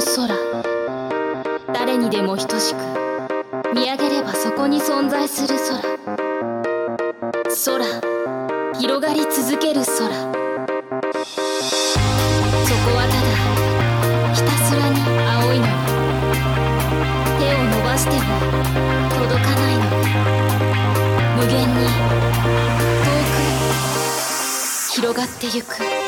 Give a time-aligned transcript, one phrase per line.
[0.00, 0.28] 空。
[1.72, 2.78] 誰にでも等しく
[3.74, 5.80] 見上げればそこに存在する空。
[7.64, 7.86] 空。
[8.78, 9.96] 広がり続ける空。
[9.96, 10.12] そこ
[12.94, 13.28] はただ
[14.34, 15.64] ひたすらに青いの。
[17.38, 18.20] 手を伸ばしても
[19.14, 19.82] 届かないの。
[21.36, 21.74] 無限に
[23.02, 23.36] 遠く
[24.92, 26.05] 広がってゆく。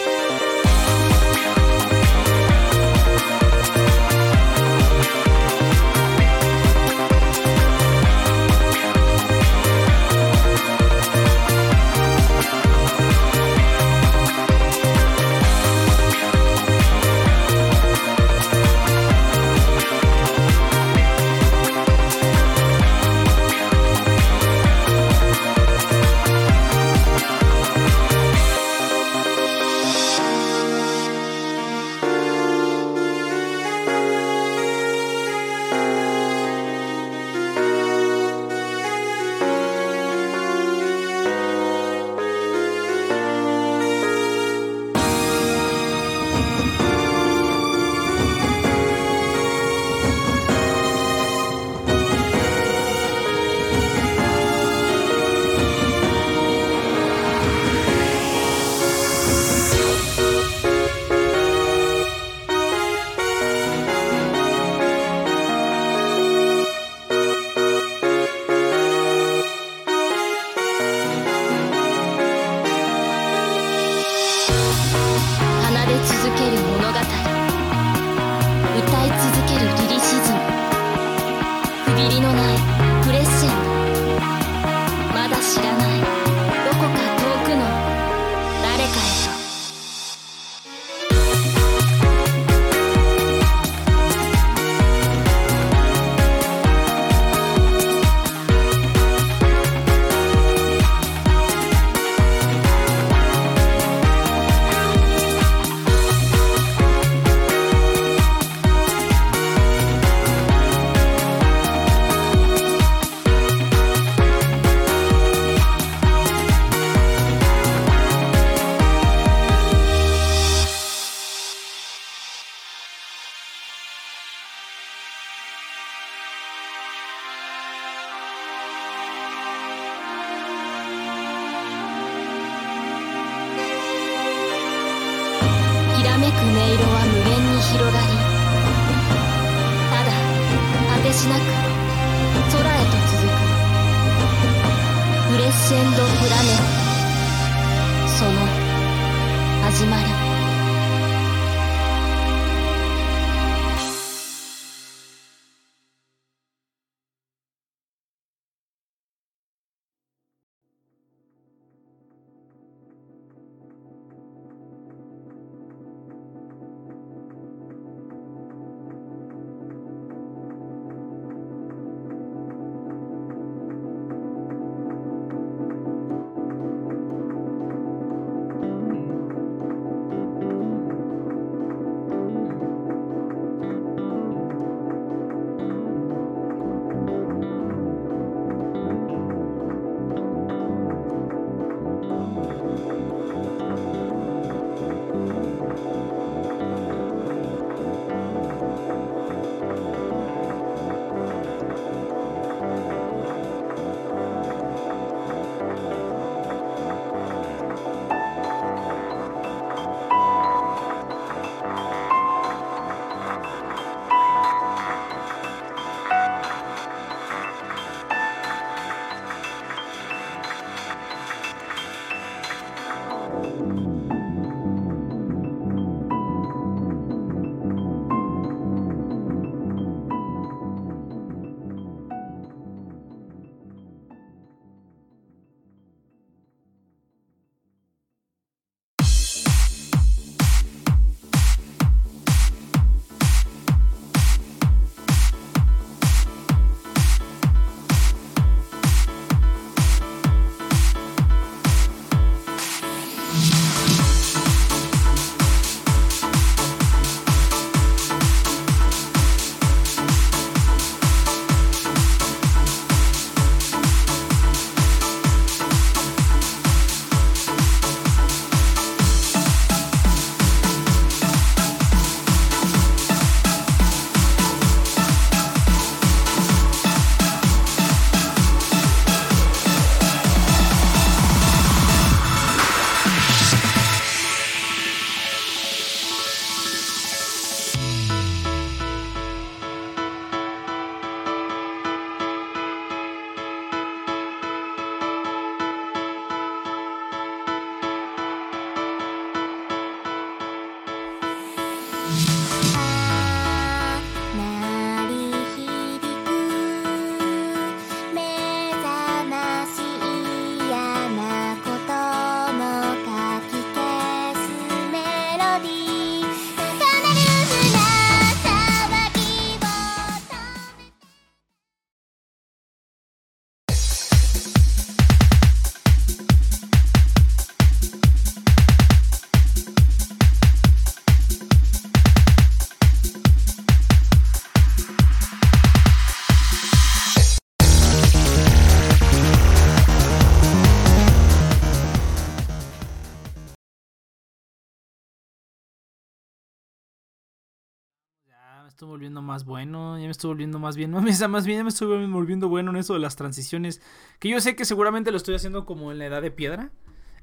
[348.78, 351.68] Estoy volviendo más bueno, ya me estoy volviendo más bien, no, más bien ya me
[351.68, 353.82] estoy volviendo bueno en eso de las transiciones,
[354.20, 356.70] que yo sé que seguramente lo estoy haciendo como en la edad de piedra.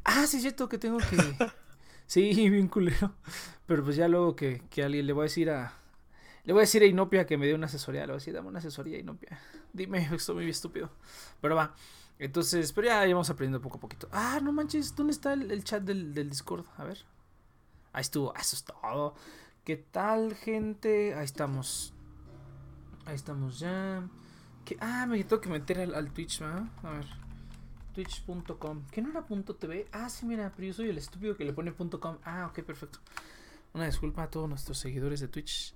[0.03, 1.15] Ah, sí es cierto que tengo que...
[2.07, 3.13] sí, bien culero.
[3.67, 5.71] Pero pues ya luego que, que alguien le voy a decir a...
[6.43, 8.33] Le voy a decir a Inopia que me dé una asesoría, le voy a decir,
[8.33, 9.39] dame una asesoría Inopia.
[9.71, 10.89] Dime, estoy muy estúpido.
[11.39, 11.73] Pero va.
[12.19, 14.09] Entonces, pero ya, vamos aprendiendo poco a poquito.
[14.11, 16.65] Ah, no manches, ¿dónde está el, chat del, del Discord?
[16.75, 17.05] A ver.
[17.93, 19.15] Ahí estuvo, eso es todo.
[19.65, 21.15] ¿Qué tal, gente?
[21.15, 21.91] Ahí estamos.
[23.07, 24.07] Ahí estamos ya.
[24.79, 26.65] Ah, me tengo que meter al, Twitch, ¿verdad?
[26.83, 27.06] A ver.
[27.95, 28.83] Twitch.com.
[28.91, 29.88] ¿Qué no era .tv?
[29.91, 32.19] Ah, sí, mira, pero yo soy el estúpido que le pone .com.
[32.23, 33.00] Ah, ok, perfecto.
[33.73, 35.73] Una disculpa a todos nuestros seguidores de Twitch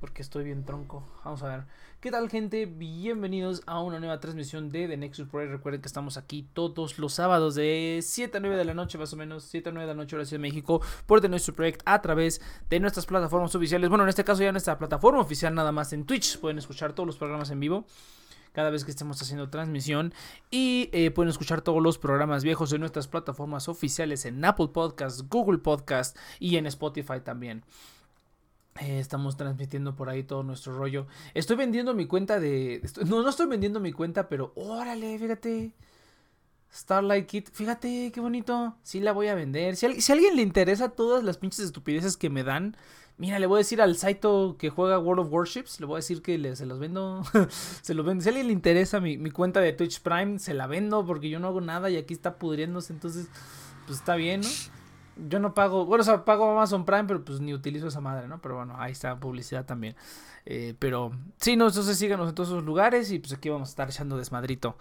[0.00, 1.06] porque estoy bien tronco.
[1.24, 1.64] Vamos a ver.
[2.00, 2.64] ¿Qué tal, gente?
[2.64, 5.46] Bienvenidos a una nueva transmisión de The Nexus Pro.
[5.46, 9.12] Recuerden que estamos aquí todos los sábados de 7 a 9 de la noche, más
[9.12, 9.44] o menos.
[9.44, 12.40] 7 a 9 de la noche, hora de México, por The Nexus Project a través
[12.70, 13.90] de nuestras plataformas oficiales.
[13.90, 16.40] Bueno, en este caso ya nuestra plataforma oficial, nada más en Twitch.
[16.40, 17.84] Pueden escuchar todos los programas en vivo
[18.52, 20.14] cada vez que estemos haciendo transmisión.
[20.50, 25.20] Y eh, pueden escuchar todos los programas viejos en nuestras plataformas oficiales en Apple Podcast,
[25.28, 27.64] Google Podcast y en Spotify también.
[28.78, 31.06] Eh, estamos transmitiendo por ahí todo nuestro rollo.
[31.34, 32.82] Estoy vendiendo mi cuenta de.
[33.06, 35.74] no, no estoy vendiendo mi cuenta, pero órale, fíjate.
[36.72, 38.76] Starlight Kit, fíjate qué bonito.
[38.82, 39.76] Sí la voy a vender.
[39.76, 42.76] Si, a alguien le interesa todas las pinches estupideces que me dan,
[43.18, 45.98] mira, le voy a decir al Saito que juega World of Warships, le voy a
[45.98, 47.22] decir que se los vendo.
[47.82, 48.22] se los vendo.
[48.22, 51.28] Si a alguien le interesa mi, mi, cuenta de Twitch Prime, se la vendo porque
[51.28, 52.92] yo no hago nada y aquí está pudriéndose.
[52.92, 53.26] Entonces,
[53.86, 54.48] pues está bien, ¿no?
[55.28, 58.28] Yo no pago, bueno, o sea, pago Amazon Prime, pero pues ni utilizo esa madre,
[58.28, 58.40] ¿no?
[58.40, 59.96] Pero bueno, ahí está publicidad también.
[60.46, 63.70] Eh, pero sí, no, entonces síganos en todos esos lugares y pues aquí vamos a
[63.70, 64.76] estar echando desmadrito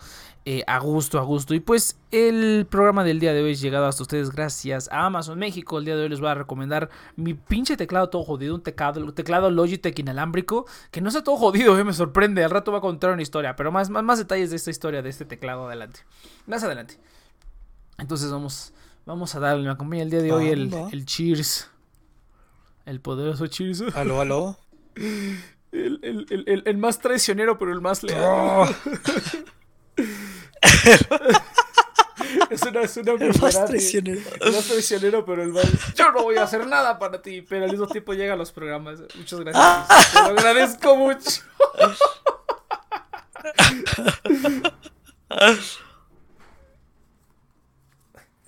[0.46, 1.54] eh, a gusto, a gusto.
[1.54, 5.38] Y pues el programa del día de hoy es llegado hasta ustedes gracias a Amazon
[5.38, 5.78] México.
[5.78, 9.14] El día de hoy les voy a recomendar mi pinche teclado todo jodido, un teclado,
[9.14, 12.44] teclado Logitech inalámbrico, que no está todo jodido, eh, me sorprende.
[12.44, 15.02] Al rato voy a contar una historia, pero más, más, más detalles de esta historia,
[15.02, 16.00] de este teclado adelante.
[16.48, 16.98] Más adelante.
[17.98, 18.74] Entonces vamos
[19.10, 21.68] Vamos a darle, me acompaña el día de hoy el, el Cheers.
[22.86, 23.82] El poderoso Cheers.
[23.96, 24.60] Aló, aló.
[25.72, 28.24] El, el, el, el más traicionero, pero el más leal.
[28.24, 28.68] Oh.
[32.50, 34.22] es una, es una el más traicionero.
[34.42, 35.94] El más traicionero, pero el más.
[35.94, 38.52] Yo no voy a hacer nada para ti, pero al mismo tiempo llega a los
[38.52, 39.00] programas.
[39.16, 40.12] Muchas gracias.
[40.12, 41.42] Te lo agradezco mucho.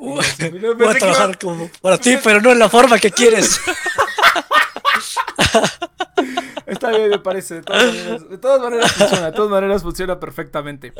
[0.01, 3.59] voy a trabajar como para ti, pero no en la forma que quieres.
[6.65, 7.55] Está bien, me parece.
[7.55, 9.25] De todas, maneras, de todas maneras funciona.
[9.25, 10.93] De todas maneras funciona perfectamente.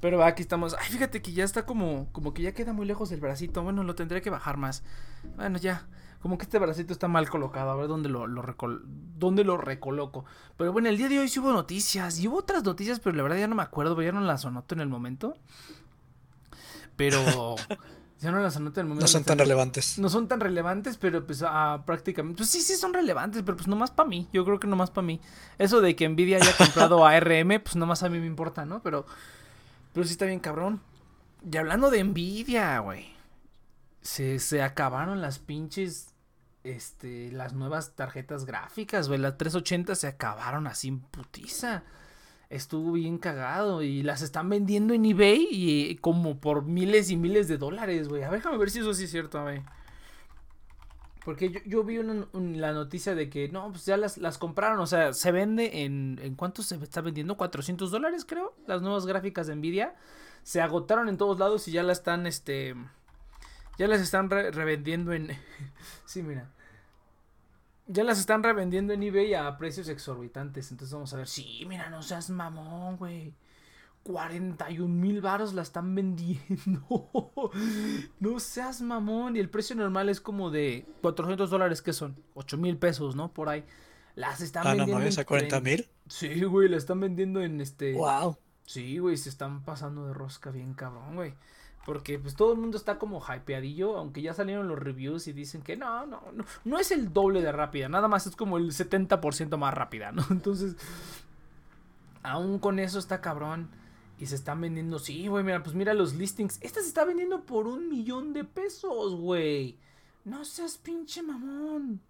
[0.00, 0.74] Pero aquí estamos.
[0.78, 3.62] Ay, fíjate que ya está como, como que ya queda muy lejos el bracito.
[3.62, 4.82] Bueno, lo tendré que bajar más.
[5.36, 5.86] Bueno, ya.
[6.20, 7.70] Como que este bracito está mal colocado.
[7.70, 8.44] A ver dónde lo, lo,
[9.16, 10.24] dónde lo recoloco.
[10.56, 12.18] Pero bueno, el día de hoy sí hubo noticias.
[12.18, 14.00] Y hubo otras noticias, pero la verdad ya no me acuerdo.
[14.02, 15.36] Ya no las anoto en el momento.
[16.96, 17.56] Pero
[18.30, 19.04] no las anoto en el momento.
[19.04, 19.98] No son tan relevantes.
[19.98, 22.38] No son tan relevantes, pero pues ah, prácticamente.
[22.38, 24.28] Pues sí, sí son relevantes, pero pues nomás para mí.
[24.32, 25.20] Yo creo que nomás para mí.
[25.58, 28.82] Eso de que Nvidia haya comprado ARM, pues nomás a mí me importa, ¿no?
[28.82, 29.06] Pero.
[29.92, 30.80] Pero sí está bien cabrón.
[31.50, 33.12] Y hablando de Nvidia, güey.
[34.02, 36.14] Se, se acabaron las pinches.
[36.62, 37.32] Este.
[37.32, 39.18] Las nuevas tarjetas gráficas, güey.
[39.18, 41.82] Las 380 se acabaron así en putiza
[42.52, 47.48] estuvo bien cagado y las están vendiendo en eBay y como por miles y miles
[47.48, 48.22] de dólares, güey.
[48.22, 49.62] A ver, déjame ver si eso sí es cierto, ver.
[51.24, 55.12] Porque yo, vi la noticia de que no, pues ya las, las compraron, o sea,
[55.12, 57.36] se vende en, ¿en cuánto se está vendiendo?
[57.36, 59.94] 400 dólares creo, las nuevas gráficas de Nvidia.
[60.42, 62.74] Se agotaron en todos lados y ya las están, este,
[63.78, 65.28] ya las están revendiendo en,
[66.06, 66.50] sí, mira,
[67.86, 70.70] ya las están revendiendo en eBay a precios exorbitantes.
[70.70, 71.28] Entonces vamos a ver.
[71.28, 73.34] Sí, mira, no seas mamón, güey.
[74.04, 76.82] 41 mil varos la están vendiendo.
[78.20, 79.36] no seas mamón.
[79.36, 82.16] Y el precio normal es como de 400 dólares, que son?
[82.34, 83.32] 8 mil pesos, ¿no?
[83.32, 83.64] Por ahí.
[84.14, 84.98] Las están ah, vendiendo.
[84.98, 85.88] No, a 40 mil?
[86.08, 87.94] Sí, güey, la están vendiendo en este.
[87.94, 88.36] Wow.
[88.66, 91.34] Sí, güey, se están pasando de rosca bien cabrón, güey.
[91.84, 95.62] Porque pues todo el mundo está como hypeadillo, aunque ya salieron los reviews y dicen
[95.62, 98.70] que no, no, no, no es el doble de rápida, nada más es como el
[98.70, 100.24] 70% más rápida, ¿no?
[100.30, 100.76] Entonces,
[102.22, 103.70] aún con eso está cabrón.
[104.18, 106.58] Y se están vendiendo, sí, güey, mira, pues mira los listings.
[106.60, 109.76] Esta se está vendiendo por un millón de pesos, güey.
[110.24, 112.00] No seas pinche mamón.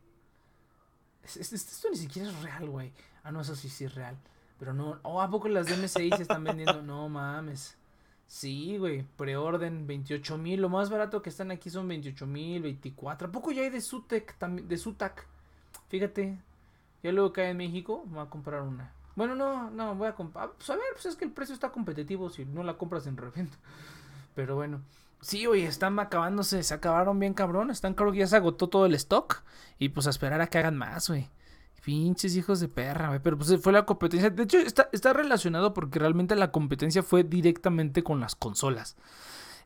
[1.22, 2.92] Esto ni siquiera es real, güey.
[3.22, 4.18] Ah, no, eso sí, sí es real.
[4.58, 6.82] Pero no, oh, ¿a poco las de MSI se están vendiendo?
[6.82, 7.78] No mames.
[8.32, 10.62] Sí, güey, preorden 28 mil.
[10.62, 13.28] Lo más barato que están aquí son 28 mil, 24.
[13.28, 14.66] ¿A poco ya hay de Sutec también?
[14.66, 15.26] De Sutac.
[15.88, 16.38] Fíjate.
[17.02, 18.90] Ya luego cae en México, voy a comprar una.
[19.16, 20.50] Bueno, no, no, voy a comprar.
[20.52, 23.18] Pues a ver, pues es que el precio está competitivo si no la compras en
[23.18, 23.58] reventa.
[24.34, 24.80] Pero bueno.
[25.20, 27.70] Sí, oye, están acabándose, se acabaron bien cabrón.
[27.70, 29.42] Están creo que ya se agotó todo el stock.
[29.78, 31.28] Y pues a esperar a que hagan más, güey.
[31.84, 33.20] Pinches hijos de perra, güey.
[33.20, 34.30] Pero pues fue la competencia.
[34.30, 38.96] De hecho, está, está relacionado porque realmente la competencia fue directamente con las consolas.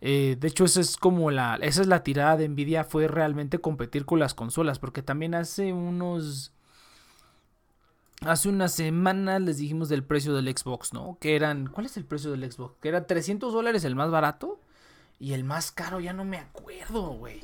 [0.00, 1.56] Eh, de hecho, esa es como la.
[1.56, 2.84] Esa es la tirada de Nvidia.
[2.84, 4.78] Fue realmente competir con las consolas.
[4.78, 6.52] Porque también hace unos.
[8.22, 11.18] Hace unas semanas les dijimos del precio del Xbox, ¿no?
[11.20, 11.66] Que eran.
[11.66, 12.76] ¿Cuál es el precio del Xbox?
[12.80, 14.58] Que era 300 dólares el más barato.
[15.18, 17.40] Y el más caro, ya no me acuerdo, güey.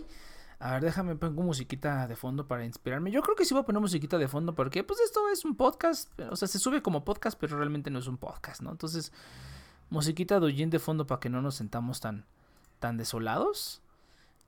[0.63, 3.11] A ver, déjame pongo musiquita de fondo para inspirarme.
[3.11, 5.57] Yo creo que sí voy a poner musiquita de fondo porque, pues, esto es un
[5.57, 6.09] podcast.
[6.31, 8.71] O sea, se sube como podcast, pero realmente no es un podcast, ¿no?
[8.71, 9.13] Entonces,
[9.91, 12.27] musiquita de de fondo para que no nos sentamos tan,
[12.79, 13.83] tan desolados.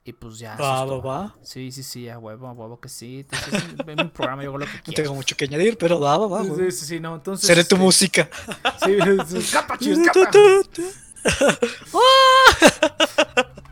[0.05, 0.57] Y pues ya.
[0.57, 1.35] Va, va, va.
[1.43, 3.27] Sí, sí, sí, a huevo, a huevo que sí.
[3.29, 4.85] Entonces, en un programa yo hago lo que quiero.
[4.87, 6.45] No tengo mucho que añadir, pero va, va, va.
[6.45, 7.17] Sí, sí, sí, no.
[7.17, 7.45] Entonces.
[7.45, 8.31] Seré tu música.
[8.85, 8.93] Sí,
[9.39, 10.31] escapa, chido, escapa.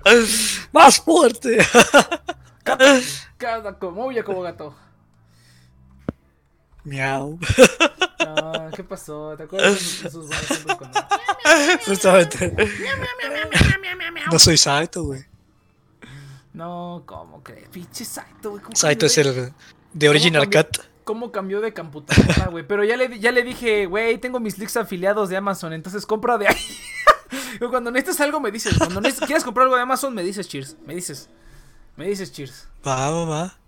[0.72, 1.58] Más fuerte.
[3.36, 4.74] Cada como huye como gato.
[6.84, 7.38] Miau.
[8.20, 9.36] No, ¿qué pasó?
[9.36, 11.00] ¿Te acuerdas de buenos tiempos cuando...
[11.86, 12.54] Justamente.
[14.30, 15.24] No soy Saito, güey.
[16.52, 17.68] No, ¿cómo crees?
[17.68, 18.62] Pinche Saito, güey.
[18.62, 19.52] ¿cómo Saito es el
[19.92, 20.48] de Original?
[20.50, 20.78] Cut.
[21.04, 22.66] ¿Cómo cambió de computadora, güey?
[22.66, 26.38] Pero ya le, ya le dije, güey, tengo mis links afiliados de Amazon, entonces compra
[26.38, 26.56] de ahí.
[27.70, 28.76] Cuando necesites algo, me dices.
[28.78, 30.76] Cuando quieras comprar algo de Amazon, me dices, cheers.
[30.86, 31.28] Me dices.
[31.96, 32.68] Me dices, cheers.
[32.86, 33.58] Va, va, va.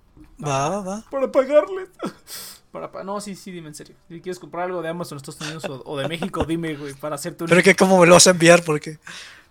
[0.44, 1.04] Va, va, va.
[1.10, 1.88] Para pagarles.
[2.72, 3.94] Para pa- no, sí, sí, dime en serio.
[4.08, 7.14] Si quieres comprar algo de Amazon, Estados Unidos o, o de México, dime, güey, para
[7.14, 7.48] hacerte un.
[7.50, 8.98] Pero que cómo me lo vas a enviar, porque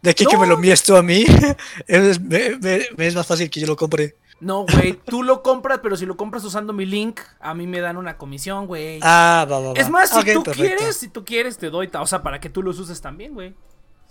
[0.02, 1.24] de aquí que me lo envíes tú a mí,
[1.88, 4.18] es, me, me- me es más fácil que yo lo compre.
[4.42, 7.80] No, güey, tú lo compras, pero si lo compras usando mi link, a mí me
[7.80, 9.00] dan una comisión, güey.
[9.02, 9.74] Ah, va, va, va.
[9.80, 10.52] es más, si tú perfecto.
[10.52, 13.56] quieres, si tú quieres, te doy, o sea, para que tú los uses también, güey.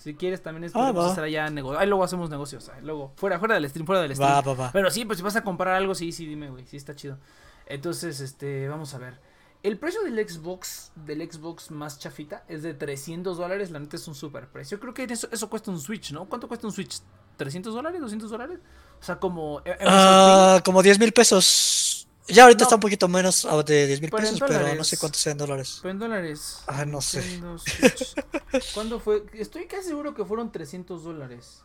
[0.03, 1.79] Si quieres también es Ah, podemos hacer allá negocio.
[1.79, 4.31] Ahí luego hacemos negocios, ahí luego fuera fuera del stream, fuera del stream.
[4.33, 4.73] Va, va, va.
[4.73, 7.19] Pero sí, pues si vas a comprar algo, sí, sí, dime, güey, sí está chido.
[7.67, 9.21] Entonces, este, vamos a ver.
[9.63, 13.71] El precio del Xbox, del Xbox más chafita, es de 300 dólares.
[13.71, 14.81] La neta es un super precio.
[14.81, 16.25] Creo que eso, eso cuesta un Switch, ¿no?
[16.29, 16.99] ¿Cuánto cuesta un Switch?
[17.39, 18.01] ¿300 dólares?
[18.03, 18.59] ¿200 dólares?
[19.01, 19.61] O sea, como...
[19.65, 19.87] eh, MSRP.
[19.87, 21.92] Ah, como 10 mil pesos.
[22.29, 22.65] Ya ahorita No.
[22.65, 25.37] está un poquito menos ah, de 10 mil en pesos, pero no sé cuántos sean
[25.39, 25.81] dólares.
[25.83, 26.63] Pero en dólares.
[26.67, 27.23] Ah, no sé.
[27.59, 28.15] Switch.
[28.75, 29.25] ¿Cuándo fue?
[29.35, 31.63] Estoy casi seguro que fueron 300 dólares.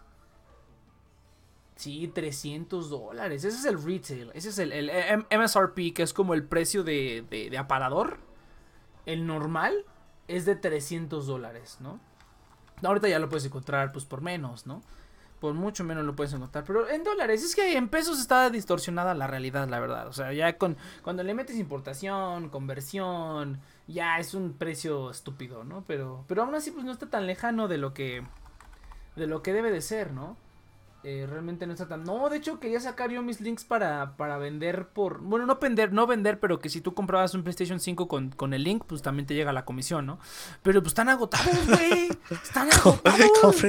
[1.75, 3.43] Sí, 300 dólares.
[3.43, 4.31] Ese es el retail.
[4.33, 4.89] Ese es el, el
[5.29, 8.17] MSRP, que es como el precio de, de, de aparador.
[9.05, 9.85] El normal
[10.27, 11.99] es de 300 dólares, ¿no?
[12.83, 14.81] Ahorita ya lo puedes encontrar pues por menos, ¿no?
[15.39, 16.63] Por mucho menos lo puedes encontrar.
[16.63, 20.07] Pero en dólares, es que en pesos está distorsionada la realidad, la verdad.
[20.07, 25.83] O sea, ya con cuando le metes importación, conversión, ya es un precio estúpido, ¿no?
[25.87, 28.23] Pero, pero aún así, pues no está tan lejano de lo que.
[29.15, 30.37] de lo que debe de ser, ¿no?
[31.03, 32.03] Eh, realmente no está tan.
[32.03, 35.21] No, de hecho, quería sacar yo mis links para, para vender por.
[35.21, 38.53] Bueno, no vender, no vender, pero que si tú comprabas un PlayStation 5 con, con
[38.53, 40.19] el link, pues también te llega la comisión, ¿no?
[40.63, 42.09] Pero pues están agotados, güey.
[42.29, 43.63] Están agotados.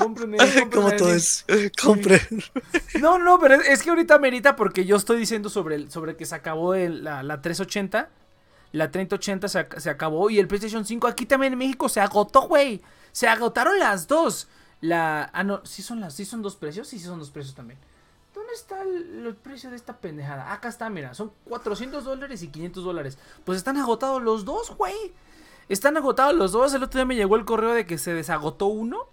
[0.00, 0.36] Cómprenle.
[0.38, 1.44] Compren, compren Como todo es.
[1.82, 2.20] Compren.
[3.00, 6.26] No, no, pero es, que ahorita merita porque yo estoy diciendo sobre, el, sobre que
[6.26, 8.08] se acabó el- la, la 380.
[8.72, 12.42] La 3080 se, se acabó y el PlayStation 5 aquí también en México se agotó,
[12.42, 12.82] güey.
[13.12, 14.48] Se agotaron las dos.
[14.80, 15.28] La...
[15.32, 16.14] Ah, no, sí son las...
[16.14, 16.86] ¿Sí son dos precios?
[16.88, 17.78] Sí, sí son dos precios también.
[18.32, 20.52] ¿Dónde está el, el precio de esta pendejada?
[20.52, 21.14] Acá está, mira.
[21.14, 23.18] Son 400 dólares y 500 dólares.
[23.44, 24.94] Pues están agotados los dos, güey.
[25.68, 26.72] Están agotados los dos.
[26.74, 29.08] El otro día me llegó el correo de que se desagotó uno.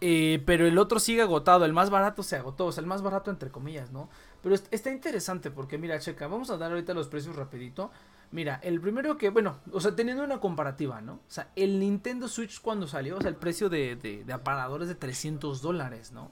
[0.00, 3.00] Eh, pero el otro sigue agotado, el más barato se agotó, o sea, el más
[3.02, 4.10] barato entre comillas, ¿no?
[4.42, 7.90] Pero est- está interesante porque, mira, checa, vamos a dar ahorita los precios rapidito.
[8.30, 11.14] Mira, el primero que, bueno, o sea, teniendo una comparativa, ¿no?
[11.14, 14.88] O sea, el Nintendo Switch cuando salió, o sea, el precio de, de, de aparadores
[14.88, 16.30] de 300 dólares, ¿no?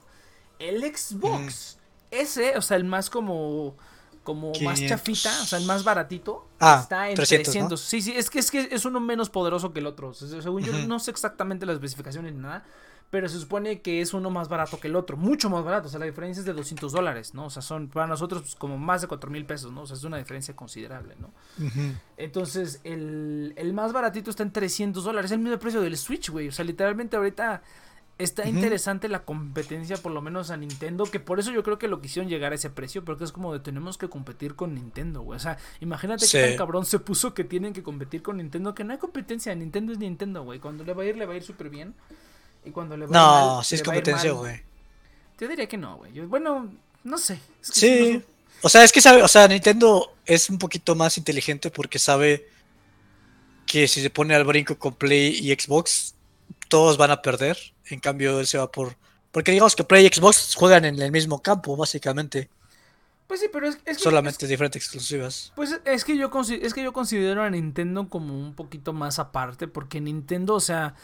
[0.59, 1.79] El Xbox,
[2.11, 3.75] ese, o sea, el más como,
[4.23, 4.87] como más 500.
[4.89, 7.81] chafita, o sea, el más baratito, Ah, está en 300, 300.
[7.81, 7.85] ¿no?
[7.85, 10.09] Sí, sí, es que, es que es uno menos poderoso que el otro.
[10.09, 12.63] O sea, según yo, no sé exactamente las especificaciones ni nada.
[13.15, 15.87] Pero se supone que es uno más barato que el otro, mucho más barato.
[15.87, 17.45] O sea, la diferencia es de 200 dólares, ¿no?
[17.45, 19.83] O sea, son para nosotros pues, como más de 4 mil pesos, ¿no?
[19.83, 21.31] O sea, es una diferencia considerable, ¿no?
[22.17, 26.29] Entonces, el, el más baratito está en 300 dólares, es el mismo precio del Switch,
[26.29, 26.49] güey.
[26.49, 27.61] O sea, literalmente ahorita
[28.17, 31.87] está interesante la competencia, por lo menos a Nintendo, que por eso yo creo que
[31.87, 35.21] lo quisieron llegar a ese precio, porque es como de tenemos que competir con Nintendo,
[35.21, 35.37] güey.
[35.37, 36.37] O sea, imagínate Sí.
[36.37, 39.55] que tan cabrón se puso que tienen que competir con Nintendo, que no hay competencia,
[39.55, 40.59] Nintendo es Nintendo, güey.
[40.59, 41.93] Cuando le va a ir, le va a ir súper bien.
[42.65, 44.61] Y cuando le va No, mal, sí es competencia, güey.
[45.39, 46.19] Yo diría que no, güey.
[46.21, 46.71] Bueno,
[47.03, 47.39] no sé.
[47.61, 47.99] Es que Sí.
[48.13, 48.25] no sé.
[48.61, 52.47] O sea, es que sabe, o sea, Nintendo es un poquito más inteligente porque sabe
[53.65, 56.15] que si se pone al brinco con Play y Xbox,
[56.69, 57.57] todos van a perder.
[57.89, 58.95] En cambio, él se va por.
[59.31, 62.49] Porque digamos que Play y Xbox juegan en el mismo campo, básicamente.
[63.27, 65.51] Pues sí, pero es, es solamente diferentes exclusivas.
[65.55, 66.29] Pues es que yo
[66.61, 70.95] es que yo considero a Nintendo como un poquito más aparte porque Nintendo, o sea,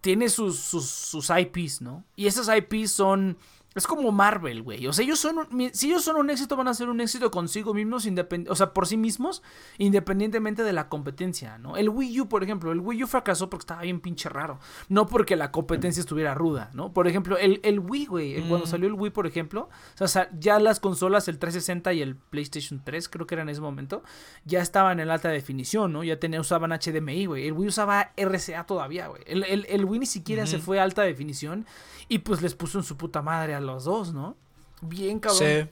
[0.00, 2.04] tiene sus sus, sus IPs, ¿no?
[2.16, 3.36] Y esas IPs son
[3.74, 4.86] es como Marvel, güey.
[4.88, 7.72] O sea, ellos son si ellos son un éxito, van a ser un éxito consigo
[7.72, 8.06] mismos,
[8.48, 9.42] o sea, por sí mismos,
[9.78, 11.76] independientemente de la competencia, ¿no?
[11.76, 14.58] El Wii U, por ejemplo, el Wii U fracasó porque estaba bien pinche raro.
[14.88, 16.92] No porque la competencia estuviera ruda, ¿no?
[16.92, 18.40] Por ejemplo, el, el Wii, güey.
[18.48, 18.68] Cuando mm.
[18.68, 19.68] salió el Wii, por ejemplo,
[20.00, 23.50] o sea, ya las consolas, el 360 y el PlayStation 3, creo que era en
[23.50, 24.02] ese momento,
[24.44, 26.02] ya estaban en alta definición, ¿no?
[26.02, 27.46] Ya tenía, usaban HDMI, güey.
[27.46, 29.22] El Wii usaba RCA todavía, güey.
[29.26, 31.66] El, el, Wii ni siquiera se fue a alta definición
[32.10, 34.36] y pues les puso en su puta madre a los dos, ¿no?
[34.82, 35.38] Bien cabrón.
[35.38, 35.68] Sí.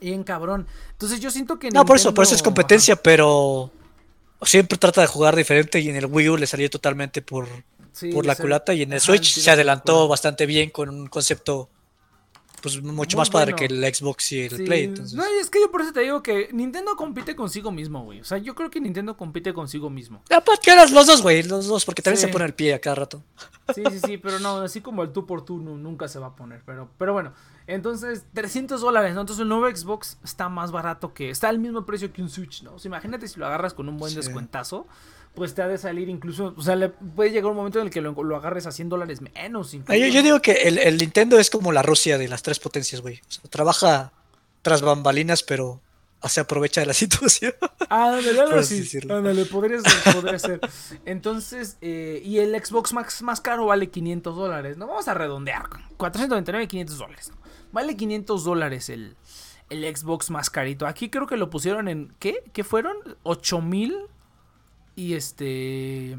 [0.00, 0.66] Bien cabrón.
[0.90, 1.70] Entonces yo siento que...
[1.70, 3.70] No, por eso, por eso es competencia, pero
[4.42, 7.46] siempre trata de jugar diferente y en el Wii U le salió totalmente por,
[8.12, 11.68] por la culata y en el Switch se adelantó bastante bien con un concepto
[12.62, 14.84] pues mucho más padre que el Xbox y el Play.
[14.84, 15.14] Entonces.
[15.14, 18.20] No, es que yo por eso te digo que Nintendo compite consigo mismo, güey.
[18.20, 20.22] O sea, yo creo que Nintendo compite consigo mismo.
[20.62, 21.42] ¿qué eras los dos, güey?
[21.42, 23.22] Los dos, porque también se pone el pie a cada rato.
[23.74, 26.36] Sí, sí, sí, pero no, así como el tú por tú nunca se va a
[26.36, 26.62] poner.
[26.64, 27.32] Pero, pero bueno,
[27.66, 29.22] entonces 300 dólares, ¿no?
[29.22, 31.30] Entonces el nuevo Xbox está más barato que.
[31.30, 32.74] Está al mismo precio que un Switch, ¿no?
[32.74, 34.86] O sea, imagínate si lo agarras con un buen descuentazo
[35.34, 37.90] pues te ha de salir incluso, o sea, le puede llegar un momento en el
[37.90, 39.72] que lo, agarres a 100 dólares menos.
[39.72, 43.20] yo, yo, digo que el, Nintendo es como la Rusia de las tres potencias, güey.
[43.28, 44.12] O sea, trabaja
[44.60, 45.80] tras bambalinas, pero
[46.28, 47.54] se aprovecha de la situación.
[47.88, 48.98] Ah, ándale, sí.
[49.08, 50.60] Ándale, podría ser, podría ser.
[51.06, 54.86] Entonces, eh, y el Xbox Max más caro vale 500 dólares, ¿no?
[54.86, 55.64] Vamos a redondear.
[55.96, 57.32] 499, 500 dólares.
[57.72, 59.16] Vale 500 dólares el,
[59.70, 60.86] el Xbox más carito.
[60.86, 62.44] Aquí creo que lo pusieron en, ¿qué?
[62.52, 62.96] ¿Qué fueron?
[63.22, 63.96] 8000
[64.96, 66.16] y este.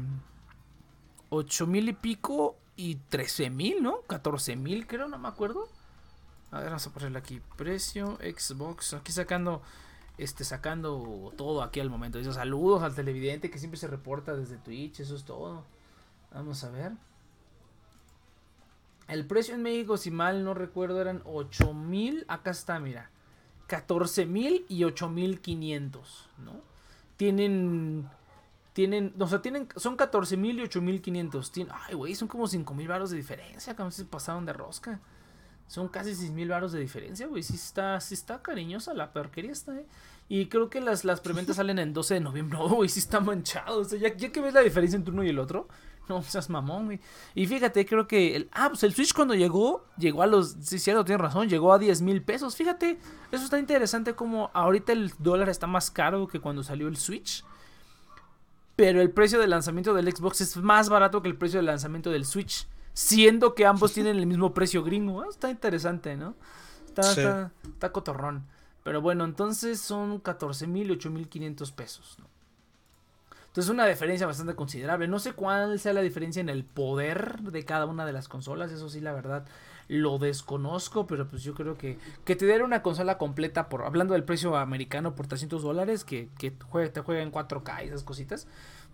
[1.30, 4.02] 8 mil y pico y 13 mil, ¿no?
[4.02, 5.68] 14 mil, creo, no me acuerdo.
[6.50, 7.40] A ver, vamos a ponerle aquí.
[7.56, 8.94] Precio Xbox.
[8.94, 9.62] Aquí sacando.
[10.16, 12.18] Este, sacando todo aquí al momento.
[12.18, 15.00] Dice, saludos al televidente que siempre se reporta desde Twitch.
[15.00, 15.64] Eso es todo.
[16.32, 16.92] Vamos a ver.
[19.08, 22.24] El precio en México, si mal no recuerdo, eran 8 mil.
[22.28, 23.10] Acá está, mira.
[23.66, 26.60] 14 mil y 8 mil 500, ¿no?
[27.16, 28.08] Tienen
[28.74, 31.52] tienen, o sea, tienen, son 14 mil y 8 mil 500.
[31.86, 33.74] Ay, güey, son como 5 mil baros de diferencia.
[33.76, 35.00] Como se pasaron de rosca.
[35.68, 37.44] Son casi 6 mil baros de diferencia, güey.
[37.44, 39.86] Sí está, sí está cariñosa la porquería esta, eh.
[40.28, 42.58] Y creo que las, las preventas salen en 12 de noviembre.
[42.60, 43.78] Oh, güey, sí está manchado.
[43.78, 45.68] O sea, ya, que ves la diferencia entre uno y el otro.
[46.08, 47.00] No seas mamón, güey.
[47.36, 48.34] Y fíjate, creo que.
[48.34, 50.56] El, ah, pues el Switch cuando llegó, llegó a los.
[50.60, 51.48] Sí, cierto, tienes razón.
[51.48, 52.56] Llegó a 10 mil pesos.
[52.56, 52.98] Fíjate,
[53.30, 54.14] eso está interesante.
[54.14, 57.44] Como ahorita el dólar está más caro que cuando salió el Switch
[58.76, 62.10] pero el precio de lanzamiento del Xbox es más barato que el precio de lanzamiento
[62.10, 65.28] del Switch, siendo que ambos tienen el mismo precio gringo.
[65.28, 66.34] Está interesante, ¿no?
[66.86, 68.46] Está, está, cotorrón.
[68.82, 72.16] Pero bueno, entonces son 14 mil, 8 mil 500 pesos.
[72.18, 72.26] ¿no?
[73.46, 75.08] Entonces una diferencia bastante considerable.
[75.08, 78.72] No sé cuál sea la diferencia en el poder de cada una de las consolas.
[78.72, 79.46] Eso sí, la verdad,
[79.88, 84.14] lo desconozco, pero pues yo creo que, que te diera una consola completa, por hablando
[84.14, 88.46] del precio americano por 300 dólares, que, que te juega en 4K y esas cositas,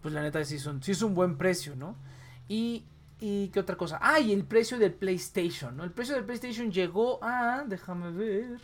[0.03, 1.97] pues la neta sí, sí es un buen precio, ¿no?
[2.49, 2.85] Y,
[3.21, 3.99] y qué otra cosa.
[4.03, 5.85] Ah, y el precio del PlayStation, ¿no?
[5.85, 8.59] El precio del PlayStation llegó a, déjame ver,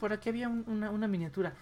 [0.00, 1.54] por aquí había una, una miniatura.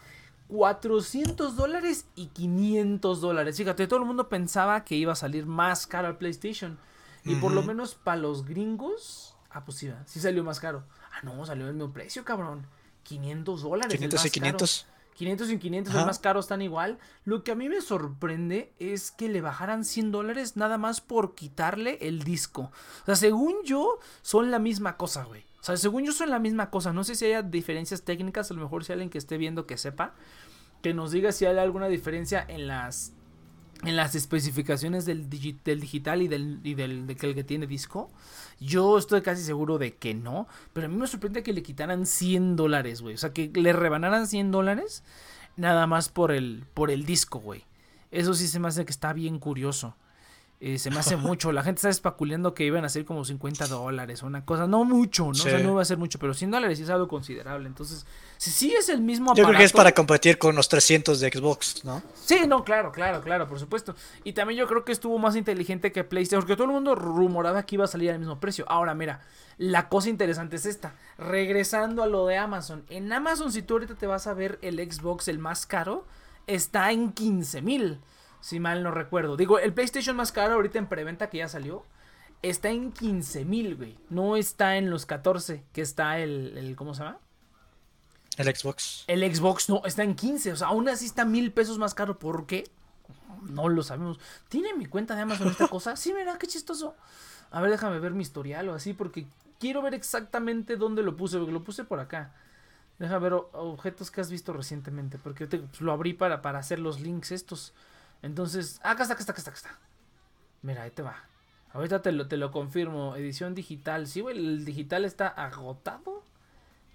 [0.49, 3.57] 400 dólares y 500 dólares.
[3.57, 6.79] Fíjate, todo el mundo pensaba que iba a salir más caro el PlayStation.
[7.25, 9.37] Y por lo menos para los gringos.
[9.51, 10.85] Ah, pues sí, sí salió más caro.
[11.13, 12.67] Ah, no, salió el mismo precio, cabrón.
[13.05, 13.95] 500 dólares.
[13.95, 14.87] 500 y 500.
[15.15, 16.99] 500 y 500, el más caro están igual.
[17.25, 21.35] Lo que a mí me sorprende es que le bajaran 100 dólares nada más por
[21.35, 22.73] quitarle el disco.
[23.03, 25.45] O sea, según yo, son la misma cosa, güey.
[25.61, 26.93] O sea, según yo son la misma cosa.
[26.93, 28.51] No sé si haya diferencias técnicas.
[28.51, 30.15] A lo mejor si alguien que esté viendo que sepa.
[30.83, 33.14] Que nos diga si hay alguna diferencia en las
[33.87, 37.67] en las especificaciones del, del digital y del, y del de que el que tiene
[37.67, 38.11] disco.
[38.61, 40.47] Yo estoy casi seguro de que no.
[40.73, 43.15] Pero a mí me sorprende que le quitaran 100 dólares, güey.
[43.15, 45.03] O sea, que le rebanaran 100 dólares
[45.57, 47.65] nada más por el, por el disco, güey.
[48.11, 49.97] Eso sí se me hace que está bien curioso.
[50.67, 51.53] Eh, se me hace mucho.
[51.53, 54.67] La gente está especulando que iban a ser como 50 dólares o una cosa.
[54.67, 55.31] No mucho, ¿no?
[55.33, 57.67] O sea, no va a ser mucho, pero 100 dólares es algo considerable.
[57.69, 58.07] Entonces,
[58.39, 59.43] si sí es el mismo aparato...
[59.43, 62.03] Yo creo que es para competir con los 300 de Xbox, ¿no?
[62.15, 63.95] Sí, no, claro, claro, claro, por supuesto.
[64.25, 67.65] Y también yo creo que estuvo más inteligente que PlayStation, porque todo el mundo rumoraba
[67.65, 68.65] que iba a salir al mismo precio.
[68.67, 69.21] Ahora, mira,
[69.59, 70.95] la cosa interesante es esta.
[71.19, 72.87] Regresando a lo de Amazon.
[72.89, 76.07] En Amazon, si tú ahorita te vas a ver el Xbox, el más caro,
[76.47, 78.01] está en 15 mil
[78.45, 79.39] si mal no recuerdo.
[79.39, 81.83] Digo, el PlayStation más caro ahorita en preventa que ya salió
[82.43, 83.97] está en 15 mil, güey.
[84.11, 87.17] No está en los 14, que está el, el, ¿cómo se llama?
[88.37, 89.05] El Xbox.
[89.07, 90.53] El Xbox no, está en 15.
[90.53, 92.19] O sea, aún así está mil pesos más caro.
[92.19, 92.71] ¿Por qué?
[93.49, 94.21] No lo sabemos.
[94.51, 95.97] ¿Tiene mi cuenta de Amazon esta cosa?
[95.97, 96.95] Sí, mira, qué chistoso.
[97.51, 99.27] A ver, déjame ver mi historial o así, porque
[99.59, 102.35] quiero ver exactamente dónde lo puse, porque lo puse por acá.
[102.99, 107.01] Déjame ver objetos que has visto recientemente, porque te, lo abrí para, para hacer los
[107.01, 107.73] links estos.
[108.25, 109.79] Entonces, acá está, acá está, acá está, acá está.
[110.63, 111.25] Mira, ahí te va.
[111.75, 113.17] Ahorita te lo, te lo confirmo.
[113.17, 114.07] Edición digital.
[114.07, 116.23] Sí, güey, el digital está agotado.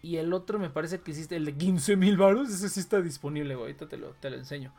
[0.01, 2.49] Y el otro me parece que hiciste el de 15 mil baros.
[2.49, 3.67] Ese sí está disponible, güey.
[3.67, 4.73] Ahorita te lo, te lo enseño.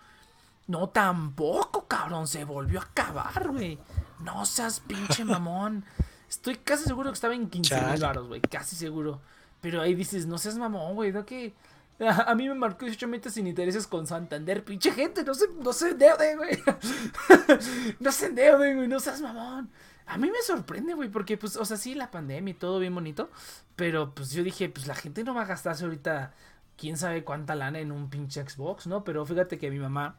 [0.66, 2.26] No, tampoco, cabrón.
[2.26, 3.78] Se volvió a acabar, güey.
[4.24, 5.84] No seas pinche mamón.
[6.28, 8.40] Estoy casi seguro que estaba en 15 mil baros, güey.
[8.40, 9.20] Casi seguro.
[9.60, 11.12] Pero ahí dices, no seas mamón, güey.
[11.12, 11.52] ¿No que
[12.26, 14.64] a mí me marcó 18 meses sin intereses con Santander.
[14.64, 16.58] Pinche gente, no se, no se endeuden, güey.
[18.00, 18.88] no se endeuden, güey.
[18.88, 19.70] No seas mamón.
[20.06, 22.94] A mí me sorprende, güey, porque, pues, o sea, sí, la pandemia y todo bien
[22.94, 23.30] bonito.
[23.76, 26.32] Pero, pues, yo dije, pues, la gente no va a gastarse ahorita
[26.76, 29.04] quién sabe cuánta lana en un pinche Xbox, ¿no?
[29.04, 30.16] Pero fíjate que mi mamá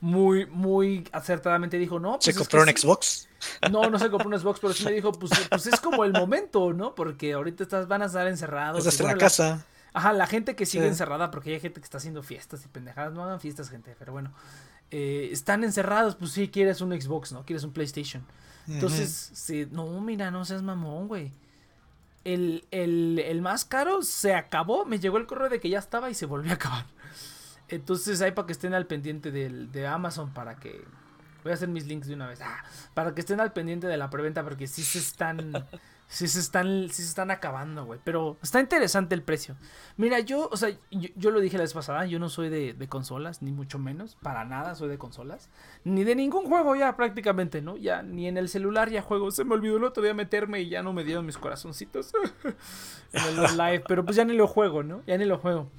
[0.00, 2.12] muy, muy acertadamente dijo, no.
[2.12, 3.28] Pues ¿Se compró un Xbox?
[3.70, 6.12] No, no se compró un Xbox, pero sí me dijo, pues, pues es como el
[6.12, 6.94] momento, ¿no?
[6.94, 8.78] Porque ahorita estás, van a estar encerrados.
[8.78, 9.66] Estás en la casa.
[9.92, 13.12] Ajá, la gente que sigue encerrada, porque hay gente que está haciendo fiestas y pendejadas.
[13.14, 14.32] No hagan fiestas, gente, pero bueno.
[14.90, 17.44] Eh, están encerrados, pues sí, quieres un Xbox, ¿no?
[17.44, 18.24] Quieres un PlayStation.
[18.66, 21.32] Entonces, sí, no, mira, no seas mamón, güey.
[22.24, 26.10] El, el, el, más caro se acabó, me llegó el correo de que ya estaba
[26.10, 26.86] y se volvió a acabar.
[27.68, 30.84] Entonces, ahí para que estén al pendiente del, de Amazon, para que...
[31.42, 32.40] Voy a hacer mis links de una vez.
[32.42, 35.52] Ah, para que estén al pendiente de la preventa, porque sí se están...
[36.10, 38.00] Sí se están, se están acabando, güey.
[38.02, 39.56] Pero está interesante el precio.
[39.98, 42.88] Mira, yo, o sea, yo, lo dije la vez pasada, yo no soy de, de,
[42.88, 44.16] consolas, ni mucho menos.
[44.22, 45.50] Para nada soy de consolas.
[45.84, 47.76] Ni de ningún juego ya prácticamente, ¿no?
[47.76, 49.30] Ya ni en el celular ya juego.
[49.30, 52.12] Se me olvidó el otro día meterme y ya no me dieron mis corazoncitos
[53.12, 53.84] en el live.
[53.86, 55.02] Pero pues ya ni lo juego, ¿no?
[55.06, 55.70] Ya ni lo juego.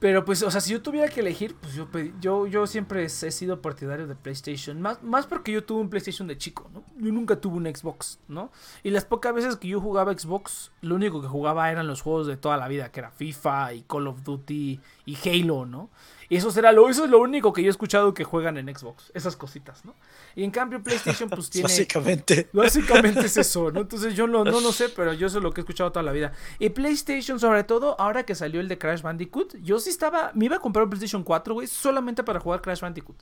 [0.00, 1.86] Pero pues, o sea, si yo tuviera que elegir, pues yo,
[2.20, 4.80] yo, yo siempre he sido partidario de PlayStation.
[4.80, 6.82] Más, más porque yo tuve un PlayStation de chico, ¿no?
[6.96, 8.50] Yo nunca tuve un Xbox, ¿no?
[8.82, 12.26] Y las pocas veces que yo jugaba Xbox, lo único que jugaba eran los juegos
[12.26, 15.90] de toda la vida, que era FIFA y Call of Duty y Halo, ¿no?
[16.30, 18.72] Y eso será lo, eso es lo único que yo he escuchado que juegan en
[18.72, 19.96] Xbox, esas cositas, ¿no?
[20.36, 21.64] Y en cambio PlayStation pues tiene...
[21.64, 22.48] básicamente.
[22.52, 23.80] Básicamente es eso, ¿no?
[23.80, 26.04] Entonces yo no, no lo sé, pero yo eso es lo que he escuchado toda
[26.04, 26.32] la vida.
[26.60, 30.44] Y PlayStation, sobre todo, ahora que salió el de Crash Bandicoot, yo sí estaba, me
[30.44, 33.16] iba a comprar un PlayStation 4, güey, solamente para jugar Crash Bandicoot.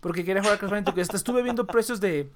[0.00, 1.00] Porque quería jugar Crash Bandicoot.
[1.00, 2.30] Hasta estuve viendo precios de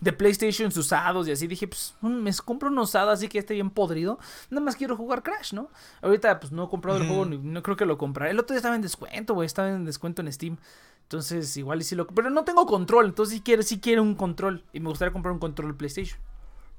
[0.00, 1.46] de PlayStation usados y así.
[1.46, 4.18] Dije, pues mm, me compro un usado así que esté bien podrido.
[4.50, 5.70] Nada más quiero jugar Crash, ¿no?
[6.02, 8.30] Ahorita pues no he comprado el juego, no creo que lo compraré.
[8.30, 10.56] El otro día estaba en descuento, güey, estaba en descuento en Steam.
[11.02, 12.06] Entonces igual y sí lo...
[12.06, 14.64] Pero no tengo control, entonces si quiero, si quiero un control.
[14.72, 16.20] Y me gustaría comprar un control PlayStation.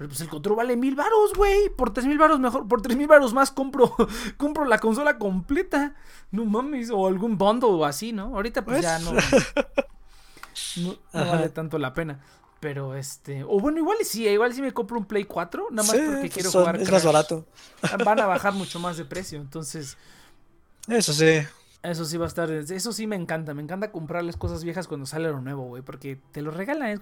[0.01, 1.69] Pero pues el control vale mil varos, güey.
[1.69, 2.67] Por tres mil varos mejor.
[2.67, 3.95] Por tres mil varos más compro,
[4.37, 5.93] compro la consola completa.
[6.31, 6.89] No mames.
[6.89, 8.35] O algún bundle o así, ¿no?
[8.35, 9.11] Ahorita pues, ya no.
[10.77, 12.19] No, no vale tanto la pena.
[12.61, 13.43] Pero este.
[13.43, 15.69] O bueno, igual sí, igual si me compro un Play 4.
[15.71, 16.79] Nada más porque quiero jugar.
[16.79, 17.43] Es más barato.
[18.05, 19.41] Van a bajar mucho más de precio.
[19.41, 19.97] Entonces.
[20.87, 21.39] Eso sí.
[21.81, 22.51] Eso sí va a estar.
[22.51, 23.55] Eso sí me encanta.
[23.55, 25.81] Me encanta comprarles cosas viejas cuando sale lo nuevo, güey.
[25.81, 26.89] Porque te lo regalan.
[26.89, 26.99] Es,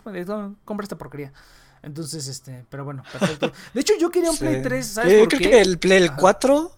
[0.64, 1.34] compra esta porquería.
[1.84, 2.66] Entonces, este.
[2.70, 3.52] Pero bueno, perfecto.
[3.74, 4.88] De hecho, yo quería un Play 3.
[4.88, 6.72] ¿Sabes yo creo que el Play 4.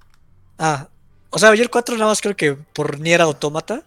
[0.58, 0.90] Ah.
[1.30, 3.84] O sea, yo el 4 nada más creo que por Nier Automata.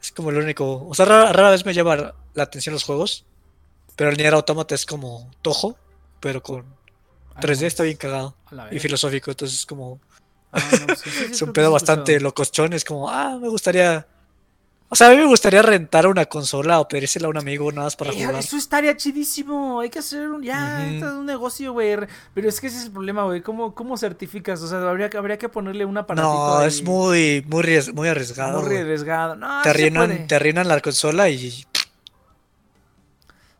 [0.00, 0.86] Es como el único.
[0.86, 3.26] O sea, rara, rara vez me llama la atención los juegos.
[3.96, 5.76] Pero el Nier Automata es como Tojo,
[6.20, 6.64] pero con
[7.40, 8.34] 3D está bien cagado
[8.70, 10.00] y filosófico, entonces es como...
[10.52, 10.60] Ah,
[11.30, 14.06] es un pedo bastante locochón, es como, ah, me gustaría...
[14.90, 17.86] O sea, a mí me gustaría rentar una consola o pedírsela a un amigo nada
[17.86, 18.36] más para jugar.
[18.36, 19.80] Eso estaría chidísimo.
[19.80, 20.86] Hay que hacer un, ya,
[21.18, 21.96] un negocio, güey.
[22.32, 23.40] Pero es que ese es el problema, güey.
[23.40, 24.62] ¿Cómo, ¿Cómo certificas?
[24.62, 26.32] O sea, habría, habría que ponerle un aparatito.
[26.32, 28.62] No, es muy, muy, muy arriesgado.
[28.62, 29.34] Muy arriesgado.
[29.34, 31.64] No, te, arruinan, te arruinan la consola y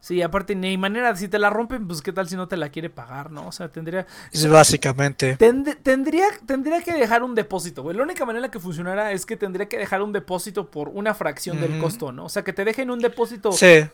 [0.05, 2.69] Sí, aparte, ni manera, si te la rompen, pues qué tal si no te la
[2.69, 3.49] quiere pagar, ¿no?
[3.49, 4.07] O sea, tendría...
[4.31, 5.39] Es básicamente.
[5.39, 7.97] tendría, tendría que dejar un depósito, güey.
[7.97, 11.59] La única manera que funcionara es que tendría que dejar un depósito por una fracción
[11.59, 12.27] del costo, ¿no?
[12.27, 13.49] O sea, que te dejen un depósito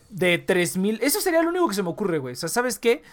[0.09, 0.99] de 3 mil.
[1.01, 2.33] Eso sería lo único que se me ocurre, güey.
[2.33, 3.05] O sea, ¿sabes qué?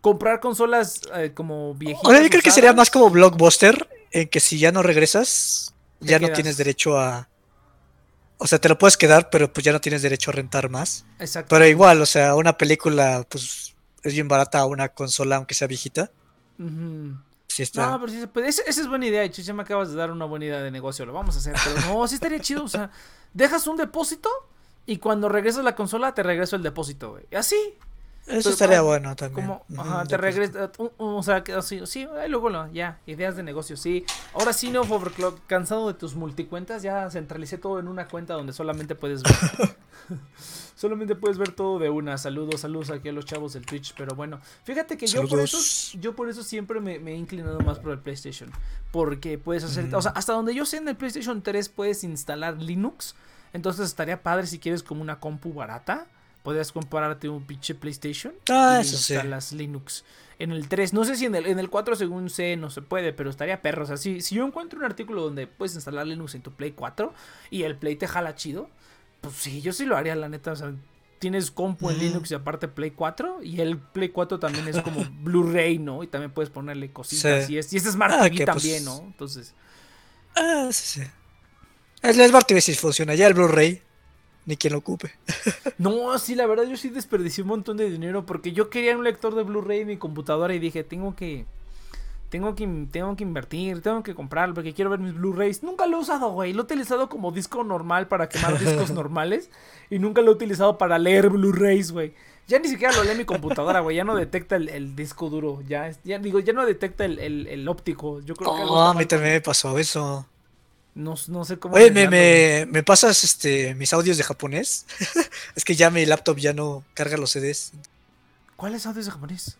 [0.00, 2.22] Comprar consolas eh, como viejitas.
[2.22, 6.32] yo creo que sería más como Blockbuster, en que si ya no regresas, ya no
[6.32, 7.28] tienes derecho a
[8.38, 11.04] o sea, te lo puedes quedar, pero pues ya no tienes derecho a rentar más.
[11.18, 11.48] Exacto.
[11.50, 15.66] Pero igual, o sea, una película, pues es bien barata a una consola, aunque sea
[15.66, 16.10] viejita.
[17.48, 17.90] Sí está.
[17.90, 18.48] No, pero sí se puede.
[18.48, 21.04] Esa, es buena idea, Ya me acabas de dar una buena idea de negocio.
[21.04, 21.56] Lo vamos a hacer.
[21.64, 22.62] Pero no, sí estaría chido.
[22.64, 22.90] O sea,
[23.32, 24.30] dejas un depósito
[24.86, 27.24] y cuando regresas la consola te regreso el depósito, güey.
[27.36, 27.56] Así.
[28.28, 29.46] Eso estaría bueno también.
[29.46, 33.76] Como, ajá, te regresa, o sea, así, sí, ahí luego lo, ya, ideas de negocio,
[33.76, 34.04] sí.
[34.34, 38.52] Ahora sí, no, Overclock, cansado de tus multicuentas, ya centralicé todo en una cuenta donde
[38.52, 39.32] solamente puedes ver.
[40.76, 42.18] solamente puedes ver todo de una.
[42.18, 45.58] Saludos, saludos aquí a los chavos del Twitch, pero bueno, fíjate que yo por eso,
[45.98, 48.50] yo por eso siempre me, he inclinado más por el PlayStation,
[48.92, 52.60] porque puedes hacer, o sea, hasta donde yo sé en el PlayStation 3 puedes instalar
[52.60, 53.14] Linux,
[53.52, 56.06] entonces estaría padre si quieres como una compu barata
[56.42, 60.04] podrías compararte un pinche PlayStation ah, y eso las Linux.
[60.38, 62.80] En el 3, no sé si en el, en el 4 según sé no se
[62.80, 63.84] puede, pero estaría perro.
[63.84, 66.72] O sea, si, si yo encuentro un artículo donde puedes instalar Linux en tu Play
[66.72, 67.12] 4
[67.50, 68.70] y el Play te jala chido,
[69.20, 70.52] pues sí, yo sí lo haría, la neta.
[70.52, 70.72] O sea,
[71.18, 75.04] tienes compu en Linux y aparte Play 4 y el Play 4 también es como
[75.22, 76.04] Blu-ray, ¿no?
[76.04, 79.04] Y también puedes ponerle cositas y, es, y es Smart ah, TV también, pues ¿no?
[79.06, 79.54] Entonces...
[80.36, 81.10] Ah, sí, sí.
[82.02, 83.82] El Smart TV sí funciona, ya el Blu-ray
[84.48, 85.12] ni quien lo ocupe.
[85.78, 89.04] no, sí, la verdad yo sí desperdicié un montón de dinero porque yo quería un
[89.04, 91.44] lector de Blu-ray en mi computadora y dije, tengo que
[92.30, 95.62] tengo que tengo que invertir, tengo que comprarlo porque quiero ver mis Blu-rays.
[95.62, 96.54] Nunca lo he usado, güey.
[96.54, 99.50] Lo he utilizado como disco normal para quemar discos normales
[99.90, 102.14] y nunca lo he utilizado para leer Blu-rays, güey.
[102.46, 103.96] Ya ni siquiera lo lee mi computadora, güey.
[103.96, 105.60] Ya no detecta el, disco duro.
[105.68, 108.20] Ya, ya digo, ya no detecta el, óptico.
[108.20, 110.26] Yo creo que oh, a mí también me pasó eso.
[110.98, 111.76] No, sé cómo.
[111.76, 114.84] Oye, me, pasas este mis audios de japonés?
[115.54, 117.70] es que ya mi laptop ya no carga los CDs.
[118.56, 119.58] ¿Cuáles audios de japonés?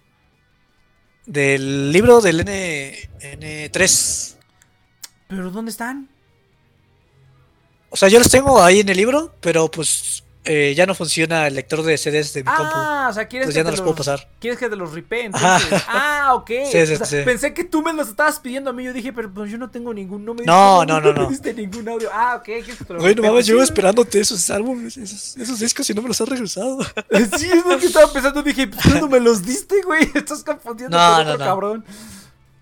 [1.27, 4.37] Del libro del N, N3.
[5.29, 6.09] ¿Pero dónde están?
[7.90, 11.46] O sea, yo los tengo ahí en el libro, pero pues eh, ya no funciona
[11.46, 12.72] el lector de CDs de mi compu.
[12.74, 14.29] Ah, o sea, quieres que ya no los puedo pasar.
[14.40, 16.51] Quieres que te los ripee, Ah, ok.
[17.24, 18.85] Pensé que tú me los estabas pidiendo a mí.
[18.85, 20.24] Yo dije, pero pues yo no tengo ningún.
[20.24, 21.29] No, me no, no, no, no.
[21.29, 22.09] diste ningún audio.
[22.12, 22.44] Ah, ok.
[22.44, 26.20] ¿quieres que te Bueno, mamá, llevo esperándote esos álbumes, esos, discos y no me los
[26.20, 26.79] has regresado.
[27.37, 28.42] sí, es lo que estaba pensando.
[28.42, 30.11] Dije, pues no me los diste, güey.
[30.14, 31.85] Estás confundiendo con otro cabrón.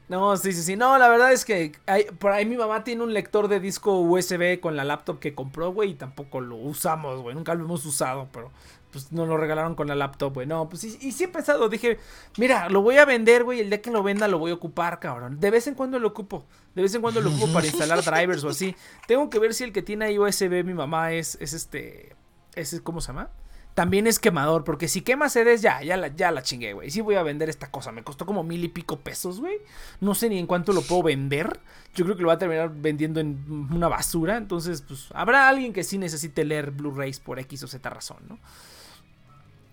[0.09, 0.77] No, sí, sí, sí.
[0.77, 1.73] No, la verdad es que
[2.19, 5.73] por ahí mi mamá tiene un lector de disco USB con la laptop que compró,
[5.73, 7.35] güey, y tampoco lo usamos, güey.
[7.35, 8.53] Nunca lo hemos usado, pero
[8.93, 10.47] pues nos lo regalaron con la laptop, güey.
[10.47, 11.99] No, pues y, y sí he pensado, dije,
[12.39, 15.01] mira, lo voy a vender, güey, el día que lo venda lo voy a ocupar,
[15.01, 15.41] cabrón.
[15.41, 16.45] De vez en cuando lo ocupo.
[16.77, 18.77] De vez en cuando lo ocupo para instalar drivers o así.
[19.09, 22.15] Tengo que ver si el que tiene ahí USB mi mamá es, es este,
[22.55, 23.31] es, ¿cómo se llama?
[23.77, 24.65] También es quemador.
[24.65, 26.91] Porque si quema CDs, ya, ya la, ya la chingué, güey.
[26.91, 27.93] Sí voy a vender esta cosa.
[27.93, 29.59] Me costó como mil y pico pesos, güey.
[30.01, 31.61] No sé ni en cuánto lo puedo vender.
[31.95, 34.39] Yo creo que lo voy a terminar vendiendo en una basura.
[34.39, 38.39] Entonces, pues, habrá alguien que sí necesite leer Blu-rays por X o Z razón, ¿no?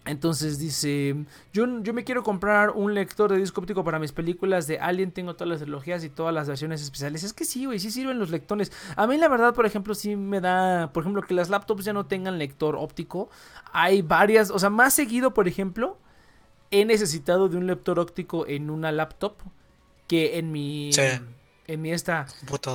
[0.06, 1.16] Entonces dice,
[1.54, 5.12] yo, yo me quiero comprar un lector de disco óptico para mis películas de Alien,
[5.12, 7.24] tengo todas las trilogías y todas las versiones especiales.
[7.24, 8.72] Es que sí, güey, sí sirven los lectores.
[8.98, 11.94] A mí la verdad, por ejemplo, sí me da, por ejemplo, que las laptops ya
[11.94, 13.30] no tengan lector óptico.
[13.72, 15.98] Hay varias, o sea, más seguido, por ejemplo,
[16.70, 19.36] he necesitado de un lector óptico en una laptop
[20.08, 21.33] que en mi en
[21.68, 22.26] mi esta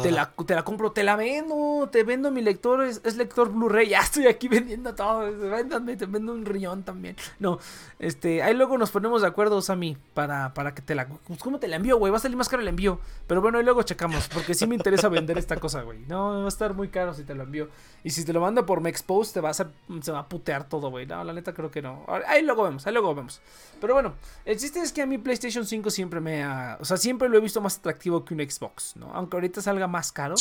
[0.03, 3.91] te la, te la compro, te la vendo, te vendo mi lector, es, lector Blu-ray,
[3.91, 7.17] ya estoy aquí vendiendo todo, véndame, te vendo un riñón también.
[7.39, 7.59] No,
[7.99, 11.59] este, ahí luego nos ponemos de acuerdo, Sammy, para, para que te la, pues, ¿cómo
[11.59, 12.11] te la envío, güey?
[12.11, 14.75] Va a salir más caro el envío, pero bueno, ahí luego checamos, porque sí me
[14.75, 15.99] interesa vender esta cosa, güey.
[16.07, 17.69] No, va a estar muy caro si te lo envío.
[18.05, 19.69] Y si te lo mando por Mexpost, te va a hacer,
[20.01, 21.05] se va a putear todo, güey.
[21.07, 22.07] No, la neta creo que no.
[22.27, 23.41] Ahí luego vemos, ahí luego vemos.
[23.81, 24.15] Pero bueno,
[24.45, 27.39] el chiste es que a mi PlayStation 5 siempre me ha, o sea, siempre lo
[27.39, 28.97] he visto más atractivo que un Xbox.
[28.97, 29.11] ¿no?
[29.15, 30.35] Aunque ahorita salga más caro.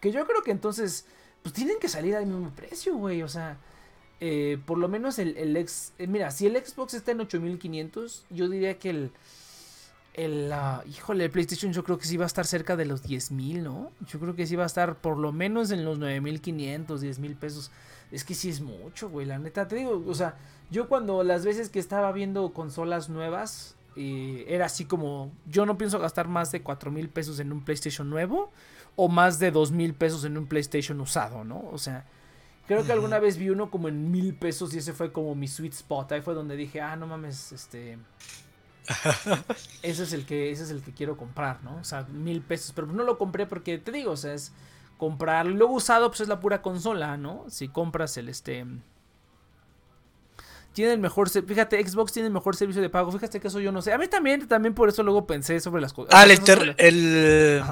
[0.00, 1.06] Que yo creo que entonces,
[1.42, 3.22] pues tienen que salir al mismo precio, güey.
[3.22, 3.58] O sea,
[4.20, 5.92] eh, por lo menos el, el ex...
[5.98, 9.12] Eh, mira, si el Xbox está en 8500, yo diría que el...
[10.14, 13.02] El, uh, híjole, el PlayStation yo creo que sí va a estar cerca de los
[13.02, 13.90] 10.000, ¿no?
[14.06, 17.72] Yo creo que sí va a estar por lo menos en los 9.500, 10.000 pesos.
[18.10, 19.66] Es que sí es mucho, güey, la neta.
[19.66, 20.36] Te digo, o sea,
[20.70, 25.98] yo cuando las veces que estaba viendo consolas nuevas, era así como, yo no pienso
[25.98, 28.50] gastar más de 4 mil pesos en un PlayStation nuevo
[28.96, 31.64] o más de 2 mil pesos en un PlayStation usado, ¿no?
[31.70, 32.04] O sea,
[32.66, 35.48] Creo que alguna vez vi uno como en mil pesos y ese fue como mi
[35.48, 36.12] sweet spot.
[36.12, 37.98] Ahí fue donde dije, ah, no mames, este.
[39.82, 41.76] ese es el que, ese es el que quiero comprar, ¿no?
[41.76, 42.72] O sea, mil pesos.
[42.74, 44.52] Pero no lo compré porque te digo, o sea, es
[45.04, 45.44] comprar.
[45.44, 47.44] Luego usado, pues es la pura consola, ¿no?
[47.50, 48.64] Si compras el este.
[50.72, 51.28] Tiene el mejor.
[51.28, 53.12] Fíjate, Xbox tiene el mejor servicio de pago.
[53.12, 53.92] Fíjate que eso yo no sé.
[53.92, 56.14] A mí también, también por eso luego pensé sobre las cosas.
[56.14, 57.62] Ah, el, el...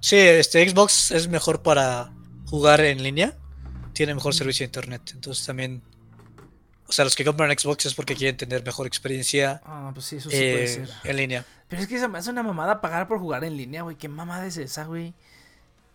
[0.00, 2.10] Sí, este Xbox es mejor para
[2.46, 3.36] jugar en línea.
[3.92, 5.02] Tiene mejor servicio de internet.
[5.12, 5.82] Entonces también.
[6.88, 9.60] O sea, los que compran Xbox es porque quieren tener mejor experiencia.
[9.64, 10.88] Ah, pues sí, eso sí puede eh, ser.
[11.04, 11.44] En línea.
[11.68, 13.96] Pero es que se me hace una mamada pagar por jugar en línea, güey.
[13.96, 15.14] ¿Qué mamada es esa, güey?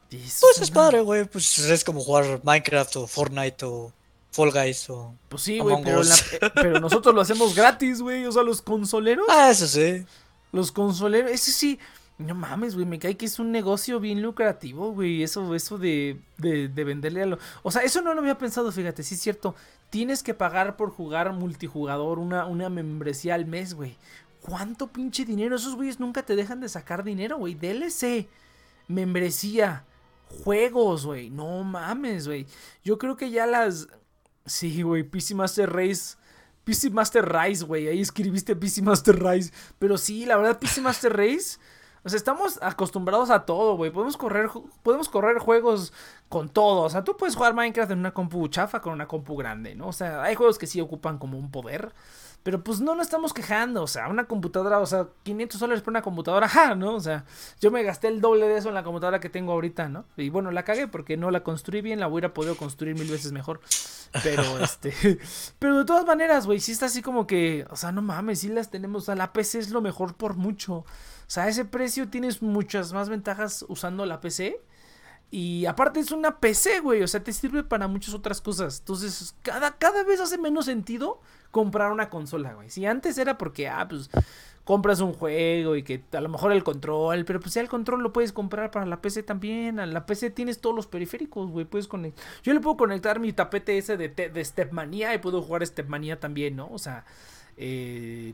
[0.09, 1.25] Pues es padre, güey.
[1.25, 3.91] Pues es como jugar Minecraft o Fortnite o
[4.31, 5.13] Fall Guys o.
[5.29, 8.25] Pues sí, güey, pero, eh, pero, nosotros lo hacemos gratis, güey.
[8.25, 9.25] O sea, los consoleros.
[9.29, 10.05] Ah, eso sí.
[10.51, 11.79] Los consoleros, ese sí.
[12.19, 15.21] No mames, güey, me cae que es un negocio bien lucrativo, güey.
[15.21, 17.39] Eso, eso de, de, de venderle a lo.
[17.61, 19.55] O sea, eso no lo había pensado, fíjate, sí es cierto.
[19.91, 23.97] Tienes que pagar por jugar multijugador una, una membresía al mes, güey.
[24.41, 25.57] ¿Cuánto pinche dinero?
[25.57, 27.53] Esos güeyes nunca te dejan de sacar dinero, güey.
[27.53, 28.27] DLC,
[28.87, 29.83] membresía,
[30.43, 31.29] juegos, güey.
[31.29, 32.47] No mames, güey.
[32.83, 33.87] Yo creo que ya las.
[34.45, 36.17] Sí, güey, PC Master Race.
[36.63, 37.87] PC Master Race, güey.
[37.87, 39.51] Ahí escribiste PC Master Race.
[39.79, 41.57] Pero sí, la verdad, PC Master Race.
[42.03, 43.91] O sea, estamos acostumbrados a todo, güey.
[43.91, 44.49] Podemos correr,
[44.83, 45.91] podemos correr juegos
[46.29, 46.83] con todo.
[46.83, 49.87] O sea, tú puedes jugar Minecraft en una compu chafa con una compu grande, ¿no?
[49.87, 51.93] O sea, hay juegos que sí ocupan como un poder.
[52.47, 55.91] Pero pues no nos estamos quejando, o sea, una computadora, o sea, 500 dólares por
[55.91, 56.95] una computadora, ja, ¿no?
[56.95, 57.25] O sea,
[57.59, 60.05] yo me gasté el doble de eso en la computadora que tengo ahorita, ¿no?
[60.15, 63.33] Y bueno, la cagué porque no la construí bien, la hubiera podido construir mil veces
[63.33, 63.59] mejor.
[64.23, 65.19] Pero este,
[65.59, 68.47] pero de todas maneras, güey, sí está así como que, o sea, no mames, sí
[68.47, 70.73] las tenemos, o sea, la PC es lo mejor por mucho.
[70.73, 70.85] O
[71.27, 74.61] sea, a ese precio tienes muchas más ventajas usando la PC.
[75.29, 77.03] Y aparte es una PC, güey.
[77.03, 78.79] O sea, te sirve para muchas otras cosas.
[78.79, 81.19] Entonces, cada, cada vez hace menos sentido
[81.51, 82.69] comprar una consola, güey.
[82.69, 84.09] Si antes era porque, ah, pues
[84.63, 88.03] compras un juego y que a lo mejor el control, pero pues ya el control
[88.03, 89.79] lo puedes comprar para la PC también.
[89.79, 91.65] A la PC tienes todos los periféricos, güey.
[91.65, 92.25] Puedes conectar.
[92.43, 96.57] Yo le puedo conectar mi tapete ese de, de Stepmania y puedo jugar Stepmania también,
[96.57, 96.67] ¿no?
[96.69, 97.05] O sea,
[97.55, 98.33] eh,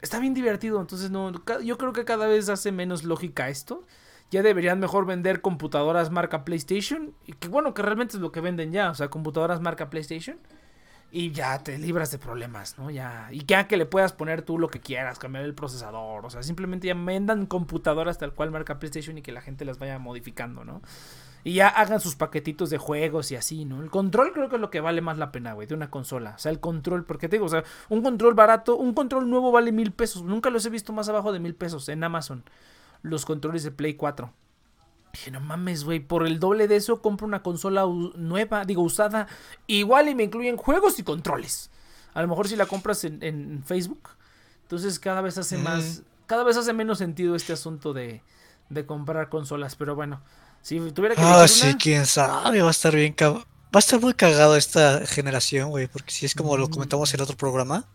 [0.00, 0.80] está bien divertido.
[0.80, 3.84] Entonces, no, yo creo que cada vez hace menos lógica esto
[4.30, 7.14] ya deberían mejor vender computadoras marca PlayStation.
[7.26, 10.38] Y que bueno, que realmente es lo que venden ya, o sea, computadoras marca PlayStation.
[11.18, 12.90] Y ya te libras de problemas, ¿no?
[12.90, 13.28] Ya.
[13.32, 16.26] Y ya que le puedas poner tú lo que quieras, cambiar el procesador.
[16.26, 19.78] O sea, simplemente ya vendan computadoras tal cual marca PlayStation y que la gente las
[19.78, 20.82] vaya modificando, ¿no?
[21.42, 23.80] Y ya hagan sus paquetitos de juegos y así, ¿no?
[23.80, 26.34] El control creo que es lo que vale más la pena, güey, de una consola.
[26.36, 29.50] O sea, el control, porque te digo, o sea, un control barato, un control nuevo
[29.50, 30.22] vale mil pesos.
[30.22, 32.44] Nunca los he visto más abajo de mil pesos en Amazon
[33.00, 34.30] los controles de Play 4.
[35.16, 39.28] Dije, no mames, güey, por el doble de eso compro una consola nueva, digo, usada.
[39.66, 41.70] Igual y me incluyen juegos y controles.
[42.12, 44.10] A lo mejor si la compras en, Facebook.
[44.60, 48.22] Entonces cada vez hace más, cada vez hace menos sentido este asunto de,
[48.68, 49.74] de comprar consolas.
[49.74, 50.20] Pero bueno,
[50.60, 51.22] si tuviera que...
[51.22, 53.16] Ah, sí, quién sabe, va a estar bien...
[53.22, 53.42] Va
[53.74, 57.38] a estar muy cagado esta generación, güey, porque si es como lo comentamos en otro
[57.38, 57.86] programa,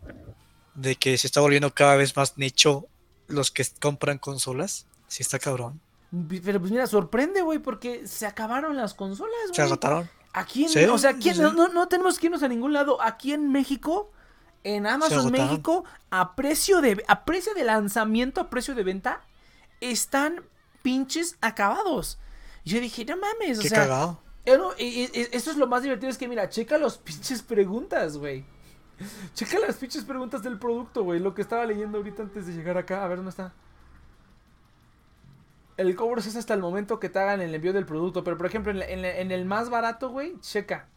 [0.73, 2.87] de que se está volviendo cada vez más nicho
[3.27, 4.87] los que compran consolas.
[5.07, 5.79] Sí, está cabrón.
[6.11, 9.55] Pero pues mira, sorprende, güey, porque se acabaron las consolas, güey.
[9.55, 10.09] Se agotaron.
[10.33, 13.01] Aquí en, o sea, aquí no, no, tenemos que irnos a ningún lado.
[13.01, 14.11] Aquí en México,
[14.63, 19.21] en Amazon México, a precio de a precio de lanzamiento, a precio de venta,
[19.79, 20.43] están
[20.81, 22.17] pinches acabados.
[22.63, 24.21] Yo dije, no mames, o Qué sea, cagado.
[24.45, 28.45] Esto es lo más divertido, es que mira, checa los pinches preguntas, güey.
[29.33, 31.19] Checa las pinches preguntas del producto, güey.
[31.19, 33.03] Lo que estaba leyendo ahorita antes de llegar acá.
[33.03, 33.53] A ver dónde está
[35.77, 38.23] el cobro es hasta el momento que te hagan el envío del producto.
[38.23, 40.87] Pero por ejemplo, en, el más barato, güey, checa.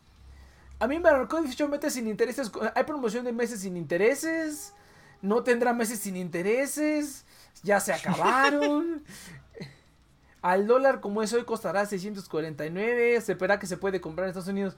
[0.80, 2.50] A mí me marcó 18 meses sin intereses.
[2.74, 4.74] Hay promoción de meses sin intereses.
[5.22, 7.24] No tendrá meses sin intereses.
[7.62, 9.04] Ya se acabaron.
[10.42, 13.20] Al dólar como es hoy costará 649.
[13.20, 14.76] Se espera que se puede comprar en Estados Unidos.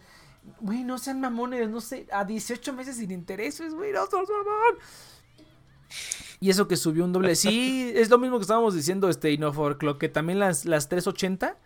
[0.61, 2.07] Güey, no sean mamones, no sé.
[2.13, 4.79] A 18 meses sin intereses, güey, no sean mamón.
[6.41, 7.35] Y eso que subió un doble.
[7.35, 11.57] Sí, es lo mismo que estábamos diciendo, este Innova que también las, las 380,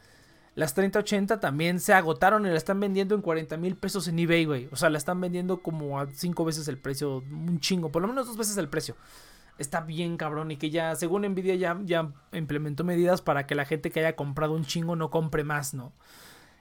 [0.55, 4.45] las 3080 también se agotaron y la están vendiendo en 40 mil pesos en eBay,
[4.45, 4.69] güey.
[4.73, 8.09] O sea, la están vendiendo como a 5 veces el precio, un chingo, por lo
[8.09, 8.97] menos dos veces el precio.
[9.59, 13.67] Está bien cabrón y que ya, según Nvidia, ya, ya implementó medidas para que la
[13.67, 15.93] gente que haya comprado un chingo no compre más, ¿no?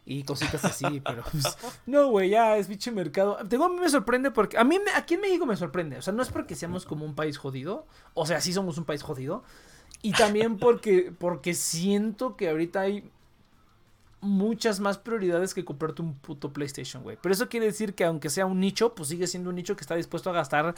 [0.09, 3.37] Y cositas así, pero pues, no, güey, ya es bicho mercado.
[3.47, 6.11] Tengo, a mí me sorprende porque a mí aquí en México me sorprende, o sea,
[6.11, 7.85] no es porque seamos como un país jodido,
[8.15, 9.43] o sea, sí somos un país jodido,
[10.01, 13.11] y también porque porque siento que ahorita hay
[14.21, 17.17] muchas más prioridades que comprarte un puto PlayStation, güey.
[17.21, 19.81] Pero eso quiere decir que aunque sea un nicho, pues sigue siendo un nicho que
[19.81, 20.73] está dispuesto a gastar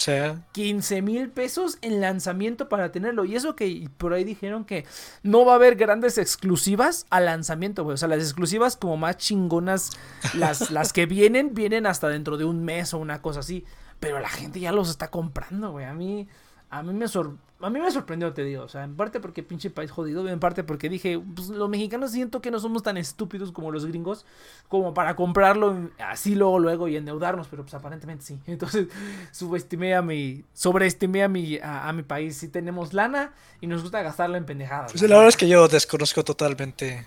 [0.51, 3.25] 15 mil pesos en lanzamiento para tenerlo.
[3.25, 4.85] Y eso que por ahí dijeron que
[5.23, 7.95] no va a haber grandes exclusivas al lanzamiento, güey.
[7.95, 9.91] O sea, las exclusivas como más chingonas,
[10.33, 13.65] las, las que vienen, vienen hasta dentro de un mes o una cosa así.
[13.99, 15.85] Pero la gente ya los está comprando, güey.
[15.85, 16.27] A mí,
[16.71, 18.63] a mí me sorprende a mí me sorprendió, te digo.
[18.63, 22.11] O sea, en parte porque pinche país jodido, en parte porque dije, pues los mexicanos
[22.11, 24.25] siento que no somos tan estúpidos como los gringos,
[24.67, 28.39] como para comprarlo así luego, luego y endeudarnos, pero pues aparentemente sí.
[28.47, 28.87] Entonces,
[29.31, 32.37] subestimé a mi, sobreestimé a mi, a, mi país.
[32.37, 34.91] Sí tenemos lana y nos gusta gastarla en pendejadas.
[34.91, 37.05] Pues la verdad es que yo desconozco totalmente,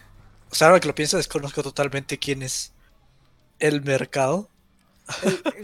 [0.50, 2.72] o sea, ahora que lo pienso, desconozco totalmente quién es
[3.58, 4.48] el mercado.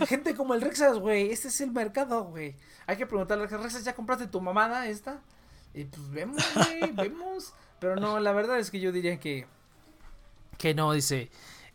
[0.06, 2.54] Gente como el Rexas, güey, este es el mercado, güey.
[2.86, 5.20] Hay que preguntarle, Rexas, ¿ya compraste tu mamada esta?
[5.74, 7.54] Y pues vemos, güey, vemos.
[7.78, 9.46] Pero no, la verdad es que yo diría que.
[10.58, 11.30] Que no, dice.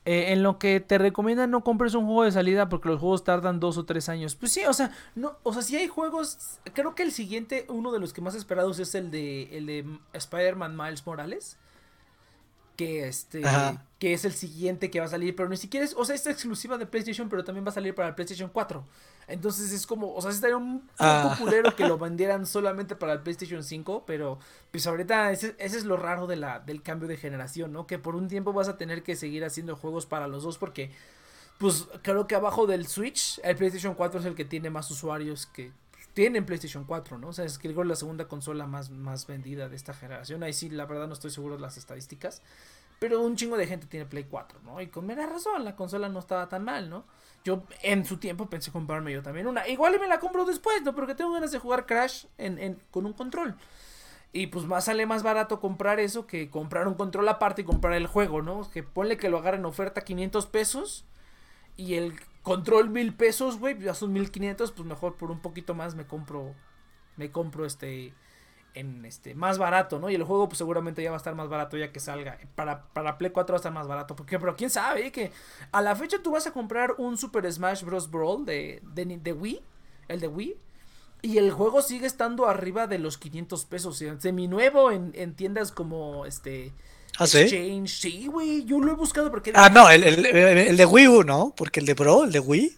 [0.08, 3.24] Eh, en lo que te recomiendan no compres un juego de salida porque los juegos
[3.24, 4.36] tardan dos o tres años.
[4.36, 6.60] Pues sí, o sea, no, o sea, si hay juegos.
[6.74, 10.00] Creo que el siguiente, uno de los que más esperados es el de el de
[10.14, 11.58] Spider-Man Miles Morales
[12.76, 13.42] que este
[14.00, 16.28] que es el siguiente que va a salir, pero ni siquiera es, o sea, es
[16.28, 18.84] exclusiva de PlayStation, pero también va a salir para el PlayStation 4.
[19.28, 21.36] Entonces es como, o sea, estaría un ah.
[21.40, 24.38] poco que lo vendieran solamente para el PlayStation 5, pero
[24.72, 27.88] pues ahorita ese, es lo raro de la, del cambio de generación, ¿no?
[27.88, 30.92] Que por un tiempo vas a tener que seguir haciendo juegos para los dos porque
[31.58, 35.46] pues creo que abajo del Switch el PlayStation 4 es el que tiene más usuarios
[35.46, 35.72] que
[36.16, 37.28] tienen PlayStation 4, ¿no?
[37.28, 40.44] O sea, es que la segunda consola más, más vendida de esta generación.
[40.44, 42.42] Ahí sí, la verdad no estoy seguro de las estadísticas.
[43.00, 44.80] Pero un chingo de gente tiene Play 4, ¿no?
[44.80, 47.04] Y con mera razón, la consola no estaba tan mal, ¿no?
[47.44, 49.68] Yo en su tiempo pensé comprarme yo también una.
[49.68, 50.96] Igual me la compro después, ¿no?
[50.96, 53.58] Porque tengo ganas de jugar Crash en, con un control.
[54.32, 57.94] Y pues más sale más barato comprar eso que comprar un control aparte y comprar
[57.94, 58.70] el juego, ¿no?
[58.72, 61.04] Que ponle que lo agarren oferta 500 pesos
[61.76, 65.96] y el control mil pesos, güey, ya son 1500, pues mejor por un poquito más
[65.96, 66.54] me compro,
[67.18, 68.14] me compro este,
[68.76, 70.12] en este, más barato, ¿no?
[70.12, 72.38] Y el juego pues seguramente ya va a estar más barato ya que salga.
[72.54, 75.12] Para, para Play 4 va a estar más barato, porque, pero quién sabe, ¿eh?
[75.12, 75.32] que
[75.72, 78.12] a la fecha tú vas a comprar un Super Smash Bros.
[78.12, 79.62] Brawl de, de, de Wii,
[80.08, 80.56] el de Wii,
[81.24, 85.72] y el juego sigue estando arriba de los 500 pesos, semi nuevo en, en tiendas
[85.72, 86.74] como este
[87.18, 87.48] ¿Ah, sí?
[87.88, 89.52] Sí, güey, yo lo he buscado porque...
[89.56, 91.54] Ah, no, el, el, de Wii U, ¿no?
[91.56, 92.78] Porque el de Pro, el de Wii.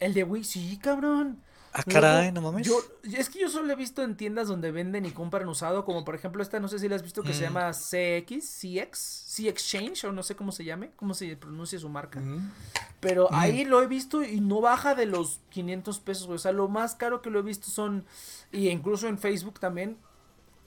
[0.00, 1.42] El de Wii, sí, cabrón.
[1.74, 2.66] Ah, caray, no mames.
[2.66, 2.78] Yo,
[3.16, 6.14] es que yo solo he visto en tiendas donde venden y compran usado, como por
[6.14, 7.44] ejemplo esta, no sé si la has visto, que se mm.
[7.44, 11.88] llama CX, CX, C Exchange, o no sé cómo se llame, cómo se pronuncia su
[11.88, 12.20] marca.
[12.20, 12.52] Mm.
[13.00, 13.34] Pero mm.
[13.34, 16.36] ahí lo he visto y no baja de los 500 pesos, güey.
[16.36, 18.04] O sea, lo más caro que lo he visto son,
[18.52, 19.96] y incluso en Facebook también,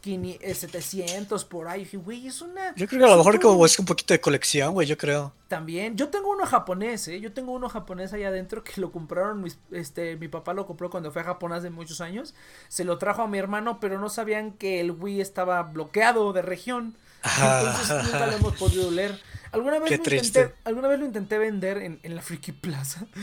[0.06, 1.88] 700 por ahí.
[1.94, 2.74] Güey, es una.
[2.76, 5.34] Yo creo que a lo mejor como es un poquito de colección, güey, yo creo.
[5.48, 5.98] También.
[5.98, 7.20] Yo tengo uno japonés, ¿eh?
[7.20, 9.46] Yo tengo uno japonés allá adentro que lo compraron.
[9.72, 12.34] este, mi papá lo compró cuando fue a Japón hace muchos años.
[12.68, 16.42] Se lo trajo a mi hermano, pero no sabían que el Wii estaba bloqueado de
[16.42, 16.96] región.
[17.24, 19.20] Entonces nunca lo hemos podido leer.
[19.56, 23.06] Alguna vez, lo intenté, alguna vez lo intenté vender en, en la Friki Plaza.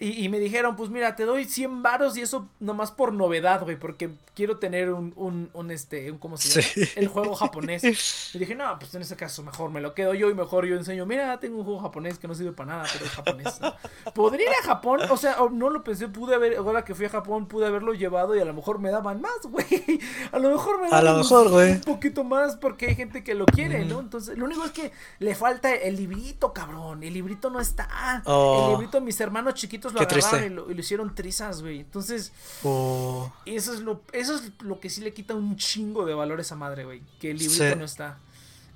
[0.00, 3.62] Y, y, me dijeron, pues mira, te doy 100 varos y eso nomás por novedad,
[3.62, 3.76] güey.
[3.76, 6.90] Porque quiero tener un, un, un este, un, ¿cómo se llama?
[6.94, 7.82] El juego japonés.
[8.34, 10.76] Y dije, no, pues en ese caso mejor me lo quedo yo y mejor yo
[10.76, 11.06] enseño.
[11.06, 13.60] Mira, tengo un juego japonés que no sirve para nada, pero es japonés.
[14.14, 17.08] Podría ir a Japón, o sea, no lo pensé, pude haber, ahora que fui a
[17.08, 19.66] Japón, pude haberlo llevado y a lo mejor me daban más, güey.
[20.30, 24.00] A lo mejor me daban un, poquito más porque hay gente que lo quiere, ¿no?
[24.00, 27.02] Entonces, lo único es que le falta el librito, cabrón.
[27.02, 28.16] El librito no está.
[28.16, 28.72] El oh.
[28.72, 31.80] librito, mis hermanos chiquitos lo agarraron y lo, hicieron trizas, güey.
[31.80, 32.32] Entonces,
[32.64, 33.32] oh.
[33.46, 36.42] eso es lo, eso es lo que sí le quita un chingo de valor a
[36.42, 37.02] esa madre, güey.
[37.20, 38.18] Que el librito no está.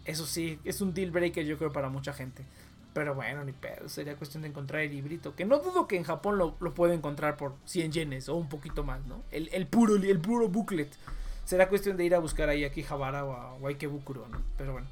[0.05, 2.45] Eso sí, es un deal breaker, yo creo, para mucha gente.
[2.93, 3.89] Pero bueno, ni pedo.
[3.89, 5.35] Sería cuestión de encontrar el librito.
[5.35, 8.49] Que no dudo que en Japón lo, lo pueda encontrar por 100 yenes o un
[8.49, 9.23] poquito más, ¿no?
[9.31, 10.91] El, el, puro, el puro booklet.
[11.45, 14.43] Será cuestión de ir a buscar ahí a Kijabara o a, o a Ikebukuro, ¿no?
[14.59, 14.87] Pero bueno.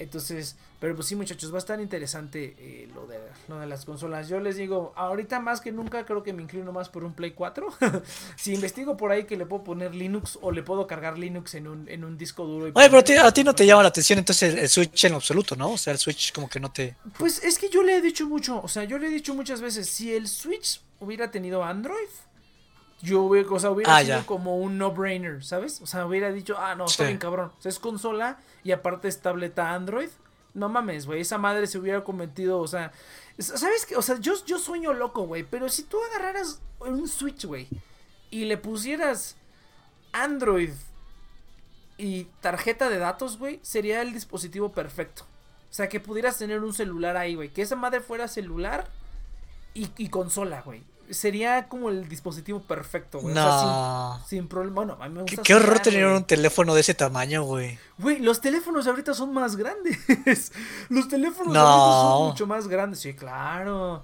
[0.00, 3.84] Entonces, pero pues sí, muchachos, va a estar interesante eh, lo, de, lo de las
[3.84, 4.30] consolas.
[4.30, 7.32] Yo les digo, ahorita más que nunca creo que me inclino más por un Play
[7.32, 7.68] 4.
[8.36, 11.68] si investigo por ahí que le puedo poner Linux o le puedo cargar Linux en
[11.68, 12.72] un, en un disco duro.
[12.74, 15.72] Oye, pero a ti, no te llama la atención entonces el Switch en absoluto, ¿no?
[15.72, 16.96] O sea, el Switch como que no te...
[17.18, 19.60] Pues es que yo le he dicho mucho, o sea, yo le he dicho muchas
[19.60, 22.08] veces, si el Switch hubiera tenido Android,
[23.02, 25.80] yo hubiera, o sea, hubiera ah, sido como un no-brainer, ¿sabes?
[25.80, 27.52] O sea, hubiera dicho, ah, no, está bien cabrón.
[27.58, 30.08] O sea, es consola y aparte es tableta Android.
[30.52, 32.92] No mames, güey, esa madre se hubiera cometido, o sea,
[33.38, 33.96] ¿sabes qué?
[33.96, 37.68] O sea, yo, yo sueño loco, güey, pero si tú agarraras un Switch, güey,
[38.30, 39.36] y le pusieras
[40.12, 40.70] Android
[41.98, 45.24] y tarjeta de datos, güey, sería el dispositivo perfecto.
[45.70, 47.50] O sea, que pudieras tener un celular ahí, güey.
[47.50, 48.88] Que esa madre fuera celular
[49.72, 50.82] y, y consola, güey.
[51.10, 53.34] Sería como el dispositivo perfecto, güey.
[53.34, 53.46] No.
[53.46, 54.74] O sea, sin, sin problema.
[54.76, 56.16] Bueno, a mí me Qué, gusta qué horror tener güey.
[56.16, 57.78] un teléfono de ese tamaño, güey.
[57.98, 59.98] Güey, los teléfonos ahorita son más grandes.
[60.88, 61.60] los teléfonos No.
[61.60, 63.00] ahorita son mucho más grandes.
[63.00, 64.02] Sí, claro.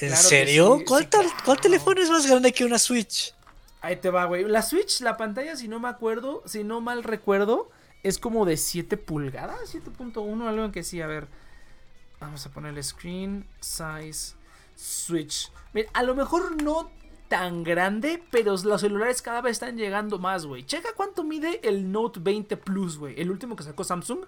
[0.00, 0.76] ¿En Claro serio?
[0.78, 1.42] sí, ¿Cuál, sí, tal- claro.
[1.44, 3.34] ¿Cuál teléfono es más grande que una Switch?
[3.80, 4.44] Ahí te va, güey.
[4.44, 7.70] La Switch, la pantalla, si no me acuerdo, si no mal recuerdo,
[8.02, 11.28] es como de 7 pulgadas, 7.1, algo en que sí, a ver.
[12.20, 14.34] Vamos a ponerle screen size
[14.76, 15.50] Switch.
[15.92, 16.90] A lo mejor no
[17.28, 20.64] tan grande, pero los celulares cada vez están llegando más, güey.
[20.64, 23.20] Checa cuánto mide el Note 20 Plus, güey.
[23.20, 24.20] El último que sacó Samsung.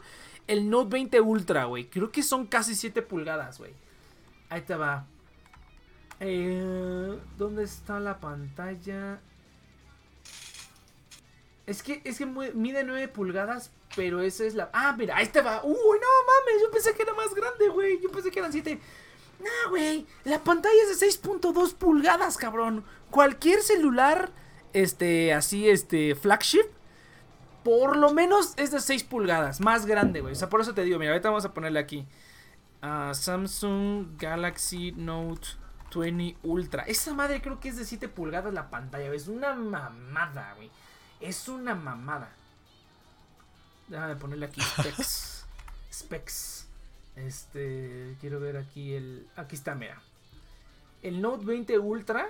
[0.47, 1.89] El Note 20 Ultra, güey.
[1.89, 3.73] Creo que son casi 7 pulgadas, güey.
[4.51, 5.07] Ahí te va.
[6.21, 9.21] Eh, ¿Dónde está la pantalla?
[11.67, 14.71] Es que, es que mide 9 pulgadas, pero esa es la...
[14.73, 15.65] Ah, mira, ahí te va.
[15.65, 18.01] Uy, no mames, yo pensé que era más grande, güey.
[18.03, 18.79] Yo pensé que eran 7.
[19.41, 22.85] No, güey, la pantalla es de 6.2 pulgadas, cabrón.
[23.11, 24.31] Cualquier celular,
[24.73, 26.67] este, así, este, flagship,
[27.65, 30.33] por lo menos es de 6 pulgadas, más grande, güey.
[30.33, 32.07] O sea, por eso te digo, mira, ahorita vamos a ponerle aquí.
[32.83, 35.49] Ah, Samsung Galaxy Note
[35.95, 36.83] 20 Ultra.
[36.85, 39.17] Esa madre creo que es de 7 pulgadas la pantalla, güey.
[39.17, 40.71] Es una mamada, güey.
[41.21, 42.31] Es una mamada.
[43.89, 45.45] Déjame ponerle aquí specs.
[45.93, 46.60] specs.
[47.17, 49.27] Este, quiero ver aquí el...
[49.37, 50.01] Aquí está, mira.
[51.03, 52.29] El Note 20 Ultra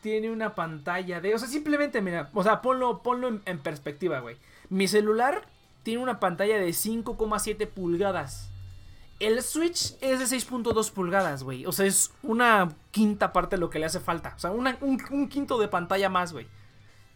[0.00, 1.34] tiene una pantalla de...
[1.34, 4.36] O sea, simplemente, mira, o sea, ponlo, ponlo en, perspectiva, güey.
[4.68, 5.42] Mi celular
[5.82, 8.50] tiene una pantalla de 5,7 pulgadas.
[9.18, 11.66] El Switch es de 6.2 pulgadas, güey.
[11.66, 14.32] O sea, es una quinta parte de lo que le hace falta.
[14.36, 14.66] O sea, un,
[15.10, 16.46] un quinto de pantalla más, güey.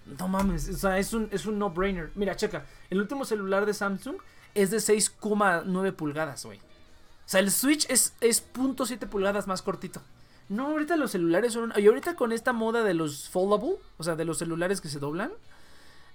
[0.06, 2.10] No mames, o sea, es un, es un no-brainer.
[2.14, 4.16] Mira, checa, el último celular de Samsung
[4.54, 6.60] es de 6,9 pulgadas, güey.
[7.26, 10.02] O sea, el Switch es, es 0.7 pulgadas más cortito.
[10.48, 11.72] No, ahorita los celulares son...
[11.76, 14.98] Y ahorita con esta moda de los foldable, o sea, de los celulares que se
[14.98, 15.32] doblan,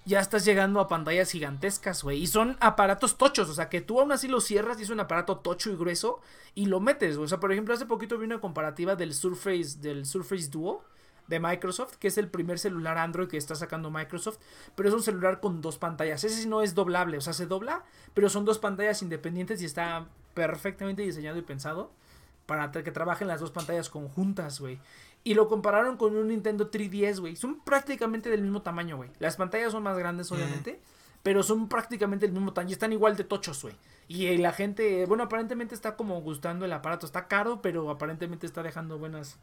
[0.05, 2.22] ya estás llegando a pantallas gigantescas, güey.
[2.22, 4.99] Y son aparatos tochos, o sea, que tú aún así lo cierras y es un
[4.99, 6.20] aparato tocho y grueso
[6.55, 7.18] y lo metes.
[7.18, 10.84] O sea, por ejemplo, hace poquito vi una comparativa del Surface, del Surface Duo
[11.28, 14.39] de Microsoft, que es el primer celular Android que está sacando Microsoft,
[14.76, 16.24] pero es un celular con dos pantallas.
[16.24, 17.84] Ese no es doblable, o sea, se dobla,
[18.16, 21.92] pero son dos pantallas independientes y está perfectamente diseñado y pensado
[22.46, 24.80] para que trabajen las dos pantallas conjuntas, güey.
[25.24, 27.36] Y lo compararon con un Nintendo 3DS, güey.
[27.36, 29.12] Son prácticamente del mismo tamaño, güey.
[29.20, 30.82] Las pantallas son más grandes, obviamente.
[31.22, 32.70] Pero son prácticamente del mismo tamaño.
[32.70, 33.76] y Están igual de tochos, güey.
[34.08, 37.06] Y eh, la gente, bueno, aparentemente está como gustando el aparato.
[37.06, 39.38] Está caro, pero aparentemente está dejando buenas.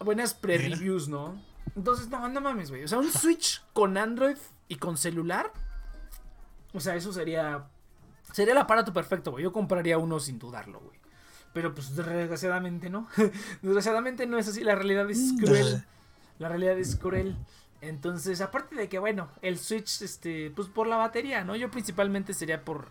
[0.00, 1.40] Buenas pre-reviews, ¿no?
[1.76, 2.84] Entonces, no, no mames, güey.
[2.84, 4.36] O sea, un Switch con Android
[4.68, 5.52] y con celular.
[6.74, 7.64] O sea, eso sería.
[8.32, 9.44] Sería el aparato perfecto, güey.
[9.44, 10.98] Yo compraría uno sin dudarlo, güey.
[11.52, 13.08] Pero pues desgraciadamente no.
[13.62, 14.64] desgraciadamente no es así.
[14.64, 15.84] La realidad es cruel.
[16.38, 17.36] La realidad es cruel.
[17.80, 21.56] Entonces, aparte de que, bueno, el Switch, este, pues por la batería, ¿no?
[21.56, 22.86] Yo principalmente sería por,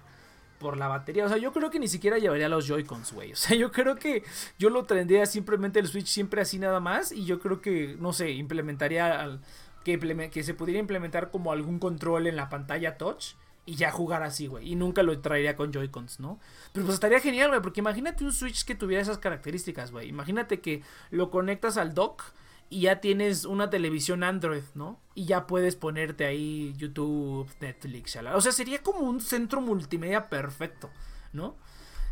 [0.59, 1.25] por la batería.
[1.25, 3.31] O sea, yo creo que ni siquiera llevaría los Joy-Cons, güey.
[3.31, 4.23] O sea, yo creo que
[4.59, 7.11] yo lo tendría simplemente el Switch siempre así nada más.
[7.11, 9.39] Y yo creo que, no sé, implementaría al,
[9.85, 13.33] que, implemen- que se pudiera implementar como algún control en la pantalla touch.
[13.65, 14.71] Y ya jugar así, güey.
[14.71, 16.39] Y nunca lo traería con Joy-Cons, ¿no?
[16.73, 17.61] Pero pues estaría genial, güey.
[17.61, 20.09] Porque imagínate un Switch que tuviera esas características, güey.
[20.09, 20.81] Imagínate que
[21.11, 22.23] lo conectas al dock
[22.69, 24.99] y ya tienes una televisión Android, ¿no?
[25.13, 28.35] Y ya puedes ponerte ahí YouTube, Netflix, shala.
[28.35, 30.89] o sea, sería como un centro multimedia perfecto,
[31.33, 31.55] ¿no?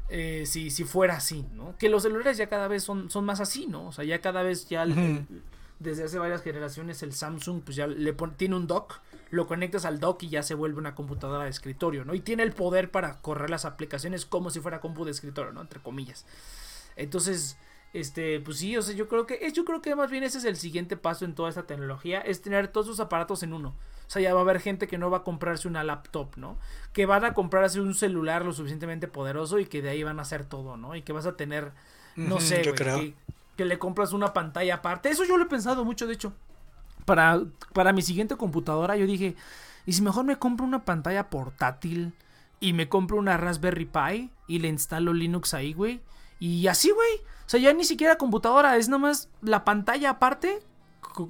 [0.10, 1.76] Eh, si, si fuera así, ¿no?
[1.78, 3.88] Que los celulares ya cada vez son, son más así, ¿no?
[3.88, 5.26] O sea, ya cada vez ya el-
[5.80, 8.95] desde hace varias generaciones el Samsung pues ya le tiene un dock,
[9.32, 12.14] lo conectas al dock y ya se vuelve una computadora de escritorio, ¿no?
[12.14, 15.62] Y tiene el poder para correr las aplicaciones como si fuera compu de escritorio, ¿no?
[15.62, 16.26] Entre comillas.
[16.96, 17.58] Entonces,
[17.94, 20.46] este, pues sí, o sea, yo creo que, yo creo que más bien ese es
[20.46, 23.70] el siguiente paso en toda esta tecnología, es tener todos sus aparatos en uno.
[24.08, 26.58] O sea, ya va a haber gente que no va a comprarse una laptop, ¿no?
[26.94, 30.24] Que van a comprarse un celular lo suficientemente poderoso y que de ahí van a
[30.24, 30.96] hacer todo, ¿no?
[30.96, 31.72] Y que vas a tener,
[32.16, 33.14] no sé, que,
[33.56, 35.10] que le compras una pantalla aparte.
[35.10, 36.34] Eso yo lo he pensado mucho, de hecho.
[37.10, 37.41] Para,
[37.74, 39.36] para mi siguiente computadora yo dije,
[39.88, 42.14] ¿y si mejor me compro una pantalla portátil
[42.60, 46.01] y me compro una Raspberry Pi y le instalo Linux ahí, güey?
[46.39, 47.10] Y así, güey.
[47.47, 50.60] O sea, ya ni siquiera computadora, es nomás la pantalla aparte,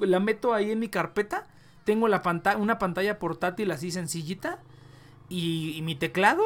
[0.01, 1.47] la meto ahí en mi carpeta.
[1.85, 2.21] Tengo la
[2.57, 4.59] una pantalla portátil así sencillita
[5.29, 6.43] y mi teclado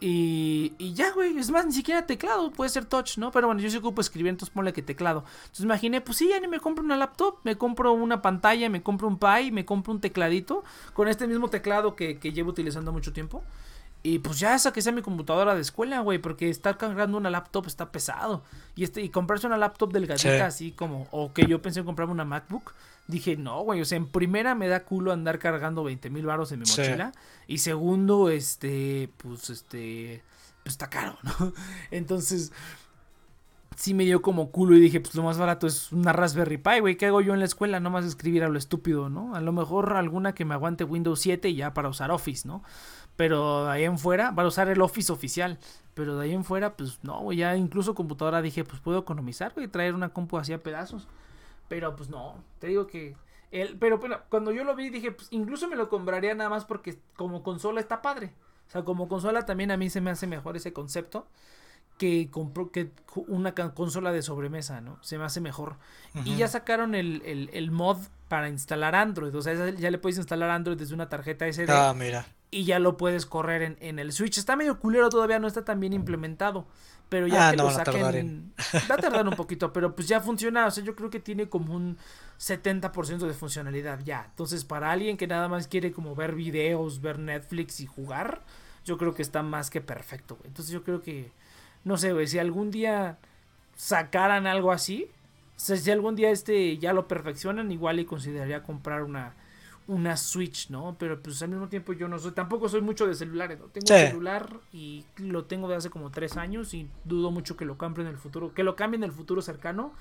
[0.00, 1.38] y, y ya, güey.
[1.38, 3.30] Es más, ni siquiera teclado, puede ser touch, ¿no?
[3.30, 5.24] Pero bueno, yo sí ocupo escribir, entonces ponle que teclado.
[5.42, 8.82] Entonces imaginé, pues sí, ya ni me compro una laptop, me compro una pantalla, me
[8.82, 12.92] compro un Pi, me compro un tecladito con este mismo teclado que, que llevo utilizando
[12.92, 13.42] mucho tiempo.
[14.02, 17.30] Y pues ya esa que sea mi computadora de escuela, güey, porque estar cargando una
[17.30, 18.44] laptop está pesado.
[18.76, 22.14] Y este y comprarse una laptop delgadita así como o que yo pensé en comprarme
[22.14, 22.72] una MacBook,
[23.08, 26.52] dije, "No, güey, o sea, en primera me da culo andar cargando 20 mil baros
[26.52, 27.12] en mi mochila
[27.48, 30.22] y segundo, este, pues este,
[30.62, 31.52] pues está caro, ¿no?
[31.90, 32.52] Entonces,
[33.78, 36.80] sí me dio como culo y dije, pues lo más barato es una Raspberry Pi,
[36.80, 36.96] güey.
[36.96, 37.78] ¿Qué hago yo en la escuela?
[37.78, 39.34] No más escribir a lo estúpido, ¿no?
[39.36, 42.62] A lo mejor alguna que me aguante Windows 7 ya para usar Office, ¿no?
[43.16, 45.58] Pero de ahí en fuera, para usar el Office oficial.
[45.94, 47.38] Pero de ahí en fuera, pues no, güey.
[47.38, 51.06] Ya incluso computadora dije, pues puedo economizar, güey, traer una compu así a pedazos.
[51.68, 53.16] Pero pues no, te digo que.
[53.50, 56.64] El, pero, pero cuando yo lo vi dije, pues incluso me lo compraría nada más
[56.64, 58.32] porque como consola está padre.
[58.68, 61.26] O sea, como consola también a mí se me hace mejor ese concepto
[61.98, 62.92] que compró que
[63.26, 64.98] una consola de sobremesa, ¿no?
[65.02, 65.76] Se me hace mejor.
[66.24, 67.98] Y ya sacaron el, mod
[68.28, 69.34] para instalar Android.
[69.34, 71.66] O sea, ya le puedes instalar Android desde una tarjeta SD.
[71.68, 72.26] Ah, mira.
[72.50, 74.38] Y ya lo puedes correr en, el Switch.
[74.38, 76.66] Está medio culero todavía, no está tan bien implementado.
[77.08, 78.52] Pero ya ah, que lo saquen.
[78.90, 80.66] Va a tardar un poquito, pero pues ya funciona.
[80.66, 81.98] O sea, yo creo que tiene como un
[82.38, 84.26] 70% de funcionalidad ya.
[84.30, 88.42] Entonces, para alguien que nada más quiere como ver videos, ver Netflix y jugar,
[88.84, 91.30] yo creo que está más que perfecto, Entonces, yo creo que
[91.84, 93.18] no sé, güey, si algún día
[93.74, 95.08] sacaran algo así,
[95.56, 99.34] o sea, si algún día este ya lo perfeccionan, igual y consideraría comprar una,
[99.88, 100.96] una Switch, ¿no?
[100.98, 103.66] Pero pues al mismo tiempo yo no soy, tampoco soy mucho de celulares, ¿no?
[103.66, 107.64] Tengo un celular y lo tengo de hace como tres años y dudo mucho que
[107.64, 109.92] lo cambie en el futuro, que lo cambie en el futuro cercano,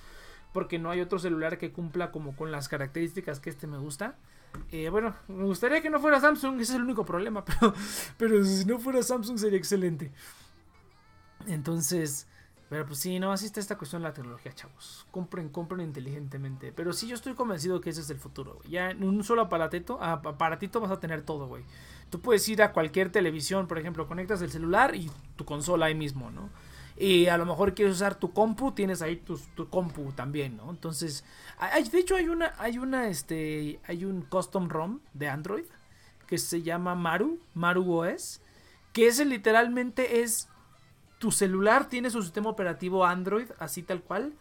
[0.53, 4.15] porque no hay otro celular que cumpla como con las características que este me gusta.
[4.71, 7.73] Eh, bueno, me gustaría que no fuera Samsung, ese es el único problema, pero,
[8.17, 10.11] pero si no fuera Samsung sería excelente.
[11.47, 12.27] Entonces,
[12.69, 15.05] pero pues sí, no, así está esta cuestión de la tecnología, chavos.
[15.11, 16.73] Compren, compren inteligentemente.
[16.73, 18.69] Pero sí, yo estoy convencido que ese es el futuro, güey.
[18.69, 21.63] Ya en un solo aparatito, aparatito vas a tener todo, güey.
[22.09, 25.95] Tú puedes ir a cualquier televisión, por ejemplo, conectas el celular y tu consola ahí
[25.95, 26.49] mismo, ¿no?
[26.97, 30.69] Y a lo mejor quieres usar tu compu, tienes ahí tu, tu compu también, ¿no?
[30.69, 31.23] Entonces,
[31.59, 35.65] hay, de hecho hay una, hay una, este, hay un custom ROM de Android
[36.25, 38.41] que se llama Maru, Maru OS,
[38.91, 40.49] que ese literalmente es
[41.17, 44.33] tu celular tiene su sistema operativo Android, así tal cual,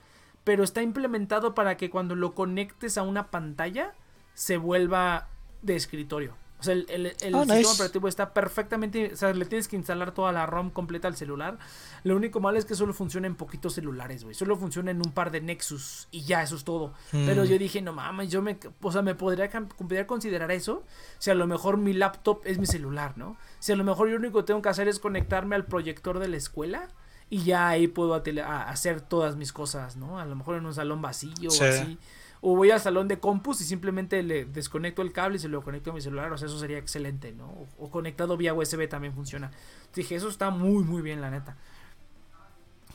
[0.45, 3.95] pero está implementado para que cuando lo conectes a una pantalla
[4.35, 5.29] se vuelva
[5.63, 6.37] de escritorio.
[6.59, 9.13] O sea, el, el, ah, sistema operativo está perfectamente.
[9.13, 11.59] O sea, le tienes que instalar toda la ROM completa al celular.
[12.03, 14.35] Lo único malo es que solo funciona en poquitos celulares, güey.
[14.35, 16.95] Solo funciona en un par de Nexus y ya, eso es todo.
[17.11, 17.47] Pero mm.
[17.47, 18.59] yo dije, no mames, yo me.
[18.81, 20.85] O sea, me podría, podría considerar eso.
[21.19, 23.37] Si a lo mejor mi laptop es mi celular, ¿no?
[23.59, 26.19] Si a lo mejor yo lo único que tengo que hacer es conectarme al proyector
[26.19, 26.89] de la escuela
[27.29, 30.19] y ya ahí puedo hacer todas mis cosas, ¿no?
[30.19, 31.99] A lo mejor en un salón vacío o así
[32.41, 35.63] o voy al salón de compus y simplemente le desconecto el cable y se lo
[35.63, 37.67] conecto a mi celular, o sea, eso sería excelente, ¿no?
[37.79, 39.51] O, conectado vía USB también funciona.
[39.95, 41.57] Dije, eso está muy, muy bien, la neta.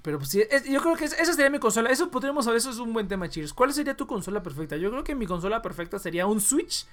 [0.02, 1.92] Pero pues sí, yo creo que esa sería mi consola.
[1.92, 3.54] Eso podríamos saber, eso es un buen tema, Cheers.
[3.54, 4.76] ¿Cuál sería tu consola perfecta?
[4.78, 6.88] Yo creo que mi consola perfecta sería un Switch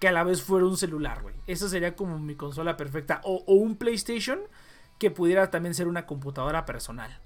[0.00, 1.34] que a la vez fuera un celular, güey.
[1.46, 3.20] Esa sería como mi consola perfecta.
[3.24, 4.40] O, o un PlayStation
[4.98, 7.20] que pudiera también ser una computadora personal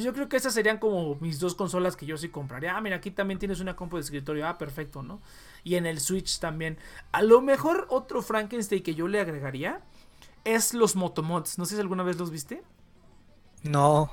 [0.00, 2.76] yo creo que esas serían como mis dos consolas que yo sí compraría.
[2.76, 4.48] Ah, mira, aquí también tienes una compu de escritorio.
[4.48, 5.20] Ah, perfecto, ¿no?
[5.64, 6.78] Y en el Switch también.
[7.12, 9.82] A lo mejor otro Frankenstein que yo le agregaría
[10.44, 11.58] es los Motomods.
[11.58, 12.62] No sé si alguna vez los viste.
[13.62, 14.10] No.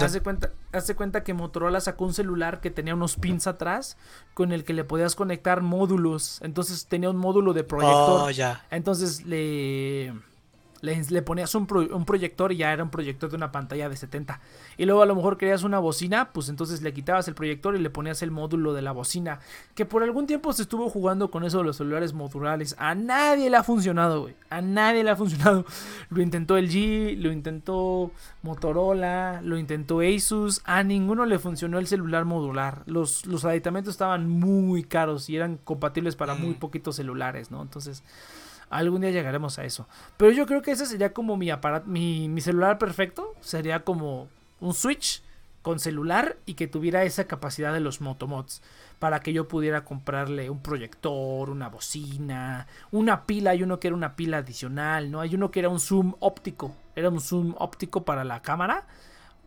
[0.00, 3.96] Hace cuenta, hace cuenta que Motorola sacó un celular que tenía unos pins atrás
[4.32, 6.40] con el que le podías conectar módulos.
[6.42, 8.22] Entonces tenía un módulo de proyector.
[8.22, 8.66] Oh, ya.
[8.70, 10.12] Entonces le
[10.84, 14.40] le, ponías un, un, proyector y ya era un proyector de una pantalla de 70.
[14.76, 17.78] Y luego a lo mejor querías una bocina, pues entonces le quitabas el proyector y
[17.78, 19.40] le ponías el módulo de la bocina.
[19.74, 22.76] Que por algún tiempo se estuvo jugando con eso de los celulares modulares.
[22.78, 24.34] A nadie le ha funcionado, güey.
[24.50, 25.64] A nadie le ha funcionado.
[26.10, 28.10] Lo intentó el G, lo intentó
[28.42, 30.60] Motorola, lo intentó Asus.
[30.64, 32.82] A ninguno le funcionó el celular modular.
[32.86, 36.58] Los, los aditamentos estaban muy caros y eran compatibles para muy mm.
[36.58, 37.62] poquitos celulares, ¿no?
[37.62, 38.02] Entonces...
[38.70, 39.88] Algún día llegaremos a eso.
[40.16, 43.34] Pero yo creo que ese sería como mi aparato, mi, mi celular perfecto.
[43.40, 44.28] Sería como
[44.60, 45.22] un Switch
[45.64, 48.60] con celular y que tuviera esa capacidad de los motomods
[48.98, 53.96] para que yo pudiera comprarle un proyector, una bocina, una pila, hay uno que era
[53.96, 55.20] una pila adicional, ¿no?
[55.20, 58.86] Hay uno que era un zoom óptico, era un zoom óptico para la cámara,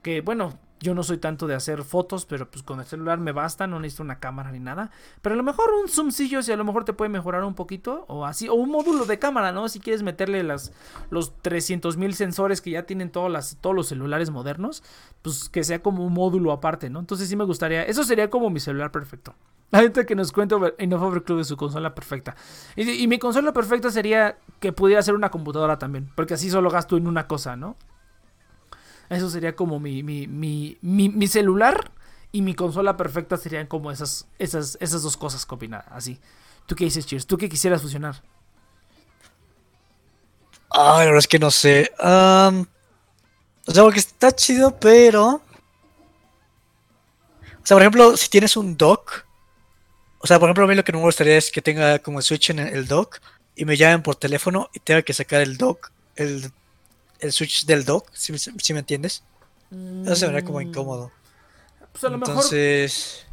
[0.01, 3.31] que bueno, yo no soy tanto de hacer fotos, pero pues con el celular me
[3.31, 4.91] basta, no necesito una cámara ni nada.
[5.21, 8.05] Pero a lo mejor un zoomcillo si a lo mejor te puede mejorar un poquito
[8.07, 9.69] o así, o un módulo de cámara, ¿no?
[9.69, 10.71] Si quieres meterle las,
[11.09, 14.83] los 300 mil sensores que ya tienen todos, las, todos los celulares modernos,
[15.21, 16.99] pues que sea como un módulo aparte, ¿no?
[16.99, 19.35] Entonces sí me gustaría, eso sería como mi celular perfecto.
[19.71, 22.35] La gente que nos cuenta Enough Overclock de su consola perfecta.
[22.75, 26.09] Y, mi consola perfecta sería que pudiera ser una computadora también.
[26.15, 27.75] Porque así solo gasto en una cosa, ¿no?
[29.09, 31.91] Eso sería como mi, mi, mi, mi, celular
[32.31, 35.87] y mi consola perfecta serían como esas, esas, esas dos cosas combinadas.
[35.91, 36.19] Así.
[36.65, 37.25] ¿Tú qué dices, Cheers?
[37.25, 38.21] ¿Tú qué quisieras fusionar?
[40.69, 41.91] Ay, la verdad es que no sé.
[41.97, 42.03] o
[43.71, 45.25] sea, porque está chido, pero.
[45.25, 45.41] O
[47.63, 49.27] sea, por ejemplo, si tienes un dock
[50.19, 52.21] o sea, por ejemplo, a mí lo que no me gustaría es que tenga como
[52.21, 53.19] switch en el dock
[53.55, 56.51] y me llamen por teléfono y tenga que sacar el dock, el,
[57.31, 58.33] switch del dock, si,
[58.73, 59.23] me entiendes.
[59.71, 61.11] Eso se vería como incómodo.
[61.91, 63.23] Pues a lo Entonces...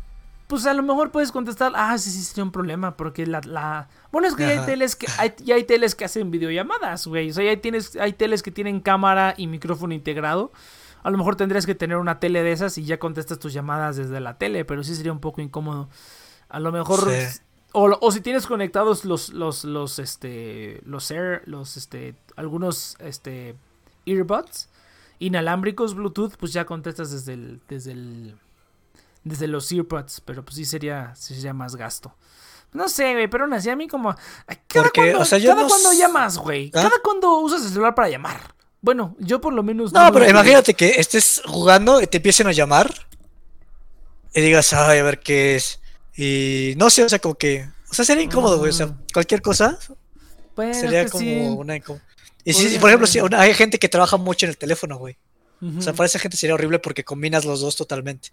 [0.46, 3.40] Pues a lo mejor puedes contestar, ah, sí, sí, sería un problema, porque la...
[3.40, 3.88] la...
[4.12, 7.30] Bueno, es que ya hay teles que, hay, ya hay teles que hacen videollamadas, güey.
[7.30, 10.52] O sea, ya tienes, hay teles que tienen cámara y micrófono integrado.
[11.02, 13.96] A lo mejor tendrías que tener una tele de esas y ya contestas tus llamadas
[13.96, 15.88] desde la tele, pero sí sería un poco incómodo.
[16.48, 17.10] A lo mejor.
[17.76, 23.56] O, si tienes conectados los, los, los, este, los Air, los, este, algunos, este,
[24.06, 24.68] earbuds
[25.18, 28.36] inalámbricos Bluetooth, pues ya contestas desde el, desde el,
[29.22, 32.14] desde los earbuds, pero pues sí sería, sería más gasto.
[32.72, 34.14] No sé, güey, pero aún así a mí como...
[34.66, 36.68] Cada cuando, o sea, cada cuando llamas, güey.
[36.74, 36.82] ¿Ah?
[36.82, 38.54] Cada cuando usas el celular para llamar.
[38.80, 39.92] Bueno, yo por lo menos...
[39.92, 42.92] No, pero imagínate que estés jugando y te empiecen a llamar
[44.34, 45.80] y digas, ay, a ver qué es.
[46.16, 47.68] Y no sé, o sea, como que.
[47.90, 48.70] O sea, sería incómodo, güey.
[48.70, 49.78] O sea, cualquier cosa.
[50.56, 51.76] sería como una
[52.44, 55.16] Y si, por ejemplo, si hay gente que trabaja mucho en el teléfono, güey.
[55.78, 58.28] O sea, para esa gente sería horrible porque combinas los dos totalmente.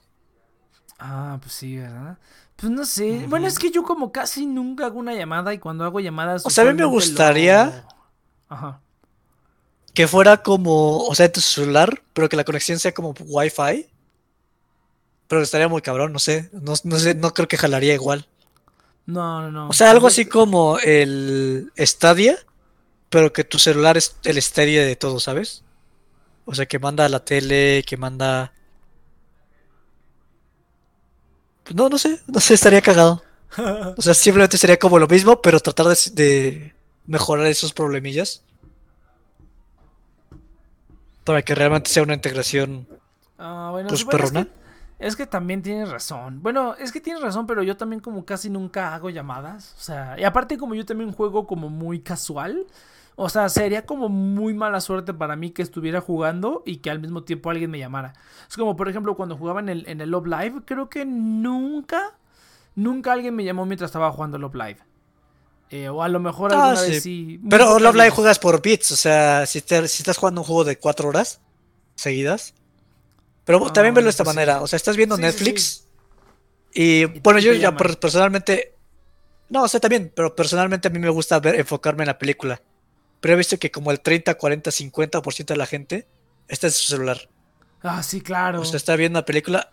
[0.99, 2.17] Ah, pues sí, ¿verdad?
[2.57, 3.25] Pues no sé.
[3.27, 6.45] Bueno, es que yo como casi nunca hago una llamada y cuando hago llamadas.
[6.45, 7.85] O sea, a mí me gustaría.
[8.49, 8.81] Ajá.
[9.93, 11.05] Que fuera como.
[11.05, 13.87] O sea, en tu celular, pero que la conexión sea como Wi-Fi.
[15.27, 16.49] Pero estaría muy cabrón, no sé.
[16.51, 18.27] No, sé, no creo que jalaría igual.
[19.05, 19.69] No, no, no.
[19.69, 22.37] O sea, algo así como el Stadia,
[23.11, 25.63] pero que tu celular es el Stadia de todo, ¿sabes?
[26.45, 28.53] O sea, que manda a la tele, que manda.
[31.63, 33.21] Pues no, no sé, no sé, estaría cagado.
[33.97, 36.73] O sea, simplemente sería como lo mismo, pero tratar de,
[37.05, 38.43] mejorar esos problemillas.
[41.25, 42.87] Para que realmente sea una integración.
[43.37, 44.47] Ah, bueno, pues perrona.
[44.99, 46.41] Es que también tienes razón.
[46.41, 49.75] Bueno, es que tienes razón, pero yo también como casi nunca hago llamadas.
[49.77, 52.65] O sea, y aparte como yo también juego como muy casual.
[53.23, 56.99] O sea, sería como muy mala suerte para mí que estuviera jugando y que al
[56.99, 58.13] mismo tiempo alguien me llamara.
[58.49, 62.17] Es como, por ejemplo, cuando jugaba en el, en el Love Live, creo que nunca,
[62.73, 64.77] nunca alguien me llamó mientras estaba jugando Love Live.
[65.69, 67.39] Eh, o a lo mejor ah, alguna vez sí.
[67.47, 70.79] Pero Love Live juegas por bits, o sea, si, si estás jugando un juego de
[70.79, 71.41] cuatro horas
[71.93, 72.55] seguidas,
[73.45, 74.63] pero también verlo de esta manera.
[74.63, 75.85] O sea, estás viendo Netflix.
[76.73, 78.73] Y, bueno, yo ya personalmente.
[79.49, 82.59] No, o sea, también, pero personalmente a mí me gusta ver, enfocarme en la película.
[83.21, 86.07] Pero he visto que como el 30, 40, 50% de la gente
[86.47, 87.29] está en su celular.
[87.81, 88.61] Ah, sí, claro.
[88.61, 89.71] O sea, está viendo la película.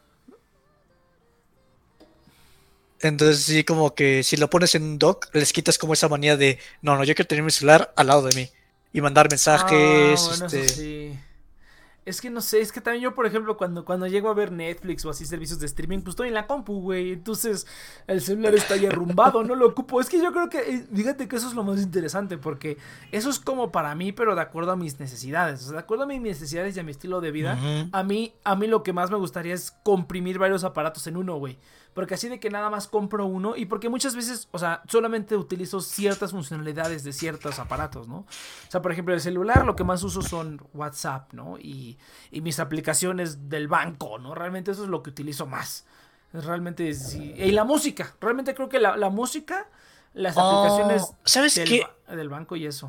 [3.01, 6.37] Entonces, sí, como que si lo pones en un dock, les quitas como esa manía
[6.37, 8.51] de, no, no, yo quiero tener mi celular al lado de mí.
[8.93, 10.29] Y mandar mensajes.
[10.31, 10.69] Ah, este...
[10.69, 11.19] sí.
[12.09, 14.51] Es que no sé, es que también yo, por ejemplo, cuando, cuando llego a ver
[14.51, 17.13] Netflix o así servicios de streaming, pues estoy en la compu, güey.
[17.13, 17.67] Entonces
[18.07, 20.01] el celular está ahí arrumbado, no lo ocupo.
[20.01, 22.79] Es que yo creo que, eh, fíjate que eso es lo más interesante, porque
[23.13, 25.61] eso es como para mí, pero de acuerdo a mis necesidades.
[25.63, 27.59] O sea, de acuerdo a mis necesidades y a mi estilo de vida,
[27.93, 31.37] a, mí, a mí lo que más me gustaría es comprimir varios aparatos en uno,
[31.37, 31.59] güey.
[31.95, 35.37] Porque así de que nada más compro uno y porque muchas veces, o sea, solamente
[35.37, 38.19] utilizo ciertas funcionalidades de ciertos aparatos, ¿no?
[38.19, 38.27] O
[38.71, 41.59] sea, por ejemplo, el celular lo que más uso son WhatsApp, ¿no?
[41.59, 41.98] Y,
[42.31, 44.35] mis aplicaciones del banco, ¿no?
[44.35, 45.85] Realmente eso es lo que utilizo más.
[46.33, 47.35] Realmente, sí.
[47.37, 49.67] Y la música, realmente creo que la, música,
[50.13, 51.87] las oh, aplicaciones ¿sabes del, qué?
[52.15, 52.87] del banco y eso.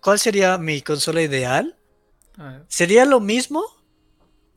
[0.00, 1.76] ¿Cuál sería mi consola ideal?
[2.68, 3.64] Sería lo mismo,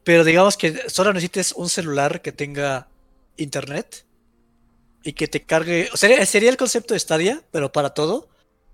[0.04, 2.88] pero digamos que solo necesites un celular que tenga
[3.38, 4.06] internet
[5.04, 5.90] y que te cargue.
[5.94, 8.30] O sea, sería el concepto de Stadia, pero para todo,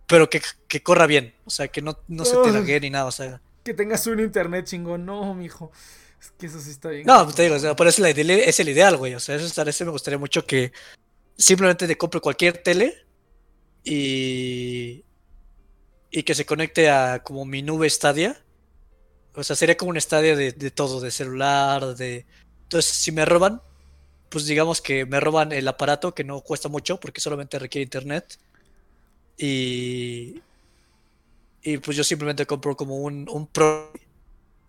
[0.07, 0.41] pero que,
[0.83, 1.33] corra bien.
[1.45, 3.05] O sea, que no, no se te lague ni nada.
[3.05, 5.05] O sea, que tengas un internet chingón.
[5.05, 5.71] No, mijo.
[6.19, 7.05] Es que eso sí está bien.
[7.05, 9.15] No, te digo, por eso es el ideal, güey.
[9.15, 10.71] O sea, eso, eso me gustaría mucho que
[11.37, 13.05] simplemente te compre cualquier tele
[13.83, 15.03] y.
[16.11, 18.43] y que se conecte a como mi nube Stadia.
[19.33, 22.25] O sea, sería como un Stadia de, de todo, de celular, de.
[22.63, 23.61] Entonces, si me roban,
[24.29, 28.37] pues digamos que me roban el aparato que no cuesta mucho porque solamente requiere internet.
[29.37, 30.41] Y,
[31.63, 33.91] y pues yo simplemente compro como un, un Pro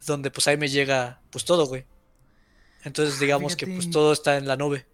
[0.07, 1.85] donde pues ahí me llega pues todo, güey.
[2.85, 4.87] Entonces ah, digamos que pues todo está en la nube.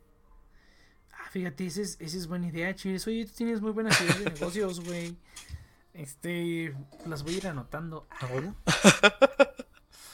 [1.30, 3.07] fíjate, esa es, esa es buena idea, Chiris.
[3.07, 5.16] Oye, tú tienes muy buenas ideas de negocios, güey.
[5.94, 6.74] Este,
[7.07, 8.07] las voy a ir anotando.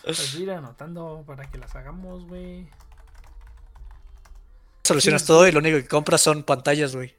[0.04, 2.68] las voy a ir anotando para que las hagamos, güey.
[4.84, 7.14] Solucionas todo y lo único que compras son pantallas, güey.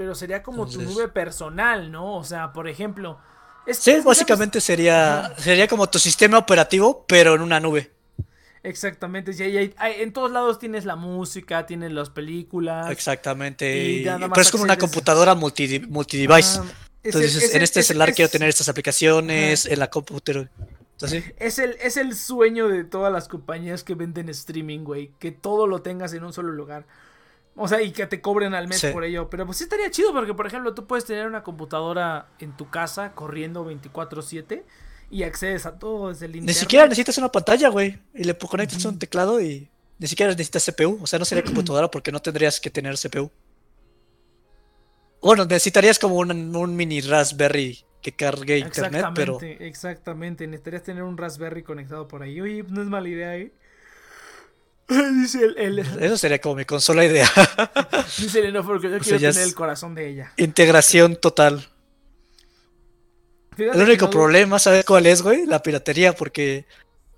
[0.00, 2.16] Pero sería como tu nube personal, ¿no?
[2.16, 3.18] O sea, por ejemplo.
[3.70, 7.90] sí, básicamente sería, sería como tu sistema operativo, pero en una nube.
[8.62, 12.90] Exactamente, sí, hay, en todos lados tienes la música, tienes las películas.
[12.90, 16.60] Exactamente, pero es como una computadora multi, multidevice.
[17.02, 20.48] Entonces, en este celular quiero tener estas aplicaciones, en la computadora.
[21.38, 25.10] Es el, es el sueño de todas las compañías que venden streaming, güey.
[25.18, 26.86] Que todo lo tengas en un solo lugar.
[27.62, 29.28] O sea, y que te cobren al mes por ello.
[29.28, 32.70] Pero pues sí estaría chido porque, por ejemplo, tú puedes tener una computadora en tu
[32.70, 34.64] casa corriendo 24/7
[35.10, 36.56] y accedes a todo desde el internet.
[36.56, 37.98] Ni siquiera necesitas una pantalla, güey.
[38.14, 41.00] Y le conectas un teclado y ni siquiera necesitas CPU.
[41.02, 43.30] O sea, no sería computadora porque no tendrías que tener CPU.
[45.20, 49.38] Bueno, necesitarías como un, un mini Raspberry que cargue internet, pero.
[49.42, 52.40] Exactamente, necesitarías tener un Raspberry conectado por ahí.
[52.40, 53.52] Oye, no es mala idea, ¿eh?
[55.14, 57.28] Dice el, Eso sería como mi consola idea.
[58.18, 60.32] Dice el porque yo quiero tener el corazón de ella.
[60.36, 61.66] Integración total
[63.60, 65.46] el único problema, ¿sabes cuál es, güey?
[65.46, 66.66] La piratería, porque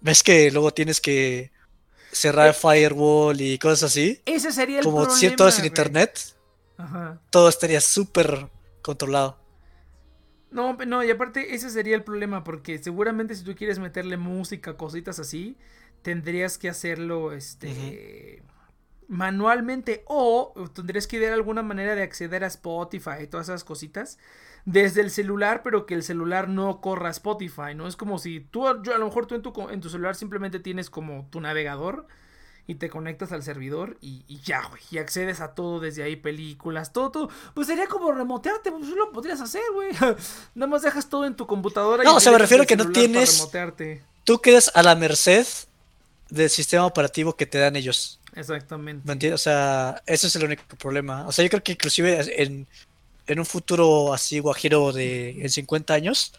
[0.00, 1.52] ves que luego tienes que
[2.10, 4.20] cerrar el eh, firewall y cosas así.
[4.26, 5.36] Ese sería el Como problema.
[5.36, 6.18] todo es en internet,
[7.30, 8.48] todo estaría súper
[8.82, 9.38] controlado.
[10.50, 14.76] No, no, y aparte ese sería el problema, porque seguramente si tú quieres meterle música,
[14.76, 15.56] cositas así,
[16.02, 18.42] tendrías que hacerlo, este...
[19.08, 24.18] manualmente o tendrías que ver alguna manera de acceder a Spotify y todas esas cositas
[24.64, 27.88] desde el celular, pero que el celular no corra Spotify, ¿no?
[27.88, 30.60] Es como si tú, yo, a lo mejor tú en tu, en tu celular simplemente
[30.60, 32.06] tienes como tu navegador
[32.66, 36.92] y te conectas al servidor y, ya, güey, y accedes a todo desde ahí, películas,
[36.92, 37.28] todo, todo.
[37.54, 39.90] Pues sería como remotearte, pues lo podrías hacer, güey.
[40.54, 42.04] Nada más dejas todo en tu computadora.
[42.04, 43.50] No, o sea, me refiero a que no tienes...
[44.24, 45.44] Tú quedas a la merced
[46.32, 48.20] del sistema operativo que te dan ellos.
[48.34, 49.06] Exactamente.
[49.06, 49.40] ¿Me entiendes?
[49.40, 51.26] O sea, ese es el único problema.
[51.26, 52.66] O sea, yo creo que inclusive en
[53.26, 56.32] en un futuro así guajiro de en 50 años,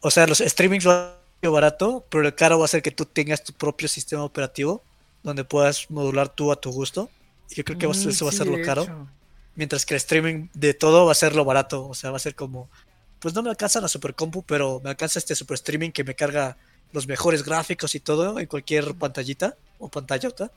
[0.00, 3.44] o sea, los streamings lo barato, pero el caro va a ser que tú tengas
[3.44, 4.82] tu propio sistema operativo
[5.22, 7.10] donde puedas modular tú a tu gusto.
[7.50, 9.08] Yo creo que mm, eso va a ser lo caro.
[9.54, 11.86] Mientras que el streaming de todo va a ser lo barato.
[11.88, 12.70] O sea, va a ser como,
[13.18, 16.14] pues no me alcanza la super compu, pero me alcanza este super streaming que me
[16.14, 16.56] carga
[16.92, 20.50] los mejores gráficos y todo en cualquier pantallita o pantallota.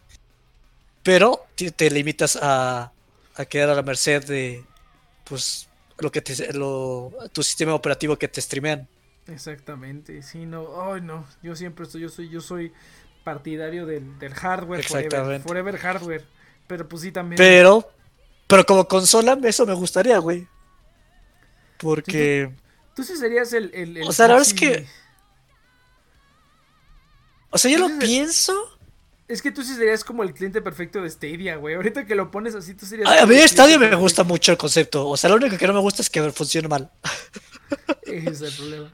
[1.04, 2.92] Pero te, limitas a,
[3.36, 4.64] a quedar a la merced de,
[5.26, 5.68] pues
[6.00, 8.88] lo que te lo, tu sistema operativo que te streamean.
[9.28, 12.74] Exactamente, sí, no, ay no, yo siempre estoy, yo soy, yo soy
[13.24, 15.48] partidario del, hardware Exactamente.
[15.48, 16.26] Forever, hardware,
[16.68, 17.38] pero pues sí también.
[17.38, 17.90] Pero,
[18.48, 20.48] pero como consola, eso me gustaría, güey.
[21.78, 22.52] Porque.
[22.96, 24.86] Tú, sí serías el, el, O sea, la verdad es que.
[27.54, 28.54] O sea, yo lo pienso.
[29.28, 31.76] Es que tú sí serías como el cliente perfecto de Stadia, güey.
[31.76, 33.08] Ahorita que lo pones así, tú serías.
[33.08, 35.08] a mí Stadia me gusta mucho el concepto.
[35.08, 36.92] O sea, lo único que no me gusta es que funcione mal.
[38.02, 38.94] Ese es el problema.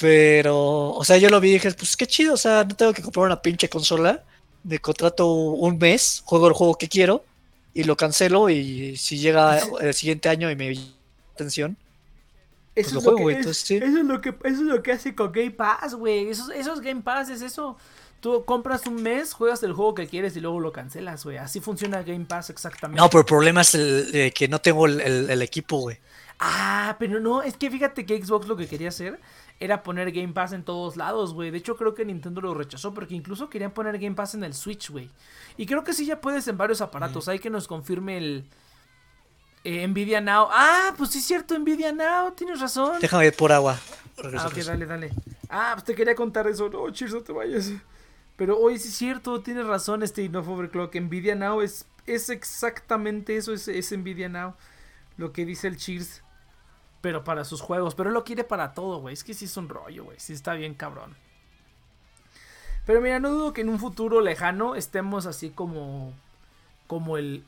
[0.00, 2.34] Pero, o sea, yo lo vi y dije, pues qué chido.
[2.34, 4.22] O sea, no tengo que comprar una pinche consola.
[4.62, 7.24] Me contrato un mes, juego el juego que quiero
[7.74, 8.50] y lo cancelo.
[8.50, 10.78] Y si llega el siguiente año y me
[11.34, 11.76] atención,
[12.74, 13.76] pues eso, lo juego, es, entonces, sí.
[13.76, 16.28] eso, es lo que, eso es lo que hace con Game Pass, güey.
[16.28, 17.76] Esos, esos Game Pass es eso.
[18.20, 21.38] Tú compras un mes, juegas el juego que quieres y luego lo cancelas, güey.
[21.38, 23.00] Así funciona Game Pass exactamente.
[23.00, 25.98] No, pero el problema es el, que no tengo el, equipo, güey.
[26.38, 29.20] Ah, pero no, es que fíjate que Xbox lo que quería hacer
[29.60, 31.50] era poner Game Pass en todos lados, güey.
[31.50, 34.54] De hecho, creo que Nintendo lo rechazó porque incluso querían poner Game Pass en el
[34.54, 35.10] Switch, güey.
[35.56, 37.28] Y creo que sí ya puedes en varios aparatos.
[37.28, 38.44] Hay que nos confirme el
[39.64, 40.48] eh, Nvidia Now.
[40.50, 42.98] Ah, pues sí es cierto, Nvidia Now, tienes razón.
[43.00, 43.78] Déjame ir por agua.
[44.36, 45.10] Ah, ok, dale, dale.
[45.48, 46.68] Ah, pues te quería contar eso.
[46.68, 47.72] No, cheers, no te vayas.
[48.36, 50.94] Pero hoy sí es cierto, tienes razón este Enough Overclock.
[50.94, 54.54] Nvidia Now es, es exactamente eso, es, es Nvidia Now.
[55.16, 56.22] Lo que dice el Cheers.
[57.00, 57.94] Pero para sus juegos.
[57.94, 59.12] Pero lo quiere para todo, güey.
[59.12, 60.18] Es que sí es un rollo, güey.
[60.20, 61.16] Sí está bien cabrón.
[62.86, 66.14] Pero mira, no dudo que en un futuro lejano estemos así como.
[66.86, 67.44] Como el.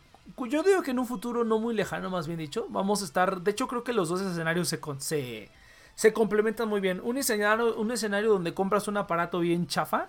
[0.48, 2.66] Yo digo que en un futuro no muy lejano, más bien dicho.
[2.70, 3.42] Vamos a estar.
[3.42, 5.50] De hecho, creo que los dos escenarios se, se,
[5.94, 7.00] se complementan muy bien.
[7.02, 10.08] Un escenario, un escenario donde compras un aparato bien chafa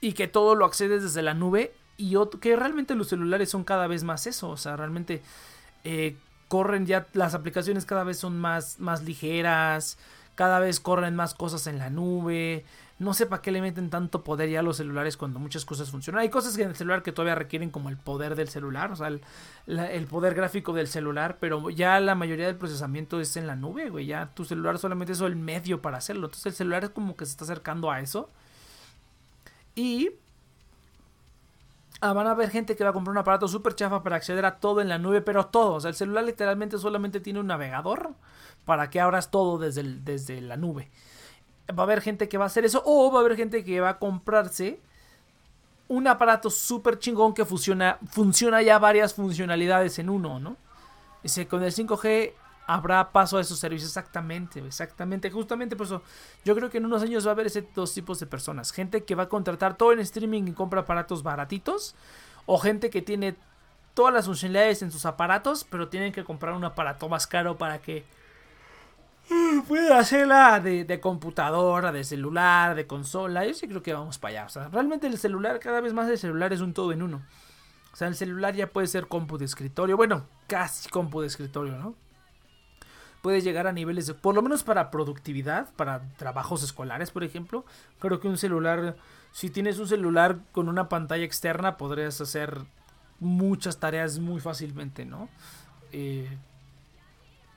[0.00, 3.86] y que todo lo accedes desde la nube y que realmente los celulares son cada
[3.86, 5.22] vez más eso, o sea, realmente
[5.84, 6.16] eh,
[6.48, 9.98] corren ya, las aplicaciones cada vez son más, más ligeras,
[10.34, 12.64] cada vez corren más cosas en la nube.
[13.00, 15.90] No sé para qué le meten tanto poder ya a los celulares cuando muchas cosas
[15.90, 16.20] funcionan.
[16.20, 19.08] Hay cosas en el celular que todavía requieren como el poder del celular, o sea,
[19.08, 23.90] el, poder gráfico del celular, pero ya la mayoría del procesamiento es en la nube,
[23.90, 24.06] güey.
[24.06, 26.26] Ya tu celular solamente es el medio para hacerlo.
[26.26, 28.30] Entonces el celular es como que se está acercando a eso.
[29.74, 30.10] Y
[32.02, 34.46] Ah, van a haber gente que va a comprar un aparato súper chafa para acceder
[34.46, 35.74] a todo en la nube, pero todo.
[35.74, 38.14] O sea, el celular literalmente solamente tiene un navegador
[38.64, 40.90] para que abras todo desde, desde la nube.
[41.70, 43.80] Va a haber gente que va a hacer eso o va a haber gente que
[43.80, 44.80] va a comprarse
[45.88, 50.56] un aparato súper chingón que funciona, funciona ya varias funcionalidades en uno, ¿no?
[51.22, 52.32] Dice, con el 5G
[52.66, 53.90] habrá paso a esos servicios.
[53.90, 55.30] Exactamente, exactamente.
[55.30, 56.02] Justamente por eso,
[56.44, 58.70] yo creo que en unos años va a haber ese dos tipos de personas.
[58.70, 61.96] Gente que va a contratar todo en streaming y compra aparatos baratitos.
[62.46, 63.34] O gente que tiene
[63.94, 67.80] todas las funcionalidades en sus aparatos, pero tienen que comprar un aparato más caro para
[67.82, 68.04] que
[69.68, 73.46] pueda hacerla de, de, computadora, de celular, de consola.
[73.46, 74.46] Yo sí creo que vamos para allá.
[74.46, 77.22] O sea, realmente el celular, cada vez más el celular es un todo en uno.
[77.92, 79.96] O sea, el celular ya puede ser compu de escritorio.
[79.96, 81.94] Bueno, casi compu de escritorio, ¿no?
[83.22, 87.64] puedes llegar a niveles de, por lo menos para productividad, para trabajos escolares, por ejemplo.
[87.98, 88.96] Creo que un celular,
[89.32, 92.58] si tienes un celular con una pantalla externa, podrías hacer
[93.18, 95.28] muchas tareas muy fácilmente, ¿no?
[95.92, 96.38] Eh,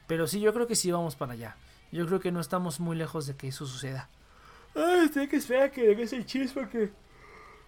[0.08, 1.56] pero sí, yo creo que sí vamos para allá.
[1.94, 4.10] Yo creo que no estamos muy lejos de que eso suceda.
[4.76, 6.92] Ay, tengo que esperar que dejes el chis porque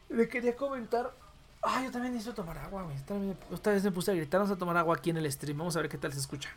[0.09, 1.13] le quería comentar.
[1.61, 2.95] Ay, yo también necesito tomar agua, güey.
[3.51, 5.59] Esta vez me puse a gritar, vamos a tomar agua aquí en el stream.
[5.59, 6.49] Vamos a ver qué tal se escucha.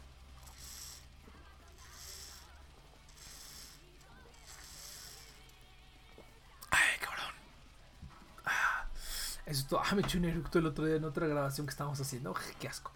[9.44, 12.34] Eso ah, me eché un eructo el otro día en otra grabación que estábamos haciendo.
[12.60, 12.92] Qué asco.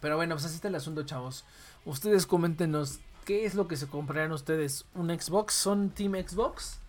[0.00, 1.46] Pero bueno, pues así está el asunto, chavos.
[1.86, 4.86] Ustedes coméntenos qué es lo que se comprarían ustedes.
[4.94, 5.54] ¿Un Xbox?
[5.54, 6.80] ¿Son Team Xbox?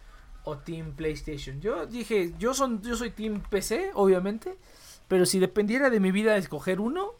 [0.44, 1.60] ¿O Team PlayStation?
[1.62, 4.58] Yo dije, yo, son, yo soy Team PC, obviamente.
[5.08, 7.12] Pero si dependiera de mi vida escoger uno,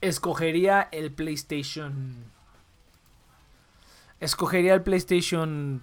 [0.00, 2.14] escogería el PlayStation.
[4.20, 5.82] Escogería el PlayStation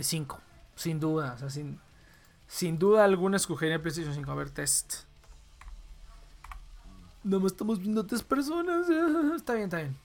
[0.00, 0.42] 5, eh,
[0.76, 1.50] sin duda.
[1.50, 1.78] Sin,
[2.46, 4.30] sin duda alguna escogería PlayStation 5.
[4.30, 5.04] A ver, test.
[7.24, 8.88] No estamos viendo tres personas.
[9.36, 9.96] Está bien, está bien.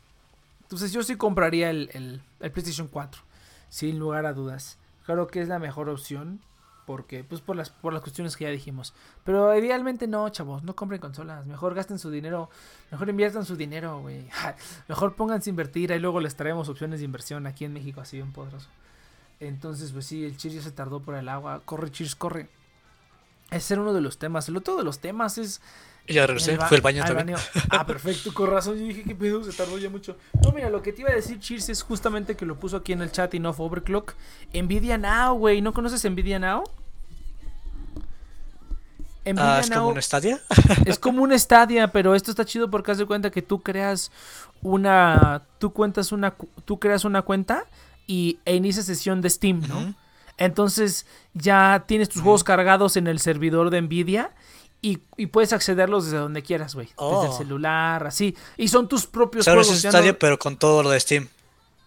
[0.67, 3.21] Entonces yo sí compraría el, el, PlayStation 4.
[3.69, 4.77] Sin lugar a dudas.
[5.05, 6.41] Creo que es la mejor opción.
[6.85, 8.93] Porque, pues por las, por las cuestiones que ya dijimos.
[9.23, 10.63] Pero idealmente no, chavos.
[10.63, 11.45] No compren consolas.
[11.45, 12.49] Mejor gasten su dinero.
[12.91, 14.27] Mejor inviertan su dinero, güey.
[14.89, 15.93] Mejor pónganse a invertir.
[15.93, 18.01] Ahí luego les traemos opciones de inversión aquí en México.
[18.01, 18.67] Así bien poderoso.
[19.39, 21.61] Entonces, pues sí, el Cheers ya se tardó por el agua.
[21.63, 22.49] Corre, Cheers, corre.
[23.51, 24.49] Ese era uno de los temas.
[24.49, 25.61] El otro de los temas es.
[26.07, 27.37] Ya regresé, fue el baño también.
[27.69, 28.77] Ah, perfecto, con razón.
[28.77, 30.17] Yo dije que pedo, se tardó ya mucho.
[30.41, 32.93] No, mira, lo que te iba a decir, Cheers, es justamente que lo puso aquí
[32.93, 34.13] en el chat y no fue Overclock.
[34.53, 35.61] Nvidia Now, güey.
[35.61, 36.63] ¿No conoces Nvidia Now?
[39.37, 40.39] ah, ¿Es como un Stadia?
[40.85, 44.11] es como un Stadia, pero esto está chido porque haz de cuenta que tú creas
[44.61, 45.43] una.
[45.59, 46.35] Tú cuentas una.
[46.63, 47.65] Tú creas una cuenta
[48.05, 49.93] y, e inicia sesión de Steam, ¿no?
[50.37, 54.31] Entonces ya tienes tus juegos cargados en el servidor de Nvidia
[54.81, 54.97] y,
[55.27, 56.87] puedes accederlos desde donde quieras, güey.
[56.87, 57.37] Desde el oh.
[57.37, 58.35] celular, así.
[58.57, 59.69] Y son tus propios juegos.
[59.69, 61.27] Es Stadia, pero con todo lo de Steam.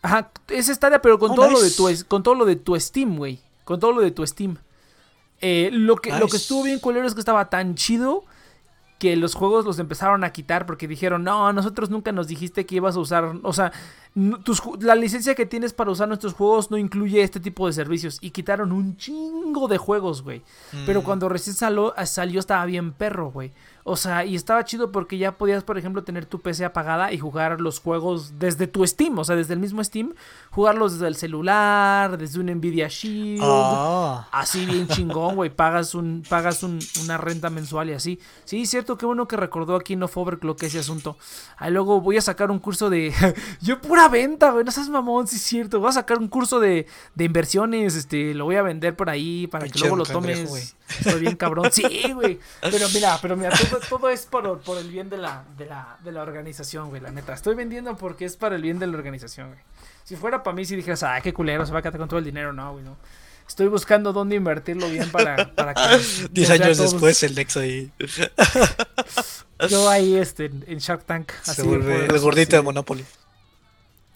[0.03, 2.79] Ajá, es Stadia, pero con, oh, todo, lo de tu, con todo lo de tu
[2.79, 3.41] Steam, güey.
[3.65, 4.57] Con todo lo de tu Steam.
[5.41, 8.25] Eh, lo, que, lo que estuvo bien culero es que estaba tan chido
[9.01, 12.77] que los juegos los empezaron a quitar porque dijeron, no, nosotros nunca nos dijiste que
[12.77, 13.73] ibas a usar, o sea,
[14.15, 18.19] la licencia que tienes para usar nuestros juegos no incluye este tipo de servicios.
[18.21, 20.43] Y quitaron un chingo de juegos, güey.
[20.85, 21.05] Pero mm.
[21.05, 23.53] cuando recién salió, salió estaba bien perro, güey.
[23.91, 27.19] O sea, y estaba chido porque ya podías, por ejemplo, tener tu PC apagada y
[27.19, 30.15] jugar los juegos desde tu Steam, o sea, desde el mismo Steam,
[30.53, 33.43] jugarlos desde el celular, desde un Nvidia Shield.
[33.43, 34.29] Ah.
[34.31, 35.51] Así bien chingón, güey.
[35.51, 38.21] Pagas un pagas una renta mensual y así.
[38.45, 41.17] Sí, cierto, qué bueno que recordó aquí no Overclock ese asunto.
[41.57, 43.13] Ahí luego voy a sacar un curso de
[43.61, 45.81] yo pura venta, güey, no seas mamón, sí es cierto.
[45.81, 46.87] Voy a sacar un curso de,
[47.17, 50.77] de inversiones, este, lo voy a vender por ahí para que luego lo tomes.
[50.89, 51.71] Estoy bien cabrón.
[51.73, 52.39] Sí, güey.
[52.61, 53.51] Pero mira, pero mira,
[53.81, 57.11] todo, es por, por, el bien de la, de, la, de la organización, güey, la
[57.11, 57.35] neta.
[57.35, 59.61] Estoy vendiendo porque es para el bien de la organización, güey.
[60.05, 62.19] Si fuera para mí, si dijeras, ah, qué culero, se va a quedar con todo
[62.19, 62.97] el dinero, no, güey, no.
[63.47, 66.29] Estoy buscando dónde invertirlo bien para, para que.
[66.31, 67.91] Diez años después el Nexo ahí.
[69.69, 71.33] Yo ahí, este, en Shark Tank.
[71.43, 73.05] Así se vuelve el gordito de Monopoly.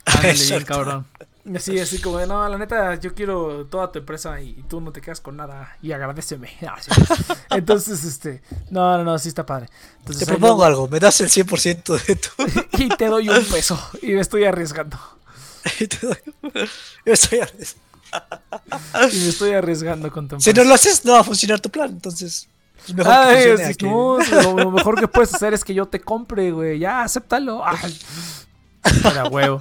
[0.23, 1.07] bien, cabrón.
[1.55, 4.93] Así, así como de, no, la neta, yo quiero toda tu empresa y, tú no
[4.93, 6.51] te quedas con nada y agradeceme.
[6.67, 9.69] Ah, Entonces, este, no, no, no, sí está padre.
[10.19, 12.31] te propongo algo, me das el 100% de tu...
[12.83, 14.99] y te doy un peso y me estoy arriesgando.
[17.05, 17.41] me estoy
[19.13, 21.71] y me estoy arriesgando con tu Si no lo haces, no va a funcionar tu
[21.71, 22.49] plan, entonces.
[22.77, 26.51] Pues mejor Ay, que no, lo, mejor que puedes hacer es que yo te compre,
[26.51, 26.79] güey.
[26.79, 27.63] Ya, acéptalo.
[29.03, 29.59] Para huevo.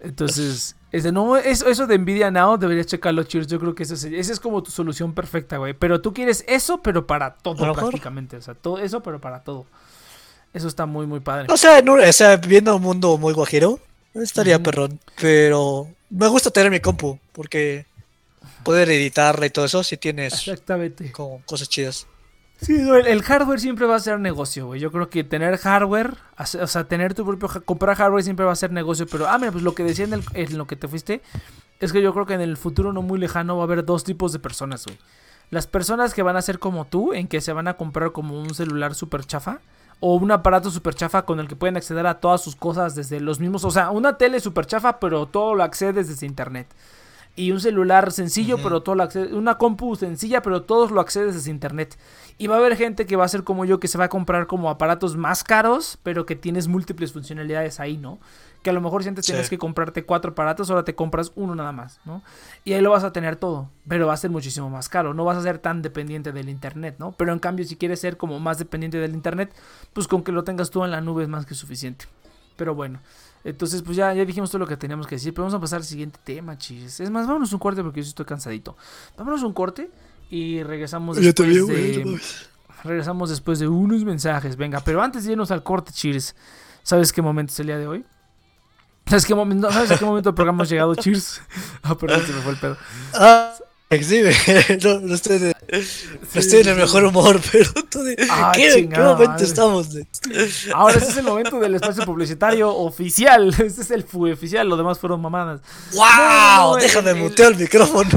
[0.00, 3.46] Entonces, ese, no, eso, eso de Nvidia Now deberías checarlo, Cheers.
[3.46, 5.74] Yo creo que esa es como tu solución perfecta, güey.
[5.74, 8.36] Pero tú quieres eso, pero para todo prácticamente.
[8.36, 9.66] O sea, todo eso, pero para todo.
[10.54, 11.46] Eso está muy, muy padre.
[11.52, 13.78] O sea, o sea viendo un mundo muy guajero,
[14.14, 15.00] estaría perrón.
[15.20, 17.86] Pero me gusta tener mi compu, porque
[18.62, 21.12] poder editarla y todo eso, si tienes Exactamente.
[21.12, 22.06] Como cosas chidas.
[22.60, 24.80] Sí, el, hardware siempre va a ser negocio, güey.
[24.80, 28.56] Yo creo que tener hardware, o sea, tener tu propio, comprar hardware siempre va a
[28.56, 29.06] ser negocio.
[29.06, 31.20] Pero, ah, mira, pues lo que decía en, en lo que te fuiste,
[31.80, 34.04] es que yo creo que en el futuro no muy lejano va a haber dos
[34.04, 34.98] tipos de personas, güey.
[35.50, 38.40] Las personas que van a ser como tú, en que se van a comprar como
[38.40, 39.60] un celular super chafa
[40.00, 43.20] o un aparato super chafa con el que pueden acceder a todas sus cosas desde
[43.20, 46.66] los mismos, o sea, una tele super chafa, pero todo lo accedes desde internet.
[47.36, 51.34] Y un celular sencillo, pero todo lo accedes, una compu sencilla, pero todos lo accedes
[51.34, 51.96] desde internet.
[52.38, 54.08] Y va a haber gente que va a ser como yo, que se va a
[54.10, 58.18] comprar como aparatos más caros, pero que tienes múltiples funcionalidades ahí, ¿no?
[58.62, 61.54] Que a lo mejor si antes tienes que comprarte cuatro aparatos, ahora te compras uno
[61.54, 62.22] nada más, ¿no?
[62.64, 65.24] Y ahí lo vas a tener todo, pero va a ser muchísimo más caro, no
[65.24, 67.12] vas a ser tan dependiente del internet, ¿no?
[67.12, 69.54] Pero en cambio, si quieres ser como más dependiente del internet,
[69.94, 72.04] pues con que lo tengas tú en la nube es más que suficiente.
[72.56, 73.00] Pero bueno,
[73.44, 75.78] entonces pues ya, ya dijimos todo lo que teníamos que decir, pero vamos a pasar
[75.78, 77.00] al siguiente tema, chis.
[77.00, 78.76] Es más, vámonos un corte porque yo estoy cansadito.
[79.16, 79.88] Vámonos un corte
[80.30, 82.20] y regresamos después de...
[82.84, 86.36] Regresamos después de unos mensajes, venga, pero antes de irnos al corte, Cheers,
[86.82, 88.04] ¿sabes qué momento es el día de hoy?
[89.06, 90.94] ¿Sabes qué momento, ¿sabes a qué momento del programa hemos llegado?
[90.94, 91.42] Cheers.
[91.82, 92.76] Ah, perdón, se me fue el pedo.
[93.88, 94.32] Ah, exhibe.
[94.82, 98.88] No, no estoy, de, no estoy en el mejor humor, pero tú de, ah, ¿qué,
[98.88, 99.92] ¿qué momento estamos?
[99.92, 100.06] De?
[100.74, 103.48] Ahora ese es el momento del espacio publicitario oficial.
[103.48, 105.60] Este es el FUE oficial, lo demás fueron mamadas.
[105.92, 106.76] ¡Wow!
[106.76, 108.10] Déjame mutear el micrófono.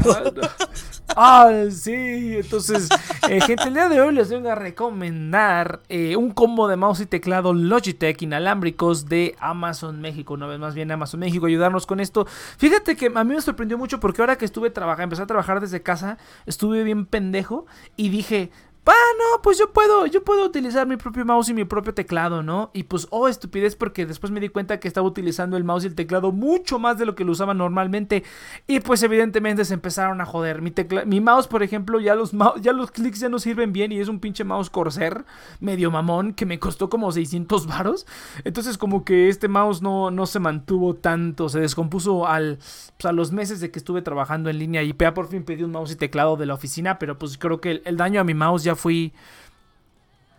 [1.16, 2.88] Ah, sí, entonces,
[3.28, 7.00] eh, gente, el día de hoy les vengo a recomendar eh, un combo de mouse
[7.00, 10.34] y teclado Logitech inalámbricos de Amazon México.
[10.34, 12.26] Una vez más bien Amazon México, ayudarnos con esto.
[12.58, 15.59] Fíjate que a mí me sorprendió mucho porque ahora que estuve trabajando, empecé a trabajar
[15.60, 18.50] desde casa, estuve bien pendejo y dije,
[18.92, 22.42] Ah, no, pues yo puedo, yo puedo utilizar mi propio mouse y mi propio teclado,
[22.42, 22.72] ¿no?
[22.74, 25.86] Y pues, oh, estupidez, porque después me di cuenta que estaba utilizando el mouse y
[25.86, 28.24] el teclado mucho más de lo que lo usaba normalmente.
[28.66, 30.60] Y pues evidentemente se empezaron a joder.
[30.60, 30.74] Mi,
[31.06, 34.08] mi mouse, por ejemplo, ya los, ya los clics ya no sirven bien y es
[34.08, 35.24] un pinche mouse Corsair
[35.60, 38.08] medio mamón que me costó como 600 varos.
[38.42, 42.58] Entonces como que este mouse no, no se mantuvo tanto, se descompuso al,
[42.96, 45.62] pues, a los meses de que estuve trabajando en línea y ya por fin pedí
[45.62, 48.24] un mouse y teclado de la oficina, pero pues creo que el, el daño a
[48.24, 49.12] mi mouse ya fui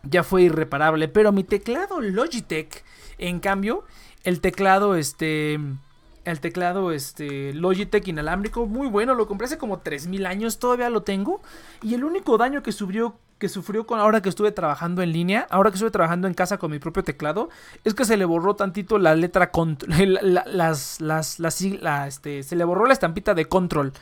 [0.03, 2.83] ya fue irreparable, pero mi teclado Logitech,
[3.17, 3.83] en cambio,
[4.23, 5.59] el teclado este
[6.23, 11.01] el teclado este Logitech inalámbrico, muy bueno, lo compré hace como 3000 años, todavía lo
[11.03, 11.41] tengo
[11.81, 15.47] y el único daño que sufrió que sufrió con ahora que estuve trabajando en línea,
[15.49, 17.49] ahora que estuve trabajando en casa con mi propio teclado,
[17.83, 19.51] es que se le borró tantito la letra
[20.21, 23.93] las, las, la, este, se le borró la estampita de control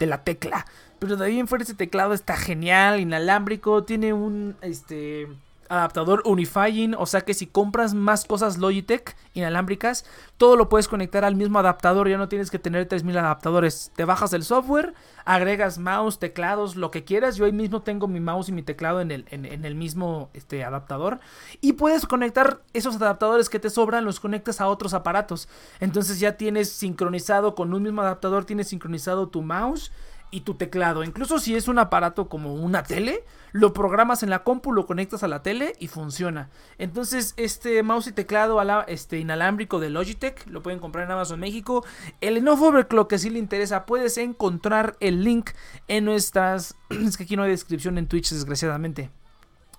[0.00, 0.66] de la tecla.
[0.98, 5.28] Pero de ahí en fuera ese teclado está genial, inalámbrico, tiene un este
[5.68, 10.04] adaptador unifying, o sea que si compras más cosas Logitech inalámbricas,
[10.36, 13.92] todo lo puedes conectar al mismo adaptador, ya no tienes que tener 3000 adaptadores.
[13.94, 14.94] Te bajas el software,
[15.24, 17.36] agregas mouse, teclados, lo que quieras.
[17.36, 20.64] Yo ahí mismo tengo mi mouse y mi teclado en el, en, el mismo este,
[20.64, 21.20] adaptador.
[21.60, 25.48] Y puedes conectar esos adaptadores que te sobran, los conectas a otros aparatos.
[25.80, 29.92] Entonces ya tienes sincronizado con un mismo adaptador, tienes sincronizado tu mouse
[30.30, 31.04] y tu teclado.
[31.04, 35.22] Incluso si es un aparato como una tele, lo programas en la compu, lo conectas
[35.22, 36.50] a la tele y funciona.
[36.78, 41.84] Entonces, este mouse y teclado este, inalámbrico de Logitech lo pueden comprar en Amazon México.
[42.20, 45.50] El Lenovo Overclock que si le interesa, puedes encontrar el link
[45.88, 46.76] en nuestras.
[46.90, 49.10] Es que aquí no hay descripción en Twitch, desgraciadamente.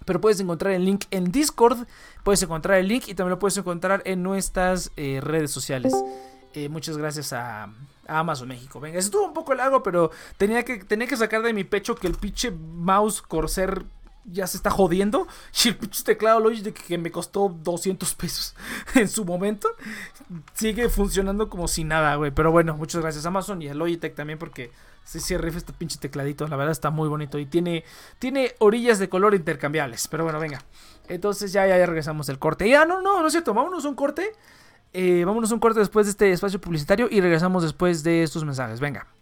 [0.06, 1.86] Pero puedes encontrar el link en Discord,
[2.24, 5.94] puedes encontrar el link y también lo puedes encontrar en nuestras eh, redes sociales.
[6.54, 7.70] Eh, muchas gracias a,
[8.18, 8.80] Amazon México.
[8.80, 12.08] Venga, estuvo un poco largo, pero tenía que, tenía que sacar de mi pecho que
[12.08, 13.86] el pinche mouse Corsair
[14.32, 15.28] ya se está jodiendo.
[15.64, 18.56] Y el pinche teclado Logitech que me costó 200 pesos
[18.96, 19.70] en su momento
[20.54, 22.32] sigue funcionando como si nada, güey.
[22.32, 24.72] Pero bueno, muchas gracias a Amazon y a Logitech también porque
[25.04, 26.48] sí, sí, rifa este pinche tecladito.
[26.48, 27.84] La verdad está muy bonito y tiene,
[28.20, 30.08] tiene orillas de color intercambiables.
[30.08, 30.64] Pero bueno, venga.
[31.08, 32.70] Entonces ya, ya, ya regresamos del corte.
[32.70, 33.54] Ya, no, no, no es cierto.
[33.54, 34.34] Vámonos a un corte.
[34.94, 38.80] Eh, vámonos un corte después de este espacio publicitario y regresamos después de estos mensajes.
[38.80, 39.08] Venga.「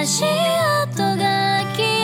[0.00, 1.99] 足音が消え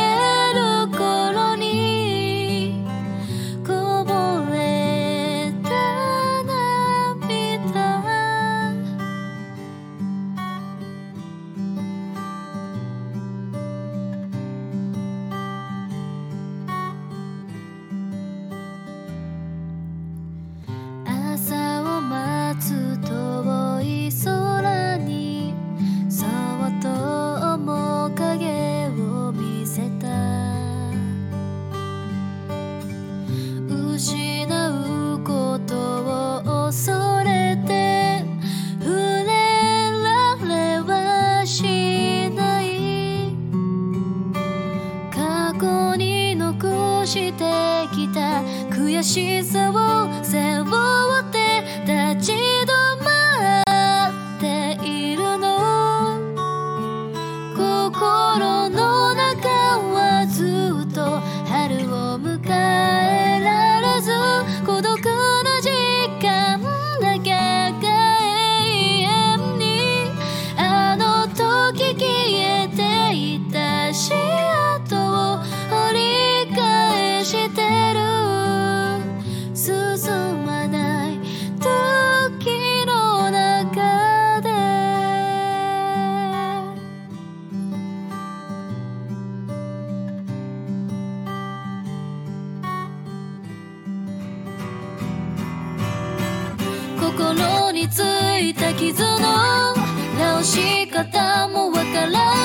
[102.10, 102.35] love.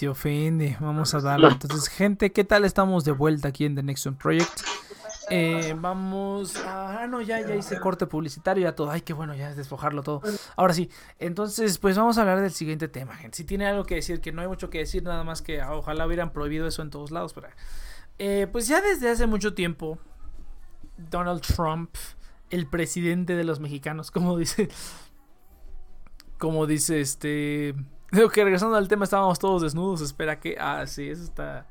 [0.00, 1.48] Se ofende, vamos a darle.
[1.48, 2.64] Entonces, gente, ¿qué tal?
[2.64, 4.62] Estamos de vuelta aquí en The Next Project.
[5.28, 7.02] Eh, vamos a...
[7.02, 8.90] Ah, no, ya, ya hice corte publicitario, ya todo.
[8.90, 10.22] Ay, qué bueno, ya es despojarlo todo.
[10.56, 13.36] Ahora sí, entonces, pues vamos a hablar del siguiente tema, gente.
[13.36, 15.74] Si tiene algo que decir, que no hay mucho que decir, nada más que ah,
[15.74, 17.34] ojalá hubieran prohibido eso en todos lados.
[17.34, 17.48] Pero,
[18.18, 19.98] eh, pues ya desde hace mucho tiempo,
[20.96, 21.94] Donald Trump,
[22.48, 24.70] el presidente de los mexicanos, como dice...
[26.38, 27.74] Como dice este...
[28.10, 30.00] Creo que regresando al tema, estábamos todos desnudos.
[30.00, 30.56] Espera que...
[30.58, 31.66] Ah, sí, eso está...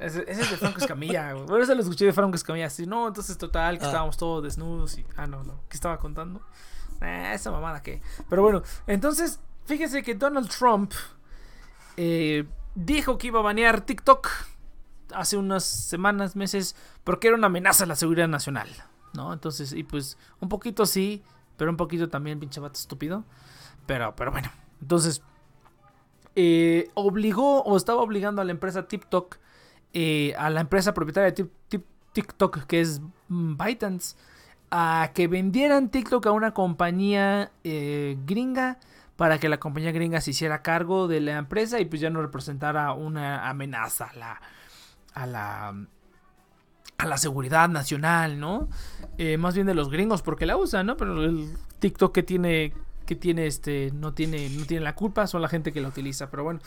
[0.00, 1.46] Ese, es de Franco Escamilla, güey.
[1.46, 2.66] Por eso lo escuché de Franco Escamilla.
[2.66, 3.88] Así, no, entonces total, que ah.
[3.88, 5.06] estábamos todos desnudos y.
[5.16, 5.60] Ah, no, no.
[5.68, 6.40] ¿Qué estaba contando?
[7.00, 8.02] Eh, esa mamada que.
[8.28, 10.92] Pero bueno, entonces, fíjese que Donald Trump
[11.96, 12.44] eh,
[12.74, 14.28] dijo que iba a banear TikTok
[15.14, 18.68] hace unas semanas, meses, porque era una amenaza a la seguridad nacional.
[19.12, 19.32] ¿No?
[19.32, 21.22] Entonces, y pues, un poquito sí,
[21.56, 23.24] pero un poquito también, pinche vato estúpido.
[23.86, 24.50] Pero, pero bueno.
[24.80, 25.22] Entonces,
[26.36, 29.36] eh, obligó o estaba obligando a la empresa TikTok
[29.92, 31.48] eh, a la empresa propietaria de
[32.12, 34.16] TikTok, que es ByteDance,
[34.70, 38.80] a que vendieran TikTok a una compañía eh, gringa
[39.16, 42.20] para que la compañía gringa se hiciera cargo de la empresa y pues ya no
[42.20, 44.42] representara una amenaza a la,
[45.14, 45.86] a la,
[46.98, 48.68] a la seguridad nacional, ¿no?
[49.38, 50.96] Más bien de los gringos porque la usan, ¿no?
[50.96, 52.72] Pero el TikTok que tiene
[53.04, 56.30] que tiene este no tiene no tiene la culpa, son la gente que la utiliza,
[56.30, 56.60] pero bueno.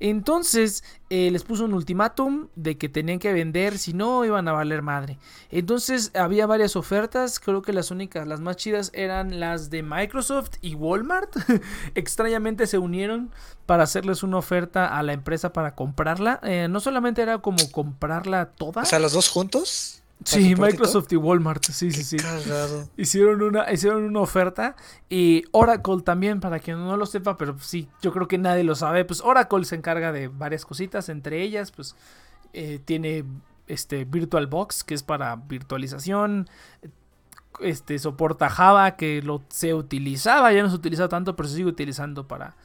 [0.00, 4.52] Entonces eh, les puso un ultimátum de que tenían que vender, si no iban a
[4.52, 5.18] valer madre.
[5.50, 10.52] Entonces había varias ofertas, creo que las únicas, las más chidas eran las de Microsoft
[10.60, 11.36] y Walmart.
[11.94, 13.30] Extrañamente se unieron
[13.66, 16.40] para hacerles una oferta a la empresa para comprarla.
[16.42, 18.82] Eh, no solamente era como comprarla toda.
[18.82, 20.02] O sea, los dos juntos.
[20.24, 22.16] Sí, Microsoft y Walmart, sí, sí, sí.
[22.96, 24.74] Hicieron una, hicieron una oferta
[25.08, 28.74] y Oracle también, para quien no lo sepa, pero sí, yo creo que nadie lo
[28.74, 29.04] sabe.
[29.04, 31.94] Pues Oracle se encarga de varias cositas, entre ellas, pues
[32.52, 33.24] eh, tiene
[33.68, 36.48] este VirtualBox, que es para virtualización.
[37.60, 41.68] Este soporta Java, que lo se utilizaba, ya no se utiliza tanto, pero se sigue
[41.68, 42.56] utilizando para,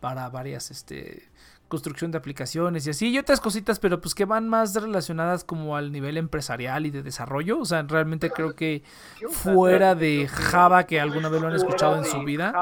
[0.00, 1.28] para varias este,
[1.74, 5.76] construcción de aplicaciones y así, y otras cositas, pero pues que van más relacionadas como
[5.76, 7.58] al nivel empresarial y de desarrollo.
[7.58, 8.84] O sea, realmente creo que
[9.28, 12.54] fuera de Java, que alguna vez lo han escuchado en su vida.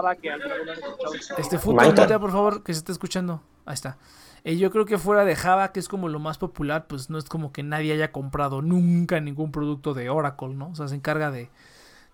[1.36, 3.42] Este fútbol, por favor, que se esté escuchando.
[3.66, 3.98] Ahí está.
[4.44, 7.18] Eh, yo creo que fuera de Java, que es como lo más popular, pues no
[7.18, 10.70] es como que nadie haya comprado nunca ningún producto de Oracle, ¿no?
[10.70, 11.50] O sea, se encarga de,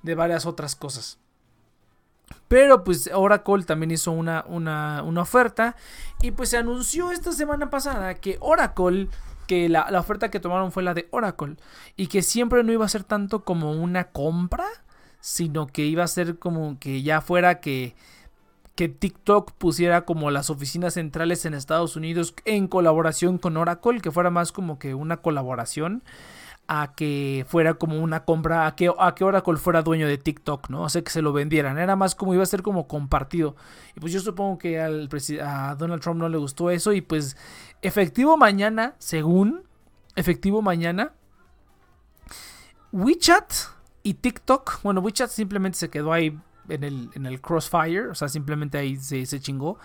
[0.02, 1.20] de varias otras cosas.
[2.48, 5.76] Pero pues Oracle también hizo una, una, oferta.
[6.22, 9.08] Y pues se anunció esta semana pasada que Oracle,
[9.46, 11.56] que la, oferta que tomaron fue la de Oracle.
[11.96, 14.66] Y que siempre no iba a ser tanto como una compra,
[15.20, 17.94] sino que iba a ser como que ya fuera que,
[18.74, 24.10] que TikTok pusiera como las oficinas centrales en Estados Unidos en colaboración con Oracle, que
[24.10, 26.02] fuera más como que una colaboración
[26.68, 30.68] a que fuera como una compra, a que, a que Oracle fuera dueño de TikTok,
[30.68, 30.82] ¿no?
[30.82, 31.78] O sea, que se lo vendieran.
[31.78, 33.56] Era más como iba a ser como compartido.
[33.96, 35.08] Y pues yo supongo que al
[35.42, 36.92] a Donald Trump no le gustó eso.
[36.92, 37.38] Y pues
[37.80, 39.62] efectivo mañana, según
[40.14, 41.12] efectivo mañana,
[42.92, 43.50] WeChat
[44.02, 46.38] y TikTok, bueno, WeChat simplemente se quedó ahí
[46.68, 49.78] en el, en el crossfire, o sea, simplemente ahí se, chingó.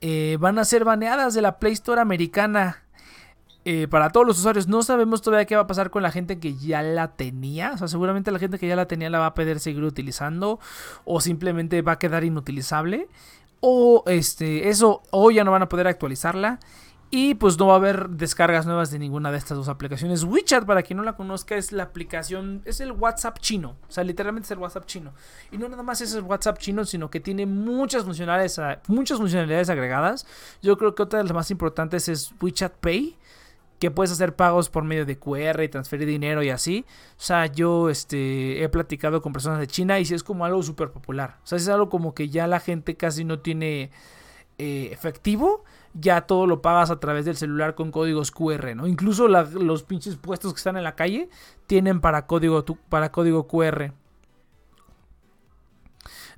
[0.00, 2.84] Eh, van a ser baneadas de la Play Store americana.
[3.64, 4.66] Eh, para todos los usuarios.
[4.66, 7.72] No sabemos todavía qué va a pasar con la gente que ya la tenía.
[7.74, 10.58] O sea, seguramente la gente que ya la tenía la va a poder seguir utilizando.
[11.04, 13.08] O simplemente va a quedar inutilizable.
[13.60, 14.68] O este.
[14.68, 15.02] Eso.
[15.10, 16.58] O ya no van a poder actualizarla.
[17.14, 20.24] Y pues no va a haber descargas nuevas de ninguna de estas dos aplicaciones.
[20.24, 23.76] WeChat, para quien no la conozca, es la aplicación, es el WhatsApp chino.
[23.86, 25.12] O sea, literalmente es el WhatsApp chino.
[25.50, 29.68] Y no nada más es el WhatsApp chino, sino que tiene muchas funcionalidades, muchas funcionalidades
[29.68, 30.26] agregadas.
[30.62, 33.18] Yo creo que otra de las más importantes es WeChat Pay
[33.82, 36.84] que puedes hacer pagos por medio de QR y transferir dinero y así.
[37.18, 40.62] O sea, yo este, he platicado con personas de China y si es como algo
[40.62, 41.38] súper popular.
[41.42, 43.90] O sea, es algo como que ya la gente casi no tiene
[44.58, 45.64] eh, efectivo.
[45.94, 48.86] Ya todo lo pagas a través del celular con códigos QR, ¿no?
[48.86, 51.28] Incluso los pinches puestos que están en la calle
[51.66, 53.94] tienen para código, para código QR.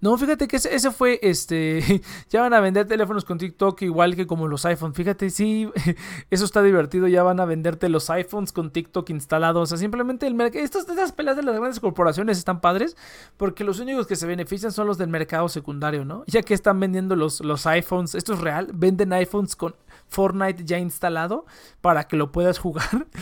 [0.04, 4.26] No, fíjate que ese, fue, este, ya van a vender teléfonos con TikTok igual que
[4.26, 4.94] como los iPhones.
[4.94, 5.70] Fíjate, sí,
[6.30, 9.62] eso está divertido, ya van a venderte los iPhones con TikTok instalados.
[9.62, 12.98] O sea, simplemente el mercado, estas, estas peleas de las grandes corporaciones están padres
[13.38, 16.22] porque los únicos que se benefician son los del mercado secundario, ¿no?
[16.26, 19.74] Ya que están vendiendo los, los iPhones, esto es real, venden iPhones con
[20.08, 21.46] Fortnite ya instalado
[21.80, 23.06] para que lo puedas jugar.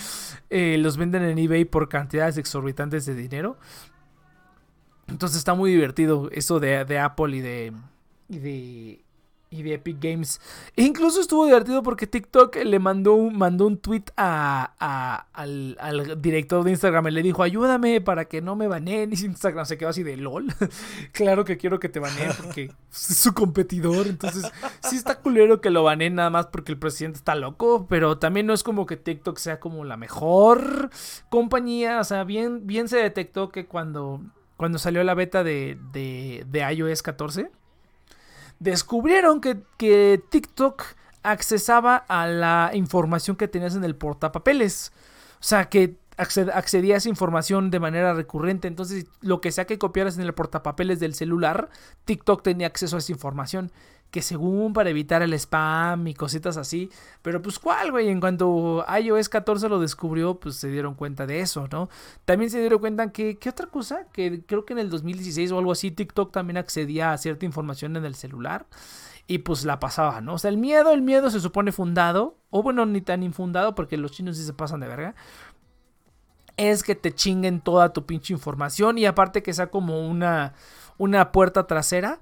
[0.54, 3.56] Eh, los venden en eBay por cantidades exorbitantes de dinero.
[5.12, 7.72] Entonces está muy divertido eso de, Apple y de,
[8.28, 9.04] y de,
[9.50, 10.40] y de Epic Games.
[10.74, 16.64] E incluso estuvo divertido porque TikTok le mandó un, mandó un tweet a, al, director
[16.64, 19.12] de Instagram y le dijo, ayúdame para que no me baneen.
[19.12, 20.46] Y Instagram se quedó así de LOL.
[21.12, 24.06] claro que quiero que te baneen porque es su competidor.
[24.06, 27.86] Entonces, sí está culero que lo baneen nada más porque el presidente está loco.
[27.88, 30.88] Pero también no es como que TikTok sea como la mejor
[31.28, 32.00] compañía.
[32.00, 34.22] O sea, bien, bien se detectó que cuando,
[34.62, 37.50] cuando salió la beta de, de, de iOS 14
[38.60, 40.84] descubrieron que, TikTok
[41.24, 44.92] accesaba a la información que tenías en el portapapeles.
[45.40, 48.68] O sea, que accedía a esa información de manera recurrente.
[48.68, 51.68] Entonces, lo que sea que copiaras en el portapapeles del celular,
[52.04, 53.72] TikTok tenía acceso a esa información
[54.12, 56.90] que según para evitar el spam y cositas así.
[57.22, 61.40] Pero pues cuál, güey, en cuanto iOS 14 lo descubrió, pues se dieron cuenta de
[61.40, 61.88] eso, ¿no?
[62.26, 64.06] También se dieron cuenta que, ¿qué otra cosa?
[64.12, 67.96] Que creo que en el 2016 o algo así, TikTok también accedía a cierta información
[67.96, 68.66] en el celular.
[69.26, 70.34] Y pues la pasaba, ¿no?
[70.34, 72.36] O sea, el miedo, el miedo se supone fundado.
[72.50, 75.14] O bueno, ni tan infundado porque los chinos sí se pasan de verga
[76.58, 80.52] es que te chinguen toda tu pinche información y aparte que sea como una,
[80.98, 82.20] una puerta trasera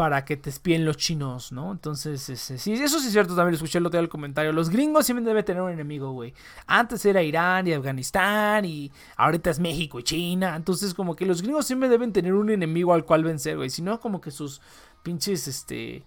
[0.00, 1.72] para que te espíen los chinos, ¿no?
[1.72, 4.50] Entonces, sí, eso sí es cierto, también lo escuché el otro día el comentario.
[4.50, 6.32] Los gringos siempre deben tener un enemigo, güey.
[6.66, 10.56] Antes era Irán y Afganistán y ahorita es México y China.
[10.56, 13.68] Entonces, como que los gringos siempre deben tener un enemigo al cual vencer, güey.
[13.68, 14.62] Si no, como que sus
[15.02, 16.02] pinches, este...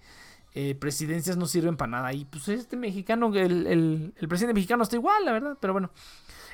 [0.56, 2.14] Eh, presidencias no sirven para nada.
[2.14, 3.68] Y pues este mexicano, el,
[4.18, 5.92] el, presidente mexicano está igual, la verdad, pero bueno.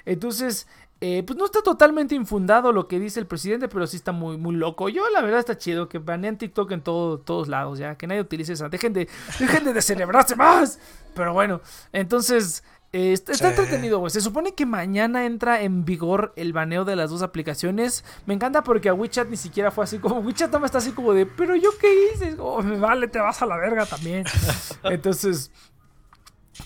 [0.04, 0.68] Entonces,
[1.02, 4.38] eh, pues no está totalmente infundado lo que dice el presidente, pero sí está muy,
[4.38, 4.90] muy loco.
[4.90, 7.96] Yo, la verdad, está chido que banean TikTok en todos lados, ya.
[7.96, 8.68] Que nadie utilice esa.
[8.68, 9.08] Dejen de,
[9.40, 10.80] dejen de celebrarse más.
[11.14, 11.62] Pero bueno,
[11.94, 12.64] entonces.
[12.92, 14.10] Eh, está, entretenido, güey.
[14.10, 18.04] Se supone que mañana entra en vigor el baneo de las dos aplicaciones.
[18.26, 20.20] Me encanta porque a WeChat ni siquiera fue así como.
[20.22, 22.36] WeChat no está así como de, pero yo qué hice.
[22.40, 24.26] Oh, me vale, te vas a la verga también.
[24.84, 25.52] Entonces,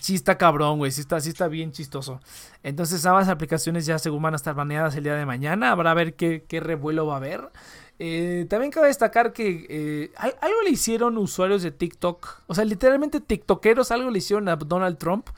[0.04, 0.90] Sí cabrón, güey.
[0.90, 2.20] Sí está, sí está bien chistoso.
[2.62, 5.70] Entonces, ambas aplicaciones ya según van a estar baneadas el día de mañana.
[5.70, 7.50] Habrá a ver qué, qué revuelo va a haber.
[7.98, 12.42] Eh, también cabe destacar que eh, algo le hicieron usuarios de TikTok.
[12.46, 15.30] O sea, literalmente TikTokeros algo le hicieron a Donald Trump.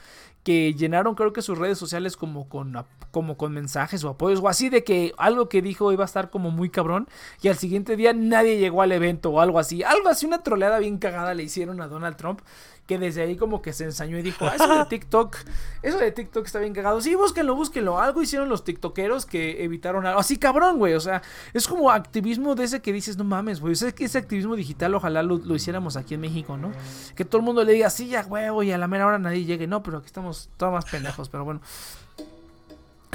[0.43, 2.75] Que llenaron creo que sus redes sociales como con,
[3.13, 4.41] como con mensajes o apoyos.
[4.41, 7.07] O así de que algo que dijo iba a estar como muy cabrón.
[7.41, 9.85] Y al siguiente día nadie llegó al evento o algo así.
[9.85, 12.41] Algo así, una troleada bien cagada le hicieron a Donald Trump
[12.87, 15.37] que desde ahí como que se ensañó y dijo, ah, eso de TikTok,
[15.83, 17.01] eso de TikTok está bien cagado.
[17.01, 17.99] Sí, búsquenlo, búsquenlo.
[17.99, 20.21] Algo hicieron los TikTokeros que evitaron algo.
[20.21, 20.95] Así cabrón, güey.
[20.95, 21.23] O sea,
[21.53, 23.73] es como activismo de ese que dices, no mames, güey.
[23.73, 26.71] O sea, que ese activismo digital ojalá lo, hiciéramos aquí en México, ¿no?
[27.15, 29.45] Que todo el mundo le diga, sí, ya, huevo, y a la mera hora nadie
[29.45, 29.67] llegue.
[29.67, 31.61] No, pero aquí estamos todos más pendejos, pero bueno.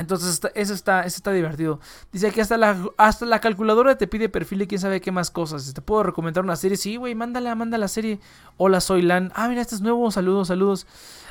[0.01, 1.79] Entonces, eso está, eso está divertido.
[2.11, 5.29] Dice que hasta la, hasta la calculadora te pide perfil y quién sabe qué más
[5.29, 5.73] cosas.
[5.73, 6.75] ¿Te puedo recomendar una serie?
[6.75, 8.19] Sí, güey, mándala, manda la serie.
[8.57, 9.31] Hola, soy Lan.
[9.35, 10.09] Ah, mira, este es nuevo.
[10.09, 10.87] Saludos, saludos.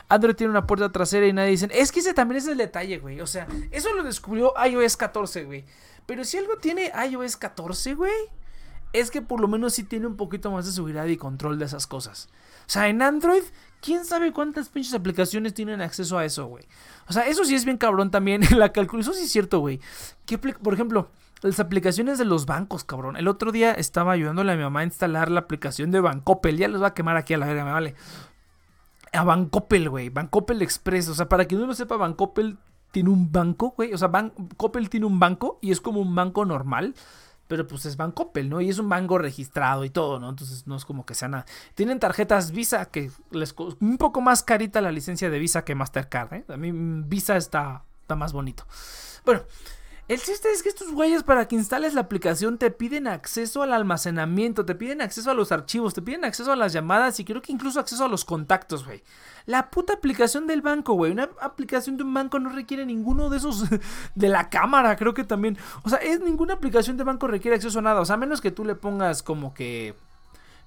[0.09, 1.69] Android tiene una puerta trasera y nadie dice.
[1.73, 3.21] Es que ese también es el detalle, güey.
[3.21, 5.65] O sea, eso lo descubrió iOS 14, güey.
[6.07, 8.13] Pero si algo tiene iOS 14, güey,
[8.93, 11.65] es que por lo menos sí tiene un poquito más de seguridad y control de
[11.65, 12.29] esas cosas.
[12.61, 13.43] O sea, en Android,
[13.81, 16.65] quién sabe cuántas pinches aplicaciones tienen acceso a eso, güey.
[17.09, 18.43] O sea, eso sí es bien cabrón también.
[18.57, 19.81] La calculación sí es cierto, güey.
[20.63, 21.11] Por ejemplo,
[21.43, 23.17] las aplicaciones de los bancos, cabrón.
[23.17, 26.57] El otro día estaba ayudándole a mi mamá a instalar la aplicación de Bancopel.
[26.57, 27.95] Ya les va a quemar aquí a la verga, me vale.
[29.13, 30.09] A Bancopel, güey.
[30.11, 31.09] Bancopel Express.
[31.09, 32.59] O sea, para que uno sepa, Bancopel
[32.93, 33.93] tiene un banco, güey.
[33.95, 36.95] O sea, Bancopel tiene un banco y es como un banco normal
[37.51, 38.61] pero pues es Bancoppel, ¿no?
[38.61, 40.31] Y es un banco registrado y todo, ¿no?
[40.31, 41.47] Entonces no es como que sea nada.
[41.75, 46.33] Tienen tarjetas Visa que les un poco más carita la licencia de Visa que Mastercard,
[46.33, 46.45] ¿eh?
[46.47, 46.71] A mí
[47.09, 48.69] Visa está, está más bonito.
[49.25, 49.43] Bueno,
[50.11, 53.73] el chiste es que estos güeyes para que instales la aplicación te piden acceso al
[53.73, 57.41] almacenamiento, te piden acceso a los archivos, te piden acceso a las llamadas y creo
[57.41, 59.05] que incluso acceso a los contactos, güey.
[59.47, 61.13] La puta aplicación del banco, güey.
[61.13, 63.67] Una aplicación de un banco no requiere ninguno de esos
[64.17, 65.57] de la cámara, creo que también.
[65.85, 68.01] O sea, es ninguna aplicación de banco requiere acceso a nada.
[68.01, 69.95] O sea, a menos que tú le pongas como que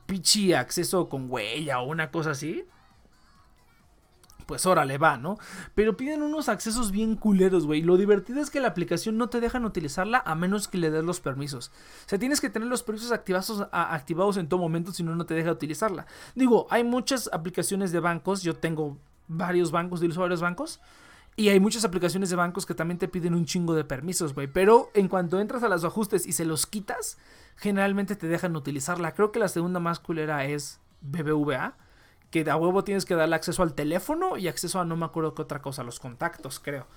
[0.05, 2.63] pichi acceso con huella o una cosa así
[4.45, 5.37] pues órale, va, ¿no?
[5.75, 7.81] Pero piden unos accesos bien culeros, güey.
[7.81, 11.03] Lo divertido es que la aplicación no te dejan utilizarla a menos que le des
[11.03, 11.71] los permisos.
[12.05, 15.33] O sea, tienes que tener los permisos activados, en todo momento, si no, no te
[15.33, 16.05] deja utilizarla.
[16.35, 18.43] Digo, hay muchas aplicaciones de bancos.
[18.43, 18.97] Yo tengo
[19.27, 20.79] varios bancos, de varios bancos.
[21.35, 24.47] Y hay muchas aplicaciones de bancos que también te piden un chingo de permisos, güey.
[24.47, 27.17] Pero en cuanto entras a los ajustes y se los quitas,
[27.55, 29.13] generalmente te dejan utilizarla.
[29.13, 31.75] Creo que la segunda más culera es BBVA
[32.34, 35.35] que a huevo tienes que darle acceso al teléfono y acceso a no me acuerdo
[35.35, 36.88] qué otra cosa, los contactos, creo.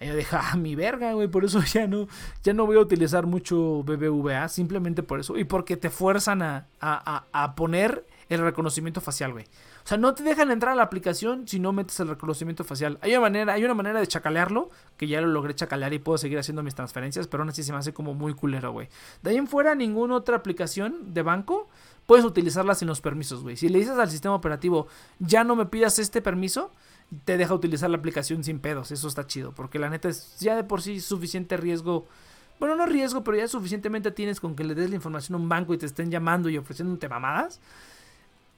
[0.00, 2.08] yo dije, ah, mi verga, güey, por eso ya no,
[2.42, 5.38] ya no voy a utilizar mucho BBVA, simplemente por eso.
[5.38, 9.44] Y porque te fuerzan a, a, a poner el reconocimiento facial, güey.
[9.84, 12.98] O sea, no te dejan entrar a la aplicación si no metes el reconocimiento facial.
[13.00, 16.18] Hay una manera, hay una manera de chacalearlo, que ya lo logré chacalear y puedo
[16.18, 18.88] seguir haciendo mis transferencias, pero aún así se me hace como muy culero, güey.
[19.22, 21.68] De ahí en fuera, ninguna otra aplicación de banco
[22.10, 23.56] puedes utilizarla sin los permisos, güey.
[23.56, 24.88] Si le dices al sistema operativo,
[25.20, 26.72] ya no me pidas este permiso,
[27.24, 28.90] te deja utilizar la aplicación sin pedos.
[28.90, 32.08] Eso está chido, porque la neta es ya de por sí suficiente riesgo.
[32.58, 35.48] Bueno, no riesgo, pero ya suficientemente tienes con que le des la información a un
[35.48, 37.60] banco y te estén llamando y ofreciéndote mamadas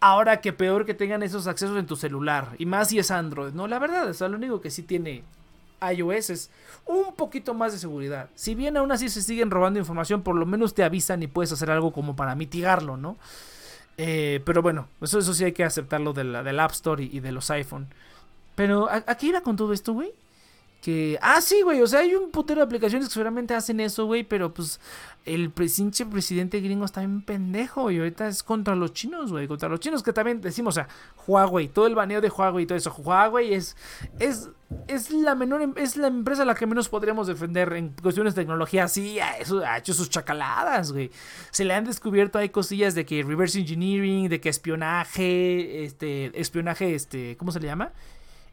[0.01, 2.57] Ahora que peor que tengan esos accesos en tu celular.
[2.57, 3.53] Y más si es Android.
[3.53, 5.25] No, la verdad, o sea, lo único que sí tiene
[5.91, 6.51] iOS
[6.87, 8.29] un poquito más de seguridad.
[8.35, 11.53] Si bien aún así se siguen robando información, por lo menos te avisan y puedes
[11.53, 13.17] hacer algo como para mitigarlo, ¿no?
[13.99, 17.33] Eh, pero bueno, eso, eso sí hay que aceptarlo de del App Store y, de
[17.33, 17.89] los iPhone.
[18.55, 20.13] Pero, ¿a, ¿a qué iba con todo esto, güey?
[20.83, 21.19] Que.
[21.23, 21.81] Ah, sí, güey.
[21.81, 24.25] O sea, hay un putero de aplicaciones que seguramente hacen eso, güey.
[24.25, 24.81] Pero pues.
[25.25, 27.91] El pinche presidente gringo está bien pendejo.
[27.91, 29.47] Y ahorita es contra los chinos, güey.
[29.47, 30.03] Contra los chinos.
[30.03, 30.89] Que también decimos, o sea,
[31.27, 31.69] Huawei.
[31.69, 32.93] Todo el baneo de Huawei y todo eso.
[32.93, 33.77] Huawei es.
[34.19, 34.51] Es.
[34.89, 35.63] Es la menor.
[35.63, 38.89] Em, es la empresa la que menos podríamos defender en cuestiones de tecnología.
[38.89, 41.11] Sí, ha hecho sus chacaladas, güey.
[41.51, 42.39] Se le han descubierto.
[42.39, 44.29] Hay cosillas de que reverse engineering.
[44.29, 45.85] De que espionaje.
[45.85, 46.41] Este.
[46.41, 47.37] Espionaje, este.
[47.37, 47.93] ¿Cómo se le llama?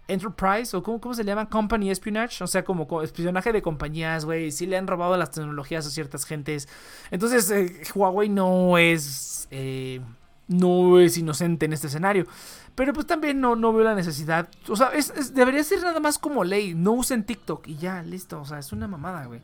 [0.09, 4.51] Enterprise, o cómo, cómo se llama, Company Espionage, o sea, como, espionaje de compañías, güey,
[4.51, 6.67] sí le han robado las tecnologías a ciertas gentes.
[7.11, 10.01] Entonces, eh, Huawei no es, eh,
[10.47, 12.25] no es inocente en este escenario.
[12.75, 14.47] Pero pues también no, no veo la necesidad.
[14.69, 14.91] O sea,
[15.33, 16.73] debería ser nada más como ley.
[16.75, 18.39] No usen TikTok y ya, listo.
[18.39, 19.41] O sea, es una mamada, güey.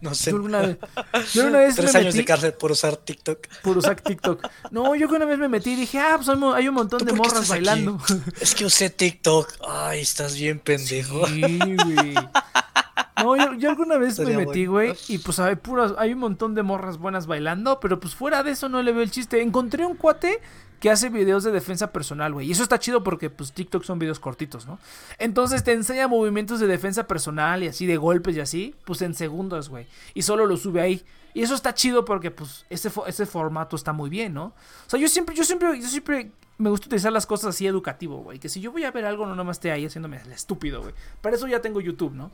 [0.00, 0.30] No sé.
[0.30, 0.60] Yo una
[1.58, 3.46] vez, Tres años de cárcel por usar TikTok.
[3.62, 4.46] Por usar TikTok.
[4.70, 7.48] No, yo una vez me metí y dije, ah, pues hay un montón de morras
[7.48, 8.00] bailando.
[8.40, 9.52] Es que usé TikTok.
[9.68, 11.26] Ay, estás bien pendejo.
[11.26, 12.14] Sí, güey.
[13.22, 16.62] No, yo, alguna vez me metí, güey, y pues hay puras, hay un montón de
[16.62, 19.42] morras buenas bailando, pero pues fuera de eso no le veo el chiste.
[19.42, 20.40] Encontré un cuate
[20.80, 22.46] que hace videos de defensa personal, güey.
[22.46, 24.78] Y eso está chido porque pues TikTok son videos cortitos, ¿no?
[25.18, 29.14] Entonces te enseña movimientos de defensa personal y así de golpes y así, pues en
[29.14, 29.86] segundos, güey.
[30.14, 31.04] Y solo lo sube ahí.
[31.34, 34.46] Y eso está chido porque pues ese, ese formato está muy bien, ¿no?
[34.46, 38.18] O sea, yo siempre, yo siempre, yo siempre me gusta utilizar las cosas así educativo,
[38.22, 38.38] güey.
[38.38, 40.94] Que si yo voy a ver algo, no nomás esté ahí haciéndome el estúpido, güey.
[41.20, 42.30] Para eso ya tengo YouTube, ¿no?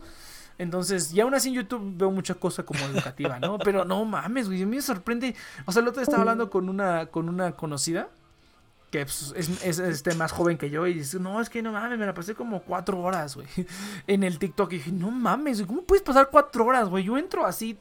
[0.59, 3.59] Entonces, y aún así en YouTube veo mucha cosa como educativa, ¿no?
[3.59, 5.35] Pero no mames, güey, a mí me sorprende.
[5.67, 8.09] O sea, el otro día estaba hablando con una, con una conocida
[8.91, 11.99] que pues, es, este, más joven que yo y dice, no, es que no mames,
[11.99, 13.49] me la pasé como cuatro horas, güey,
[14.07, 14.73] en el TikTok.
[14.73, 17.03] Y dije, no mames, ¿cómo puedes pasar cuatro horas, güey?
[17.03, 17.77] Yo entro así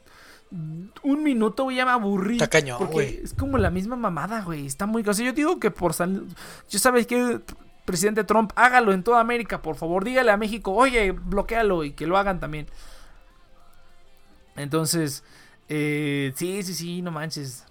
[0.50, 2.34] un minuto, güey, ya me aburrí.
[2.34, 4.66] Está cañón, porque es como la misma mamada, güey.
[4.66, 5.02] Está muy...
[5.06, 6.24] O sea, yo digo que por salir...
[6.68, 7.40] Yo sabes que
[7.84, 10.04] presidente Trump, hágalo en toda América, por favor.
[10.04, 12.66] Dígale a México, oye, bloquealo y que lo hagan también.
[14.56, 15.24] Entonces,
[15.68, 17.64] eh, sí, sí, sí, no manches.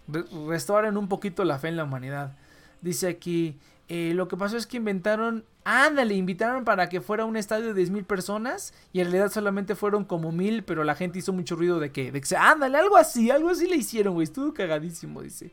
[0.48, 2.36] restauren un poquito la fe en la humanidad.
[2.82, 3.58] Dice aquí,
[3.90, 7.82] eh, lo que pasó es que inventaron, ándale, invitaron para que fuera un estadio de
[7.82, 11.80] 10.000 personas y en realidad solamente fueron como mil, pero la gente hizo mucho ruido
[11.80, 15.52] de que, de que ándale, algo así, algo así le hicieron, güey, estuvo cagadísimo, dice.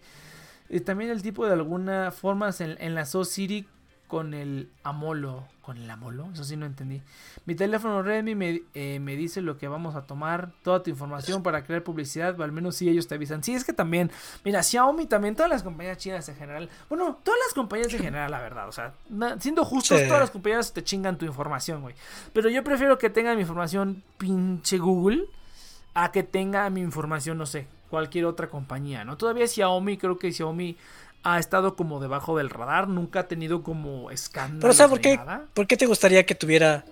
[0.68, 3.66] Eh, también el tipo de alguna forma en, la So City
[4.10, 5.46] con el Amolo.
[5.62, 6.28] ¿Con el Amolo?
[6.34, 7.00] Eso sí no entendí.
[7.46, 11.44] Mi teléfono Redmi me, eh, me, dice lo que vamos a tomar, toda tu información
[11.44, 13.44] para crear publicidad, o al menos si ellos te avisan.
[13.44, 14.10] Sí, es que también,
[14.44, 18.32] mira, Xiaomi también, todas las compañías chinas en general, bueno, todas las compañías en general,
[18.32, 18.94] la verdad, o sea,
[19.38, 21.94] siendo justos, todas las compañías te chingan tu información, güey.
[22.32, 25.26] Pero yo prefiero que tenga mi información pinche Google
[25.94, 29.16] a que tenga mi información, no sé, cualquier otra compañía, ¿no?
[29.16, 30.76] Todavía Xiaomi, creo que Xiaomi
[31.22, 34.60] ha estado como debajo del radar, nunca ha tenido como escándalo.
[34.60, 35.20] Pero, o sea, ¿por qué,
[35.54, 36.84] ¿por qué te gustaría que tuviera,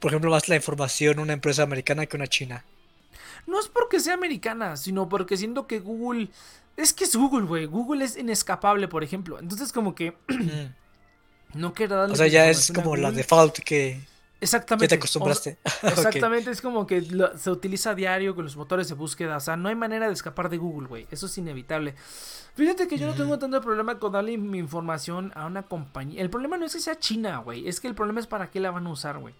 [0.00, 2.64] por ejemplo, más la información una empresa americana que una china?
[3.46, 6.28] No es porque sea americana, sino porque siento que Google.
[6.76, 7.66] Es que es Google, güey.
[7.66, 9.38] Google es inescapable, por ejemplo.
[9.38, 10.16] Entonces, como que.
[11.54, 12.14] no quiero darle.
[12.14, 14.00] O sea, ya es como la default que.
[14.46, 14.84] Exactamente.
[14.84, 15.58] Ya te acostumbraste.
[15.82, 17.02] exactamente, es como que
[17.36, 19.36] se utiliza a diario con los motores de búsqueda.
[19.36, 21.06] O sea, no hay manera de escapar de Google, güey.
[21.10, 21.94] Eso es inevitable.
[22.54, 26.22] Fíjate que yo no tengo tanto problema con darle mi información a una compañía.
[26.22, 27.68] El problema no es que sea China, güey.
[27.68, 29.34] Es que el problema es para qué la van a usar, güey.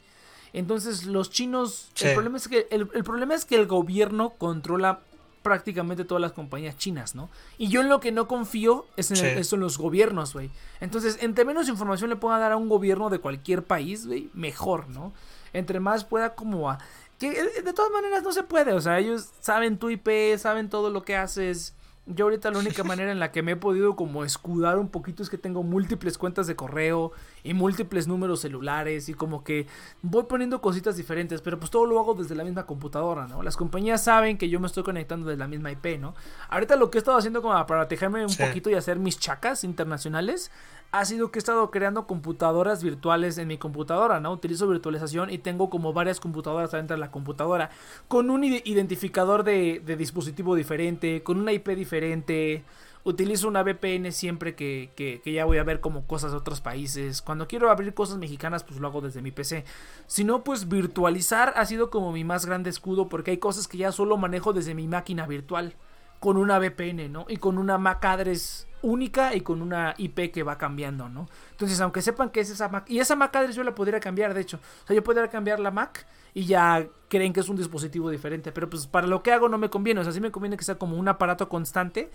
[0.52, 1.90] Entonces, los chinos.
[2.00, 5.00] El, problema es que, el, problema es que el gobierno controla
[5.46, 7.30] prácticamente todas las compañías chinas, ¿no?
[7.56, 10.50] Y yo en lo que no confío es en, en los gobiernos, güey.
[10.80, 14.88] Entonces, entre menos información le pueda dar a un gobierno de cualquier país, güey, mejor,
[14.88, 15.12] ¿no?
[15.52, 16.78] Entre más pueda como a...
[17.20, 20.90] Que de todas maneras no se puede, o sea, ellos saben tu IP, saben todo
[20.90, 24.24] lo que haces Yo ahorita la única manera en la que me he podido como
[24.24, 27.12] escudar un poquito es que tengo múltiples cuentas de correo
[27.42, 29.66] y múltiples números celulares y como que
[30.02, 33.42] voy poniendo cositas diferentes, pero pues todo lo hago desde la misma computadora, ¿no?
[33.42, 36.14] Las compañías saben que yo me estoy conectando desde la misma IP, ¿no?
[36.48, 39.64] Ahorita lo que he estado haciendo como para protegerme un poquito y hacer mis chacas
[39.64, 40.52] internacionales
[40.98, 44.32] ha sido que he estado creando computadoras virtuales en mi computadora, ¿no?
[44.32, 47.70] Utilizo virtualización y tengo como varias computadoras dentro de la computadora
[48.08, 52.64] con un identificador de, dispositivo diferente, con una IP diferente.
[53.04, 57.22] Utilizo una VPN siempre que, que, ya voy a ver como cosas de otros países.
[57.22, 59.64] Cuando quiero abrir cosas mexicanas, pues lo hago desde mi PC.
[60.08, 63.78] Si no, pues virtualizar ha sido como mi más grande escudo porque hay cosas que
[63.78, 65.74] ya solo manejo desde mi máquina virtual
[66.18, 67.26] con una VPN, ¿no?
[67.28, 71.28] Y con una MAC address única y con una IP que va cambiando, ¿no?
[71.50, 74.32] Entonces, aunque sepan que es esa Mac, y esa Mac address yo la podría cambiar,
[74.32, 74.58] de hecho.
[74.84, 78.52] O sea, yo podría cambiar la Mac y ya creen que es un dispositivo diferente.
[78.52, 80.00] Pero pues para lo que hago no me conviene.
[80.00, 82.10] O sea, sí me conviene que sea como un aparato constante.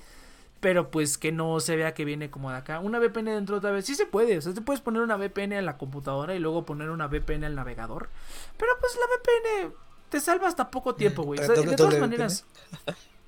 [0.62, 2.80] Pero pues que no se vea que viene como de acá.
[2.80, 3.86] Una VPN dentro de otra vez.
[3.86, 4.38] Sí se puede.
[4.38, 7.44] O sea, te puedes poner una VPN en la computadora y luego poner una VPN
[7.44, 8.10] al navegador.
[8.58, 9.74] Pero pues la VPN
[10.10, 11.40] te salva hasta poco tiempo, güey.
[11.40, 12.46] O sea, de todas maneras.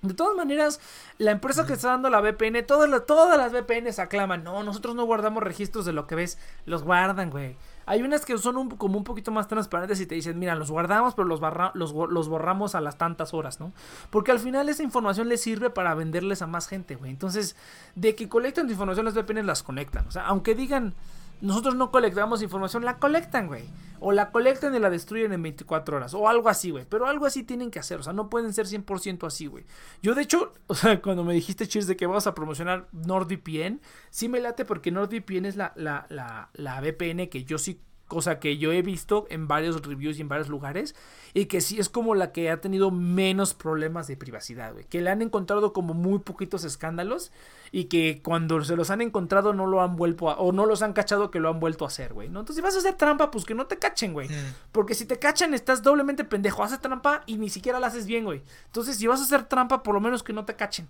[0.04, 0.82] De todas maneras,
[1.18, 4.96] la empresa que está dando la VPN, todas las, todas las VPNs aclaman, no, nosotros
[4.96, 7.56] no guardamos registros de lo que ves, los guardan, güey.
[7.86, 11.16] Hay unas que son como un poquito más transparentes y te dicen, mira, los guardamos,
[11.16, 11.40] pero los,
[11.74, 13.72] los, borramos a las tantas horas, ¿no?
[14.10, 17.12] Porque al final esa información les sirve para venderles a más gente, güey.
[17.12, 17.56] Entonces,
[17.96, 20.06] de que colectan información, las VPNs las conectan.
[20.08, 20.96] O sea, aunque digan,
[21.44, 23.65] nosotros no colectamos información, la colectan, güey.
[23.99, 26.14] O la colectan y la destruyen en 24 horas.
[26.14, 26.86] O algo así, güey.
[26.88, 27.99] Pero algo así tienen que hacer.
[27.99, 29.65] O sea, no pueden ser 100% así, güey.
[30.02, 33.82] Yo, de hecho, o sea, cuando me dijiste, Cheers, de que vas a promocionar NordVPN,
[34.10, 37.82] sí me late porque NordVPN es la, la, la, la VPN que yo sí
[38.14, 40.95] cosa que yo he visto en varios reviews y en varios lugares
[41.34, 45.02] y que sí es como la que ha tenido menos problemas de privacidad, güey, que
[45.02, 47.31] le han encontrado como muy poquitos escándalos
[47.72, 50.84] y que cuando se los han encontrado no lo han vuelto a, o no los
[50.84, 52.41] han cachado que lo han vuelto a hacer, güey, ¿no?
[52.41, 54.30] Entonces si vas a hacer trampa, pues que no te cachen, güey,
[54.72, 58.26] porque si te cachan estás doblemente pendejo, haces trampa y ni siquiera la haces bien,
[58.26, 58.44] güey.
[58.68, 60.88] Entonces si vas a hacer trampa, por lo menos que no te cachen.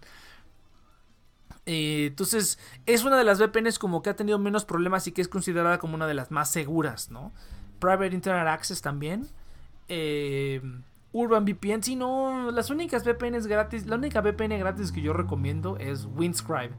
[1.66, 5.22] Eh, entonces, es una de las VPNs como que ha tenido menos problemas y que
[5.22, 7.32] es considerada como una de las más seguras, ¿no?
[7.80, 9.28] Private Internet Access también.
[9.88, 10.62] Eh,
[11.14, 15.78] Urban VPN, si no, las únicas VPNs gratis, la única VPN gratis que yo recomiendo
[15.78, 16.74] es Windscribe,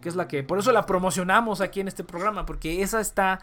[0.00, 3.40] que es la que, por eso la promocionamos aquí en este programa, porque esa está,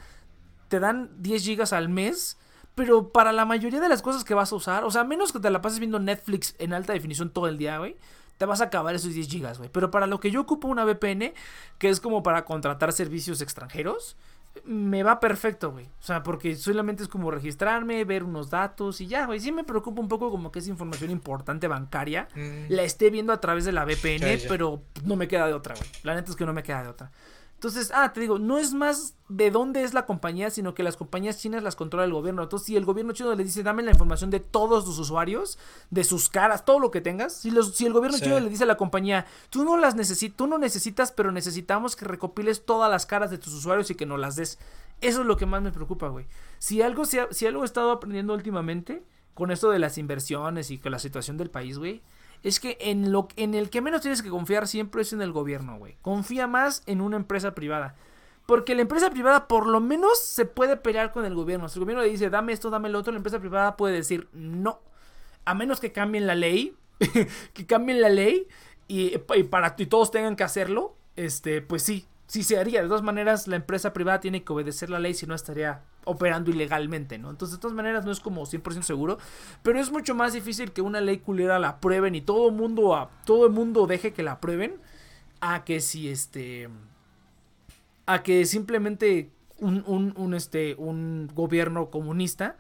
[0.70, 2.38] te dan 10 gigas al mes,
[2.74, 5.40] pero para la mayoría de las cosas que vas a usar, o sea, menos que
[5.40, 7.98] te la pases viendo Netflix en alta definición todo el día, güey
[8.40, 9.70] te vas a acabar esos 10 gigas, güey.
[9.70, 11.34] Pero para lo que yo ocupo una VPN,
[11.78, 14.16] que es como para contratar servicios extranjeros,
[14.64, 15.88] me va perfecto, güey.
[15.88, 19.42] O sea, porque solamente es como registrarme, ver unos datos y ya, güey.
[19.42, 22.30] Sí me preocupa un poco como que es información importante bancaria.
[22.34, 22.72] Mm.
[22.72, 25.90] La esté viendo a través de la VPN, pero no me queda de otra, güey.
[26.04, 27.12] La neta es que no me queda de otra.
[27.60, 30.96] Entonces, ah, te digo, no es más de dónde es la compañía, sino que las
[30.96, 32.42] compañías chinas las controla el gobierno.
[32.42, 35.60] Entonces, si el gobierno chino le dice, dame la información de todos tus usuarios,
[35.90, 38.64] de sus caras, todo lo que tengas, si, los, si el gobierno chino le dice
[38.64, 42.90] a la compañía, tú no las necesitas, tú no necesitas, pero necesitamos que recopiles todas
[42.90, 44.58] las caras de tus usuarios y que nos las des.
[45.02, 46.28] Eso es lo que más me preocupa, güey.
[46.60, 49.04] Si algo, si, si algo he estado aprendiendo últimamente
[49.34, 52.02] con esto de las inversiones y con la situación del país, güey,
[52.44, 55.32] es que en, lo, en el que menos tienes que confiar siempre es en el
[55.32, 55.98] gobierno, güey.
[56.02, 57.96] Confía más en una empresa privada.
[58.46, 61.70] Porque la empresa privada por lo menos se puede pelear con el gobierno.
[61.70, 64.28] Si el gobierno le dice, dame esto, dame lo otro, la empresa privada puede decir,
[64.34, 64.82] no.
[65.46, 66.76] A menos que cambien la ley,
[67.54, 68.48] que cambien la ley
[68.88, 72.82] y, para y todos tengan que hacerlo, este, pues sí, sí se haría.
[72.82, 76.52] De todas maneras, la empresa privada tiene que obedecer la ley, si no estaría operando
[76.52, 77.30] ilegalmente, ¿no?
[77.30, 79.18] Entonces, de todas maneras, no es como 100% seguro,
[79.64, 83.10] pero es mucho más difícil que una ley culera la aprueben y todo mundo, a,
[83.26, 84.76] todo el mundo deje que la aprueben,
[85.42, 86.70] a que si este,
[88.06, 92.58] a que simplemente un, un, un, este, un gobierno comunista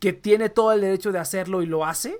[0.00, 2.18] que tiene todo el derecho de hacerlo y lo hace,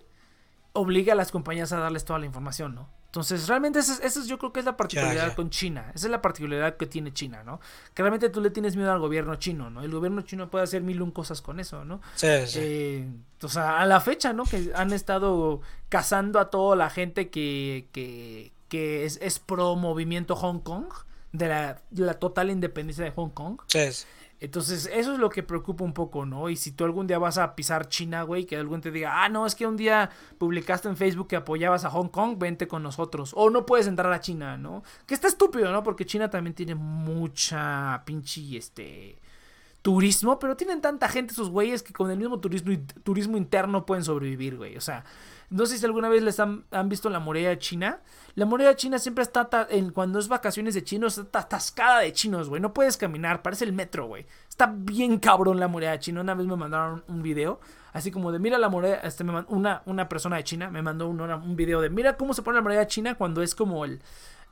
[0.73, 2.98] obliga a las compañías a darles toda la información, ¿no?
[3.09, 5.91] Entonces, realmente eso, es, yo creo que es la particularidad con China.
[5.95, 7.59] Esa es la particularidad que tiene China, ¿no?
[7.95, 9.83] Que realmente tú le tienes miedo al gobierno chino, ¿no?
[9.83, 12.03] El gobierno chino puede hacer mil un cosas con eso, ¿no?
[12.17, 12.59] Sí, sí.
[12.63, 13.09] Eh,
[13.41, 14.45] o sea, a la fecha, ¿no?
[14.45, 20.37] Que han estado cazando a toda la gente que, que, que es, es pro movimiento
[20.37, 20.93] Hong Kong,
[21.33, 23.59] de la, la total independencia de Hong Kong.
[23.69, 23.89] Sí.
[24.41, 26.49] Entonces, eso es lo que preocupa un poco, ¿no?
[26.49, 29.29] Y si tú algún día vas a pisar China, güey, que algún te diga, ah,
[29.29, 32.83] no, es que un día publicaste en Facebook que apoyabas a Hong Kong, vente con
[32.83, 33.33] nosotros.
[33.35, 34.85] O no puedes entrar a China, ¿no?
[35.07, 35.83] Que está estúpido, ¿no?
[35.83, 39.19] Porque China también tiene mucha pinche, este...
[39.83, 44.05] turismo, pero tienen tanta gente esos güeyes que con el mismo turismo, turismo interno pueden
[44.05, 44.77] sobrevivir, güey.
[44.77, 45.05] O sea,
[45.51, 48.01] no sé si alguna vez les han, visto la muralla china.
[48.35, 52.49] La muralla china siempre está, en, cuando es vacaciones de chinos, está atascada de chinos,
[52.49, 52.61] güey.
[52.61, 54.27] No puedes caminar, parece el metro, güey.
[54.49, 56.21] Está bien cabrón la muralla china.
[56.21, 57.61] Una vez me mandaron un video,
[57.93, 61.21] así como de, mira la muralla, este, una, una persona de China me mandó un,
[61.21, 64.03] un video de, mira cómo se pone la muralla china cuando es como el,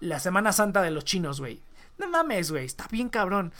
[0.01, 1.61] la Semana Santa de los chinos, güey.
[1.99, 3.53] No mames, güey, está bien cabrón.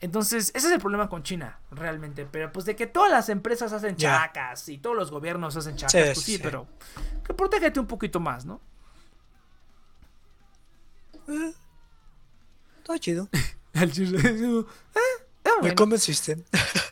[0.00, 2.26] Entonces, ese es el problema con China, realmente.
[2.30, 6.14] Pero pues de que todas las empresas hacen chacas y todos los gobiernos hacen chacas,
[6.14, 6.66] pues sí, pero
[7.24, 8.60] que protégete un poquito más, ¿no?
[11.28, 11.54] Eh,
[12.78, 13.28] está chido.
[13.72, 14.18] el chido.
[14.18, 14.98] Eh,
[15.46, 16.44] ah, Me convenciste.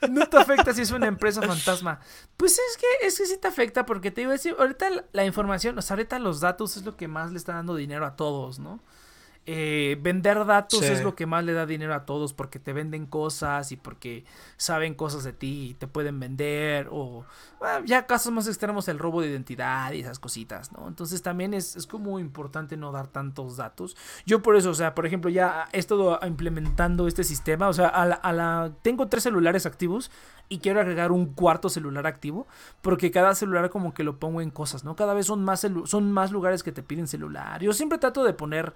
[0.09, 2.01] no te afecta si es una empresa fantasma.
[2.37, 5.25] Pues es que, es que sí te afecta porque te iba a decir, ahorita la
[5.27, 8.17] información, o sea, ahorita los datos es lo que más le está dando dinero a
[8.17, 8.81] todos, ¿no?
[9.45, 13.07] Eh, vender datos es lo que más le da dinero a todos porque te venden
[13.07, 14.25] cosas y porque
[14.57, 17.25] saben cosas de ti y te pueden vender o
[17.85, 20.87] ya casos más extremos el robo de identidad y esas cositas, ¿no?
[20.87, 23.97] Entonces también es, es, como importante no dar tantos datos.
[24.27, 27.89] Yo por eso, o sea, por ejemplo, ya he estado implementando este sistema, o sea,
[27.89, 30.11] a la, a la, tengo tres celulares activos
[30.49, 32.47] y quiero agregar un cuarto celular activo
[32.81, 34.95] porque cada celular como que lo pongo en cosas, ¿no?
[34.95, 37.61] Cada vez son más, son más lugares que te piden celular.
[37.61, 38.73] Yo siempre trato de poner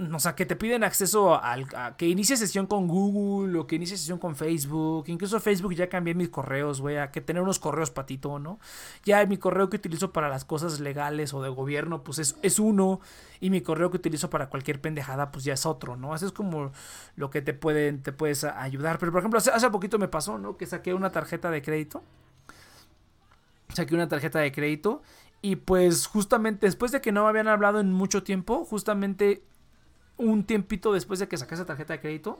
[0.00, 3.76] o sea, que te piden acceso al, a que inicie sesión con Google o que
[3.76, 5.04] inicie sesión con Facebook.
[5.08, 8.58] Incluso Facebook ya cambié mis correos, güey, a que tener unos correos patito, ¿no?
[9.04, 12.58] Ya mi correo que utilizo para las cosas legales o de gobierno, pues es, es
[12.58, 13.00] uno.
[13.40, 16.14] Y mi correo que utilizo para cualquier pendejada, pues ya es otro, ¿no?
[16.14, 16.72] Así es como
[17.16, 18.98] lo que te pueden, te puedes ayudar.
[18.98, 20.56] Pero por ejemplo, hace, hace poquito me pasó, ¿no?
[20.56, 22.02] Que saqué una tarjeta de crédito.
[23.74, 25.02] Saqué una tarjeta de crédito.
[25.42, 29.42] Y pues justamente después de que no me habían hablado en mucho tiempo, justamente
[30.20, 32.38] un tiempito después de que saqué esa tarjeta de crédito,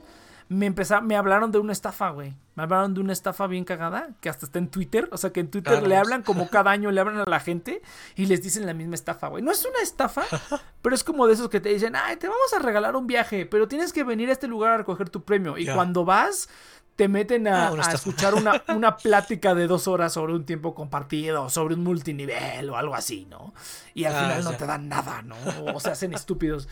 [0.51, 2.35] me empezaron, me hablaron de una estafa, güey.
[2.57, 5.09] Me hablaron de una estafa bien cagada, que hasta está en Twitter.
[5.13, 7.83] O sea, que en Twitter le hablan como cada año, le hablan a la gente
[8.17, 9.45] y les dicen la misma estafa, güey.
[9.45, 10.25] No es una estafa,
[10.83, 13.47] pero es como de esos que te dicen, ay, te vamos a regalar un viaje,
[13.47, 15.57] pero tienes que venir a este lugar a recoger tu premio.
[15.57, 16.49] Y cuando vas,
[16.97, 21.49] te meten a, ah, escuchar una, una, plática de dos horas sobre un tiempo compartido,
[21.49, 23.55] sobre un multinivel o algo así, ¿no?
[23.95, 25.37] Y al ah, final no te dan nada, ¿no?
[25.73, 26.69] O se hacen estúpidos.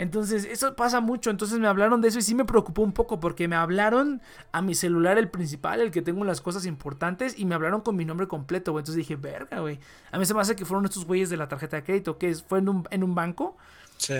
[0.00, 1.28] Entonces, eso pasa mucho.
[1.28, 4.62] Entonces me hablaron de eso y sí me preocupó un poco porque me hablaron a
[4.62, 8.06] mi celular, el principal, el que tengo las cosas importantes, y me hablaron con mi
[8.06, 8.80] nombre completo, güey.
[8.80, 9.78] Entonces dije, verga, güey.
[10.10, 12.34] A mí se me hace que fueron estos güeyes de la tarjeta de crédito, que
[12.34, 13.58] fue en un, en un banco.
[13.98, 14.14] Sí.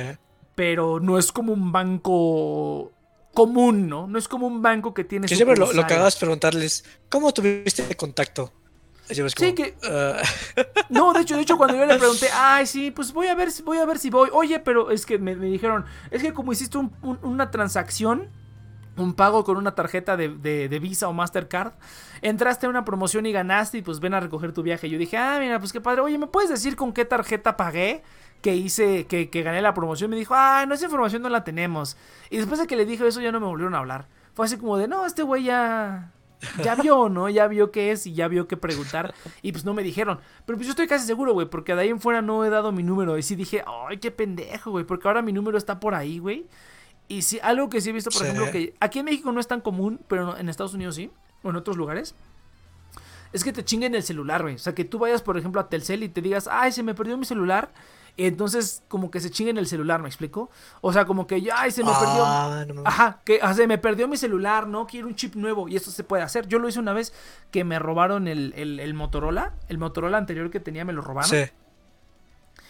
[0.55, 2.93] Pero no es como un banco
[3.33, 4.07] común, ¿no?
[4.07, 5.29] No es como un banco que tiene...
[5.29, 8.53] Que siempre lo, lo que hagas preguntarles, ¿cómo tuviste contacto?
[9.15, 9.77] Sí, que.
[9.85, 10.23] Ah".
[10.89, 13.49] No, de hecho, de hecho, cuando yo le pregunté, ay, sí, pues voy a ver,
[13.65, 14.29] voy a ver si voy.
[14.33, 16.79] Oye, pero es que me, dijeron, es que como hiciste
[17.23, 18.29] una transacción,
[18.97, 21.73] un pago con una tarjeta de, Visa o Mastercard,
[22.23, 24.91] entraste a una promoción y ganaste y pues ven a recoger tu viaje.
[24.91, 26.01] Yo dije, ah, mira, pues qué padre.
[26.01, 28.03] Oye, ¿me puedes decir con qué tarjeta pagué?
[28.43, 30.11] Que hice, que, que gané la promoción.
[30.11, 31.97] Me dijo, ah, no, esa información no la tenemos.
[32.31, 34.07] Y después de que le dije eso, ya no me volvieron a hablar.
[34.35, 36.13] Fue así como de, no, este güey ya,
[36.63, 37.29] ya vio, ¿no?
[37.29, 39.15] Ya vio qué es y ya vio qué preguntar.
[39.43, 40.21] Y pues no me dijeron.
[40.47, 42.73] Pero pues yo estoy casi seguro, güey, porque de ahí en fuera no he dado
[42.73, 43.19] mi número.
[43.19, 46.47] Y sí dije, ay, qué pendejo, güey, porque ahora mi número está por ahí, güey.
[47.09, 49.49] Y sí, algo que sí he visto, por ejemplo, que aquí en México no es
[49.49, 51.11] tan común, pero en Estados Unidos sí,
[51.43, 52.15] o en otros lugares.
[53.33, 54.55] Es que te chinguen el celular, güey.
[54.55, 56.95] O sea, que tú vayas, por ejemplo, a Telcel y te digas, ay, se me
[56.95, 57.71] perdió mi celular
[58.17, 60.51] entonces, como que se chinguen el celular, ¿me explico?
[60.81, 62.25] O sea, como que, ay, se me perdió.
[62.25, 64.87] Ah, Ajá, que o sea, me perdió mi celular, ¿no?
[64.87, 65.69] Quiero un chip nuevo.
[65.69, 66.47] Y eso se puede hacer.
[66.49, 67.13] Yo lo hice una vez
[67.51, 69.55] que me robaron el, el, Motorola.
[69.69, 71.31] El Motorola anterior que tenía me lo robaron.
[71.31, 71.45] Sí.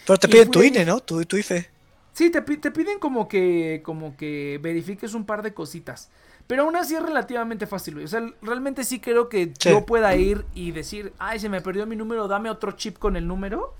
[0.06, 1.00] Pero te piden tu INE, ¿no?
[1.00, 1.70] Tu, tu IFE.
[2.12, 6.10] Sí, te, te, piden como que, como que verifiques un par de cositas.
[6.46, 10.44] Pero aún así es relativamente fácil, O sea, realmente sí creo que yo pueda ir
[10.52, 13.74] y decir, ay, se me perdió mi número, dame otro chip con el número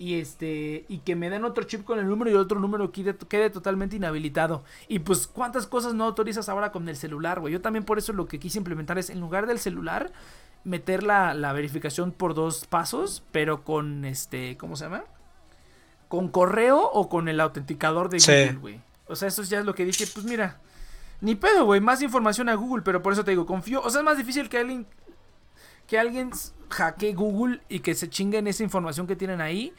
[0.00, 3.14] y este y que me den otro chip con el número y otro número quede,
[3.28, 4.64] quede totalmente inhabilitado.
[4.88, 7.52] Y pues cuántas cosas no autorizas ahora con el celular, güey.
[7.52, 10.10] Yo también por eso lo que quise implementar es en lugar del celular
[10.64, 15.04] meter la, verificación por dos pasos, pero con este, ¿cómo se llama?
[16.08, 18.80] Con correo o con el autenticador de Google, güey.
[19.06, 20.60] O sea, eso ya es lo que dije, pues mira,
[21.20, 24.00] ni pedo, güey, más información a Google, pero por eso te digo, confío, o sea,
[24.00, 24.86] es más difícil que alguien
[25.86, 26.30] que alguien
[26.70, 29.74] hackee Google y que se chinguen esa información que tienen ahí.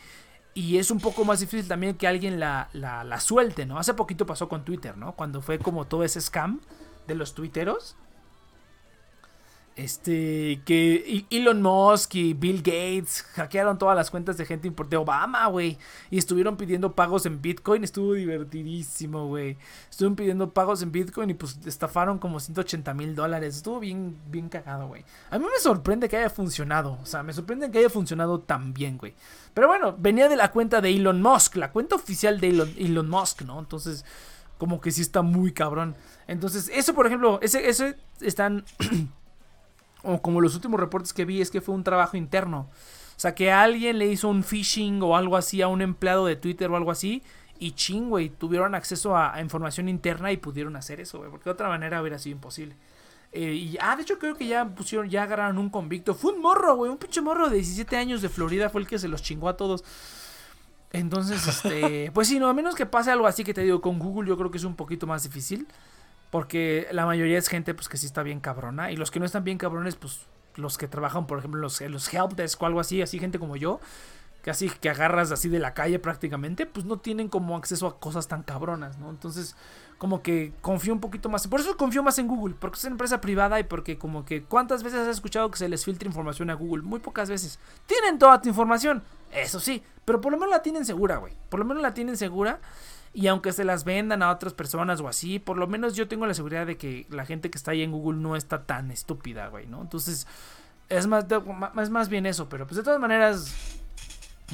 [0.54, 3.80] Y es un poco más difícil también que alguien la, la, suelte, ¿no?
[3.80, 5.16] Hace poquito pasó con Twitter, ¿no?
[5.16, 6.60] Cuando fue como todo ese scam
[7.08, 7.96] de los tuiteros.
[9.78, 15.48] Este, que Elon Musk y Bill Gates hackearon todas las cuentas de gente de Obama,
[15.48, 15.78] güey.
[16.10, 17.84] Y estuvieron pidiendo pagos en Bitcoin.
[17.84, 19.58] Estuvo divertidísimo, güey.
[19.90, 23.56] Estuvieron pidiendo pagos en Bitcoin y pues estafaron como 180 mil dólares.
[23.56, 25.06] Estuvo bien, bien cagado, güey.
[25.30, 27.00] A mí me sorprende que haya funcionado.
[27.02, 29.16] O sea, me sorprende que haya funcionado tan bien, güey.
[29.54, 33.10] Pero bueno, venía de la cuenta de Elon Musk, la cuenta oficial de Elon, Elon
[33.10, 33.58] Musk, ¿no?
[33.58, 34.04] Entonces,
[34.58, 35.96] como que sí está muy cabrón.
[36.28, 38.66] Entonces, eso, por ejemplo, ese, ese están...
[40.04, 42.70] o como los últimos reportes que vi, es que fue un trabajo interno.
[43.16, 46.36] O sea, que alguien le hizo un phishing o algo así a un empleado de
[46.36, 47.22] Twitter o algo así.
[47.60, 51.30] Y ching, güey, tuvieron acceso a, información interna y pudieron hacer eso, güey.
[51.30, 52.76] Porque de otra manera hubiera sido imposible.
[53.32, 56.16] Eh, y, ah, de hecho creo que ya pusieron, ya agarraron un convicto.
[56.16, 56.90] Fue un morro, güey.
[56.90, 59.56] Un pinche morro de 17 años de Florida fue el que se los chingó a
[59.56, 59.84] todos.
[60.92, 64.00] Entonces, este, pues sí, no, a menos que pase algo así que te digo, con
[64.00, 65.68] Google yo creo que es un poquito más difícil.
[66.32, 68.92] Porque la mayoría es gente pues que sí está bien cabrona.
[68.92, 70.26] Y los que no están bien cabrones, pues
[70.56, 73.80] los que trabajan, por ejemplo, los, los helpdesk o algo así, así gente como yo,
[74.42, 78.00] que así que agarras así de la calle prácticamente, pues no tienen como acceso a
[78.00, 79.10] cosas tan cabronas, ¿no?
[79.10, 79.56] Entonces,
[79.98, 81.48] como que confío un poquito más.
[81.48, 84.44] Por eso confío más en Google, porque es una empresa privada y porque como que
[84.44, 86.82] ¿cuántas veces has escuchado que se les filtre información a Google?
[86.82, 87.60] Muy pocas veces.
[87.86, 91.34] Tienen toda tu información, eso sí, pero por lo menos la tienen segura, güey.
[91.50, 92.60] Por lo menos la tienen segura.
[93.14, 96.26] Y aunque se las vendan a otras personas o así, por lo menos yo tengo
[96.26, 99.48] la seguridad de que la gente que está ahí en Google no está tan estúpida,
[99.48, 99.82] güey, ¿no?
[99.82, 100.28] Entonces,
[100.88, 101.26] es más,
[101.82, 103.54] es más bien eso, pero pues de todas maneras,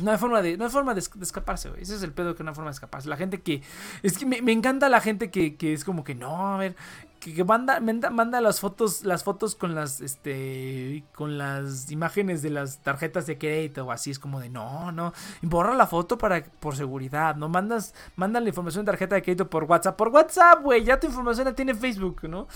[0.01, 1.81] no hay forma de, no hay forma de, escaparse, güey.
[1.81, 3.09] Ese es el pedo que no hay forma de escaparse.
[3.09, 3.61] La gente que.
[4.03, 6.75] Es que me, me encanta la gente que, que, es como que no, a ver
[7.19, 12.79] que, manda, manda, las fotos, las fotos con las, este, con las imágenes de las
[12.83, 16.75] tarjetas de crédito o así, es como de no, no, borra la foto para, por
[16.75, 20.83] seguridad, no mandas, manda la información de tarjeta de crédito por WhatsApp, por WhatsApp, güey,
[20.83, 22.47] ya tu información la tiene Facebook, ¿no?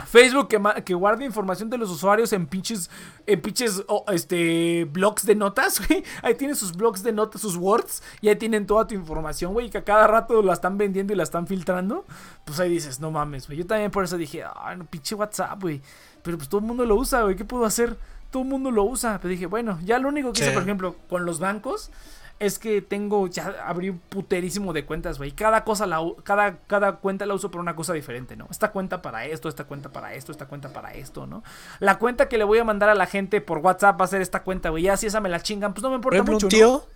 [0.06, 2.90] Facebook que, que guarda información de los usuarios en pinches,
[3.26, 6.04] en pinches este, blogs de notas, güey.
[6.22, 9.66] Ahí tienen sus blogs de notas, sus words, y ahí tienen toda tu información, güey.
[9.66, 12.04] Y que a cada rato la están vendiendo y la están filtrando.
[12.44, 13.58] Pues ahí dices, no mames, güey.
[13.58, 15.80] Yo también por eso dije, ah, no, pinche WhatsApp, güey.
[16.22, 17.34] Pero pues todo el mundo lo usa, güey.
[17.34, 17.96] ¿Qué puedo hacer?
[18.30, 19.18] Todo el mundo lo usa.
[19.20, 21.90] Pero dije, bueno, ya lo único que hice, por ejemplo, con los bancos
[22.40, 25.32] es que tengo, ya abrí un puterísimo de cuentas, güey.
[25.32, 28.46] Cada cosa, la, cada, cada cuenta la uso por una cosa diferente, ¿no?
[28.50, 31.42] Esta cuenta para esto, esta cuenta para esto, esta cuenta para esto, ¿no?
[31.80, 34.22] La cuenta que le voy a mandar a la gente por WhatsApp va a ser
[34.22, 34.84] esta cuenta, güey.
[34.84, 36.86] Ya si esa me la chingan, pues no me importa mucho, un tío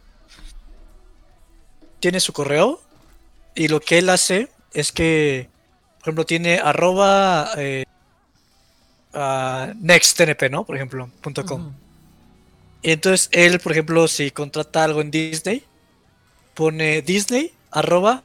[1.98, 2.80] tiene su correo
[3.54, 5.48] y lo que él hace es que,
[5.98, 7.84] por ejemplo, tiene arroba eh,
[9.76, 10.64] nextnp, ¿no?
[10.64, 11.72] Por ejemplo, punto com.
[12.82, 15.64] Entonces él, por ejemplo, si contrata algo en Disney,
[16.54, 18.22] pone Disney arroba.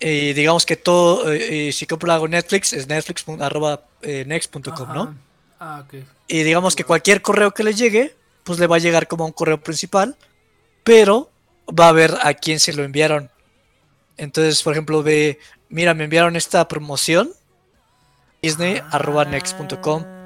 [0.00, 4.92] Y digamos que todo, y si compra algo en Netflix, es netflix arroba eh, next.com,
[4.92, 5.16] ¿no?
[5.60, 5.84] Ah,
[6.26, 9.32] Y digamos que cualquier correo que le llegue, pues le va a llegar como un
[9.32, 10.16] correo principal,
[10.82, 11.30] pero
[11.68, 13.30] va a ver a quién se lo enviaron.
[14.16, 15.38] Entonces, por ejemplo, ve,
[15.68, 17.30] mira, me enviaron esta promoción,
[18.42, 20.21] disney arroba next.com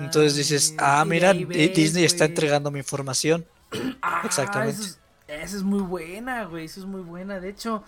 [0.00, 3.46] entonces dices, ah, mira, Disney está entregando mi información.
[4.02, 4.80] Ah, Exactamente.
[5.28, 6.64] Esa es, muy buena, güey.
[6.64, 7.38] Esa es muy buena.
[7.38, 7.84] De hecho,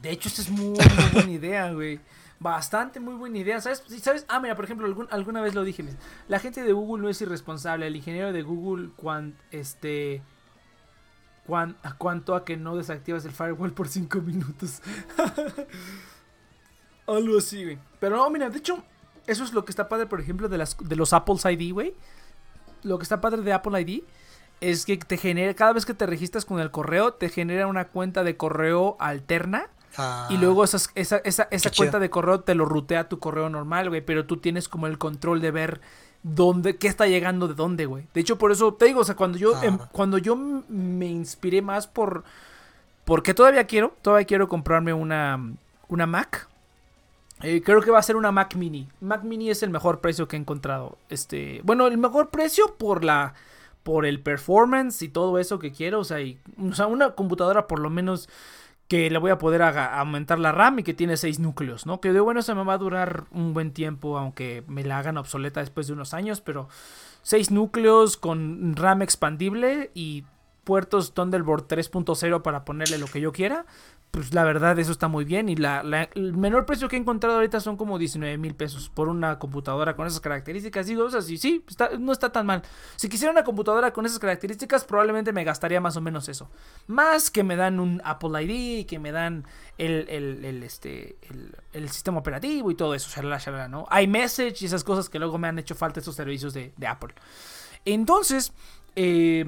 [0.00, 0.78] de hecho, esta es muy,
[1.12, 1.98] buena idea, güey.
[2.38, 3.60] Bastante muy buena idea.
[3.60, 3.82] ¿Sabes?
[4.00, 4.24] ¿Sabes?
[4.28, 5.84] Ah, mira, por ejemplo, alguna vez lo dije.
[6.28, 7.86] La gente de Google no es irresponsable.
[7.86, 10.22] El ingeniero de Google, cuando este.
[11.82, 14.80] ¿A cuánto a que no desactivas el firewall por 5 minutos?
[17.08, 17.78] Algo así, güey.
[17.98, 18.84] Pero no, mira, de hecho,
[19.30, 21.94] eso es lo que está padre, por ejemplo, de, las, de los Apple ID, güey.
[22.82, 24.02] Lo que está padre de Apple ID
[24.60, 27.88] es que te genera, cada vez que te registras con el correo, te genera una
[27.88, 29.68] cuenta de correo alterna.
[29.92, 30.28] y ah.
[30.40, 34.00] luego esa, esa, esa cuenta de correo te lo rutea a tu correo normal, güey.
[34.00, 35.80] Pero tú tienes como el control de ver
[36.22, 38.06] dónde, qué está llegando de dónde, güey.
[38.12, 39.88] De hecho, por eso te digo, o sea, cuando yo, em, ah.
[39.92, 42.24] cuando yo me inspiré más por.
[43.04, 45.54] Porque todavía quiero, todavía quiero comprarme una,
[45.88, 46.49] una Mac.
[47.42, 48.88] Eh, creo que va a ser una Mac Mini.
[49.00, 50.98] Mac Mini es el mejor precio que he encontrado.
[51.08, 53.34] Este, bueno, el mejor precio por la
[53.82, 56.18] por el performance y todo eso que quiero, o sea,
[56.58, 58.28] o sea, una computadora por lo menos
[58.88, 62.00] que le voy a poder aumentar la RAM y que tiene 6 núcleos, ¿no?
[62.00, 65.16] Que de bueno se me va a durar un buen tiempo, aunque me la hagan
[65.16, 66.68] obsoleta después de unos años, pero
[67.22, 70.24] 6 núcleos con RAM expandible y
[70.64, 73.64] puertos Thunderbolt 3.0 para ponerle lo que yo quiera
[74.10, 75.82] pues la verdad eso está muy bien y la,
[76.14, 79.94] el menor precio que he encontrado ahorita son como 19 mil pesos por una computadora
[79.94, 80.88] con esas características.
[80.88, 81.64] Digo, o sea, sí, sí,
[81.98, 82.62] no está tan mal.
[82.96, 86.50] Si quisiera una computadora con esas características, probablemente me gastaría más o menos eso.
[86.88, 89.44] Más que me dan un Apple ID, que me dan
[89.78, 91.16] el, el, este,
[91.72, 93.86] el, sistema operativo y todo eso, shalala, shalala, ¿no?
[94.00, 97.14] iMessage y esas cosas que luego me han hecho falta estos servicios de, de Apple.
[97.84, 98.52] Entonces,
[98.96, 99.44] eh,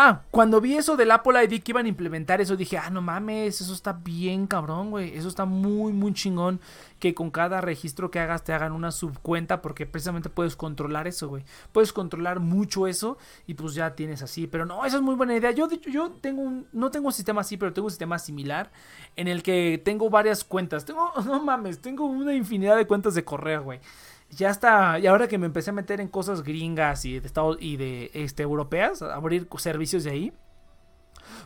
[0.00, 3.02] Ah, cuando vi eso del Apple ID que iban a implementar eso, dije, ah, no
[3.02, 5.16] mames, eso está bien cabrón, güey.
[5.16, 6.60] Eso está muy, muy chingón.
[7.00, 11.26] Que con cada registro que hagas te hagan una subcuenta, porque precisamente puedes controlar eso,
[11.28, 11.44] güey.
[11.72, 13.18] Puedes controlar mucho eso
[13.48, 14.46] y pues ya tienes así.
[14.46, 15.50] Pero no, esa es muy buena idea.
[15.50, 18.70] Yo, yo tengo un, no tengo un sistema así, pero tengo un sistema similar
[19.16, 20.84] en el que tengo varias cuentas.
[20.84, 23.80] Tengo, no mames, tengo una infinidad de cuentas de correo, güey
[24.30, 27.56] ya está, y ahora que me empecé a meter en cosas gringas y de Estados
[27.60, 30.32] y de este europeas, abrir servicios de ahí,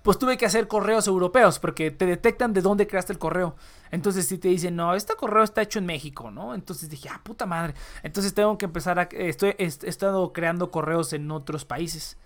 [0.02, 3.56] pues tuve que hacer correos europeos porque te detectan de dónde creaste el correo.
[3.90, 6.54] Entonces si te dicen, "No, este correo está hecho en México", ¿no?
[6.54, 11.12] Entonces dije, "Ah, puta madre." Entonces tengo que empezar a estoy he estado creando correos
[11.12, 12.18] en otros países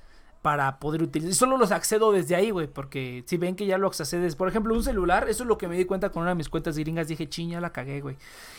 [0.47, 1.35] para poder utilizar.
[1.35, 4.77] Solo los accedo desde ahí, güey, porque si ven que ya lo accedes, por ejemplo,
[4.77, 7.09] un celular, eso es lo que me di cuenta con una de mis cuentas gringas,
[7.09, 8.16] dije, chiña, la cagué, güey.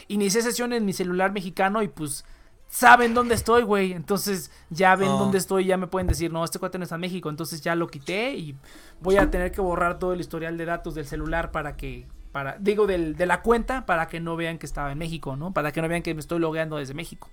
[0.10, 2.26] Inicié sesión en mi celular mexicano y pues
[2.68, 3.94] saben dónde estoy, güey.
[3.94, 7.02] Entonces ya ven dónde estoy, ya me pueden decir, no, este cuate no está en
[7.02, 7.30] México.
[7.30, 8.58] Entonces ya lo quité y
[9.00, 12.58] voy a tener que borrar todo el historial de datos del celular para que, para,
[12.60, 15.54] digo, del, de la cuenta para que no vean que estaba en México, ¿no?
[15.54, 17.30] Para que no vean que me estoy logueando desde México.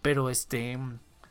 [0.00, 0.78] Pero este...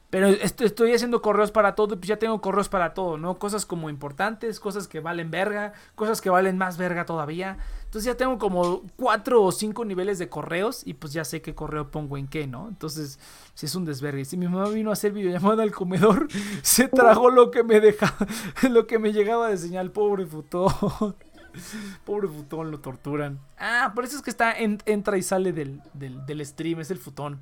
[0.10, 3.38] Pero estoy haciendo correos para todo, pues ya tengo correos para todo, ¿no?
[3.38, 7.60] Cosas como importantes, cosas que valen verga, cosas que valen más verga todavía.
[7.86, 11.53] Entonces ya tengo como cuatro o cinco niveles de correos y pues ya sé qué
[11.53, 12.68] correo pongo en qué, ¿no?
[12.69, 13.19] Entonces,
[13.53, 14.26] si es un desvergue.
[14.26, 16.27] Si mi mamá vino a hacer videollamada al comedor,
[16.64, 18.26] se tragó lo que me dejaba,
[18.69, 20.73] lo que me llegaba de señal, pobre futón.
[22.06, 23.40] Pobre futón, lo torturan.
[23.57, 27.41] Ah, por eso es que está, entra y sale del, del stream, es el futón.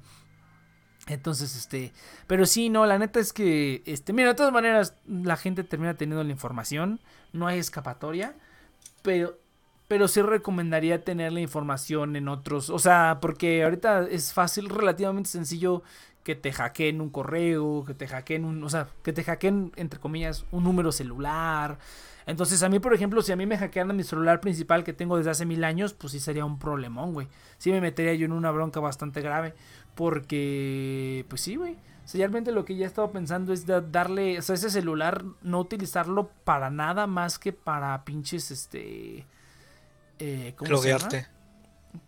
[1.07, 1.93] Entonces, este,
[2.27, 5.93] pero sí, no, la neta es que, este, mira, de todas maneras, la gente termina
[5.93, 6.99] teniendo la información,
[7.31, 8.35] no hay escapatoria,
[9.03, 9.37] pero,
[9.87, 15.29] pero sí recomendaría tener la información en otros, o sea, porque ahorita es fácil, relativamente
[15.29, 15.81] sencillo
[16.27, 19.97] que te hackeen un correo, que te hackeen un, o sea, que te hackeen, entre
[19.97, 21.79] comillas, un número celular.
[22.25, 25.15] Entonces, a mí, por ejemplo, si a mí me hackearan mi celular principal que tengo
[25.15, 27.29] desde hace mil años, pues sí sería un problemón, güey.
[27.57, 29.53] Sí me metería yo en una bronca bastante grave.
[29.97, 31.73] Porque, pues sí, güey.
[31.73, 35.59] O realmente lo que ya he estado pensando es darle, o sea, ese celular no
[35.59, 39.25] utilizarlo para nada más que para pinches, este...
[40.19, 41.09] Eh, ¿Cómo se llama?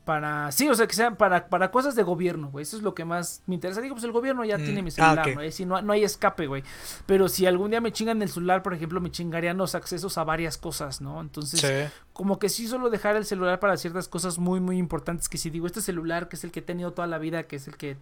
[0.05, 2.63] Para, sí, o sea, que sean para, para cosas de gobierno, güey.
[2.63, 3.81] Eso es lo que más me interesa.
[3.81, 5.51] Digo, pues el gobierno ya mm, tiene mi celular, ah, ¿no?
[5.51, 6.63] Si no, no hay escape, güey.
[7.05, 10.23] Pero si algún día me chingan el celular, por ejemplo, me chingarían los accesos a
[10.23, 11.21] varias cosas, ¿no?
[11.21, 15.29] Entonces, como que sí solo dejar el celular para ciertas cosas muy, muy importantes.
[15.29, 17.57] Que si digo, este celular, que es el que he tenido toda la vida, que
[17.57, 17.97] es el que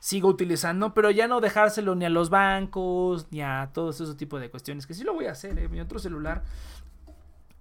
[0.00, 4.40] sigo utilizando, pero ya no dejárselo ni a los bancos, ni a todos esos tipos
[4.40, 5.68] de cuestiones, que sí lo voy a hacer, ¿eh?
[5.68, 6.42] Mi otro celular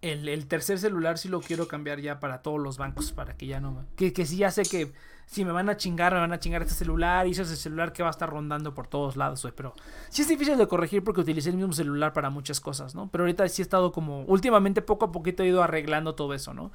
[0.02, 3.60] el, tercer celular sí lo quiero cambiar ya para todos los bancos, para que ya
[3.60, 3.86] no...
[3.96, 4.92] Que, que sí ya sé que
[5.30, 7.58] si me van a chingar, me van a chingar este celular y ese es el
[7.58, 9.76] celular que va a estar rondando por todos lados, Pero
[10.10, 13.10] sí es difícil de corregir porque utilicé el mismo celular para muchas cosas, ¿no?
[13.12, 14.24] Pero ahorita sí he estado como...
[14.24, 16.72] Últimamente poco a poquito he ido arreglando todo eso, ¿no?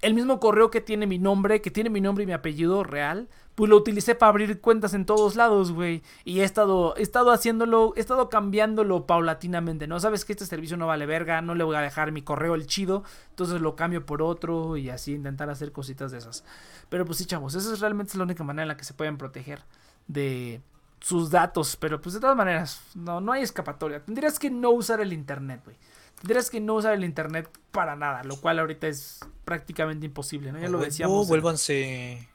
[0.00, 3.28] El mismo correo que tiene mi nombre, que tiene mi nombre y mi apellido real,
[3.58, 6.02] pues lo utilicé para abrir cuentas en todos lados, güey.
[6.24, 9.98] Y he estado, he estado haciéndolo, he estado cambiándolo paulatinamente, ¿no?
[9.98, 12.68] Sabes que este servicio no vale verga, no le voy a dejar mi correo el
[12.68, 16.44] chido, entonces lo cambio por otro y así intentar hacer cositas de esas.
[16.88, 19.18] Pero pues sí, chavos, esa es realmente la única manera en la que se pueden
[19.18, 19.62] proteger
[20.06, 20.60] de
[21.00, 21.76] sus datos.
[21.76, 24.04] Pero pues de todas maneras, no, no hay escapatoria.
[24.04, 25.76] Tendrías que no usar el internet, güey.
[26.20, 30.58] Tendrías que no usar el internet para nada, lo cual ahorita es prácticamente imposible, ¿no?
[30.58, 31.28] Ya lo decíamos.
[31.28, 32.28] vuélvanse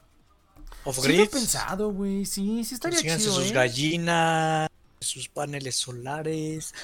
[0.84, 1.20] Off-grid.
[1.22, 2.24] Sí, pensado, güey.
[2.24, 3.52] Sí, sí estaría chido, sus ¿eh?
[3.52, 4.68] gallinas,
[5.00, 6.74] sus paneles solares.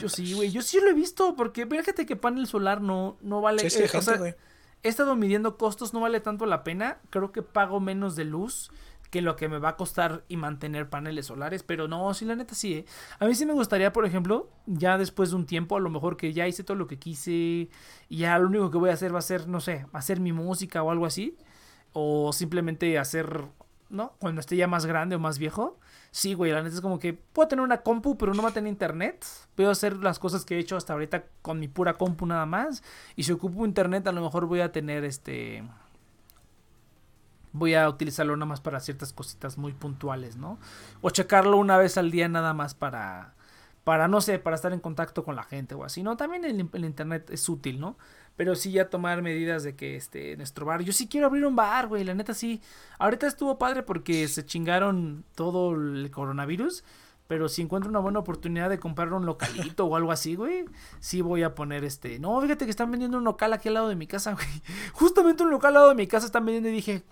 [0.00, 0.50] Yo sí, güey.
[0.50, 3.66] Yo sí lo he visto, porque fíjate que panel solar no, no vale.
[3.66, 4.36] Eh,
[4.82, 6.98] he estado midiendo costos, no vale tanto la pena.
[7.10, 8.70] Creo que pago menos de luz
[9.10, 12.36] que lo que me va a costar y mantener paneles solares, pero no, sí, la
[12.36, 12.84] neta sí, ¿eh?
[13.18, 16.16] A mí sí me gustaría, por ejemplo, ya después de un tiempo, a lo mejor
[16.16, 17.70] que ya hice todo lo que quise y
[18.10, 20.82] ya lo único que voy a hacer va a ser, no sé, hacer mi música
[20.82, 21.38] o algo así,
[21.92, 23.46] o simplemente hacer,
[23.88, 24.12] ¿no?
[24.18, 25.78] Cuando esté ya más grande o más viejo.
[26.18, 28.52] Sí, güey, la neta es como que puedo tener una compu, pero no va a
[28.52, 29.24] tener internet.
[29.54, 32.82] Puedo hacer las cosas que he hecho hasta ahorita con mi pura compu nada más.
[33.14, 35.62] Y si ocupo internet, a lo mejor voy a tener este.
[37.52, 40.58] Voy a utilizarlo nada más para ciertas cositas muy puntuales, ¿no?
[41.02, 43.34] O checarlo una vez al día nada más para
[43.88, 46.18] para, no sé, para estar en contacto con la gente o así, ¿no?
[46.18, 47.96] También el, internet es útil, ¿no?
[48.38, 51.56] Pero sí ya tomar medidas de que, este, nuestro bar, yo sí quiero abrir un
[51.56, 52.62] bar, güey, la neta sí.
[53.00, 56.84] Ahorita estuvo padre porque se chingaron todo el coronavirus.
[57.26, 60.66] Pero si encuentro una buena oportunidad de comprar un localito o algo así, güey,
[61.00, 62.20] sí voy a poner este.
[62.20, 64.46] No, fíjate que están vendiendo un local aquí al lado de mi casa, güey.
[64.92, 67.02] Justamente un local al lado de mi casa están vendiendo y dije,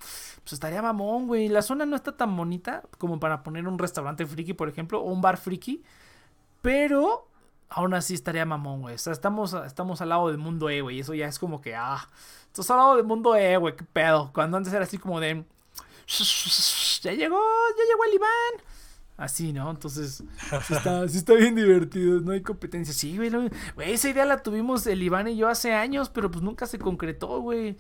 [0.45, 1.49] pues estaría mamón, güey.
[1.49, 5.11] La zona no está tan bonita como para poner un restaurante friki, por ejemplo, o
[5.11, 5.83] un bar friki.
[6.63, 7.27] Pero
[7.69, 8.95] aún así estaría mamón, güey.
[8.95, 11.01] O sea, estamos, estamos al lado del mundo E, güey.
[11.01, 12.09] Eso ya es como que, ah,
[12.47, 14.31] estás al lado del mundo E, güey, qué pedo.
[14.33, 15.45] Cuando antes era así como de.
[17.03, 18.77] Ya llegó, ya llegó el Iván.
[19.17, 19.71] Así, ¿no?
[19.71, 20.23] Entonces,
[20.67, 22.93] sí está, sí está bien divertido, no hay competencia.
[22.93, 26.43] Sí, güey, güey, esa idea la tuvimos el Iván y yo hace años, pero pues
[26.43, 27.77] nunca se concretó, güey.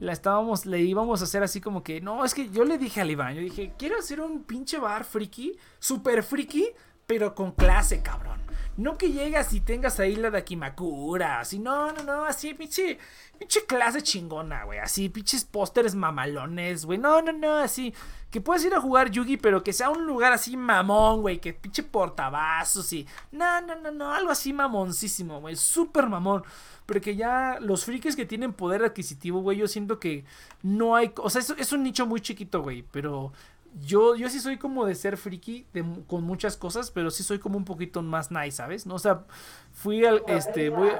[0.00, 3.00] La estábamos, le íbamos a hacer así como que, no, es que yo le dije
[3.00, 6.68] al Iván, yo dije, quiero hacer un pinche bar friki, super friki,
[7.06, 8.47] pero con clase, cabrón.
[8.78, 12.96] No que llegas y tengas ahí la de Akimakura, así, no, no, no, así, pinche,
[13.36, 17.92] pinche clase chingona, güey, así, pinches pósteres mamalones, güey, no, no, no, así,
[18.30, 21.52] que puedas ir a jugar Yugi, pero que sea un lugar así mamón, güey, que
[21.52, 26.44] pinche portavasos y, no, no, no, no, algo así mamoncísimo, güey, súper mamón,
[26.86, 30.24] porque ya los frikis que tienen poder adquisitivo, güey, yo siento que
[30.62, 33.32] no hay, o sea, es, es un nicho muy chiquito, güey, pero
[33.80, 35.66] yo, yo sí soy como de ser friki
[36.06, 38.86] con muchas cosas, pero sí soy como un poquito más nice, ¿sabes?
[38.86, 39.24] No, o sea,
[39.72, 40.90] fui al, este, voy,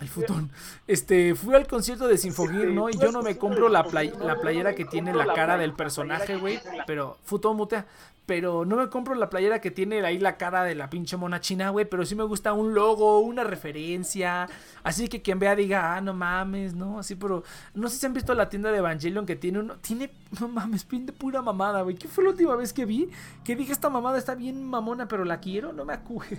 [0.00, 0.50] el futón.
[0.86, 2.88] Este, fui al concierto de Sinfogir, ¿no?
[2.88, 3.82] Y yo no me compro la,
[4.20, 6.58] la playera que tiene la cara del personaje, güey.
[6.86, 7.86] Pero, futón mutea.
[8.30, 11.40] Pero no me compro la playera que tiene ahí la cara de la pinche mona
[11.40, 11.84] china, güey.
[11.90, 14.48] Pero sí me gusta un logo, una referencia.
[14.84, 17.00] Así que quien vea diga, ah, no mames, ¿no?
[17.00, 17.42] Así, pero.
[17.74, 19.78] No sé si han visto la tienda de Evangelion que tiene uno.
[19.78, 21.96] Tiene, no mames, pin de pura mamada, güey.
[21.96, 23.10] ¿Qué fue la última vez que vi?
[23.42, 25.72] Que dije, esta mamada está bien mamona, pero la quiero.
[25.72, 26.36] No me acuerdo.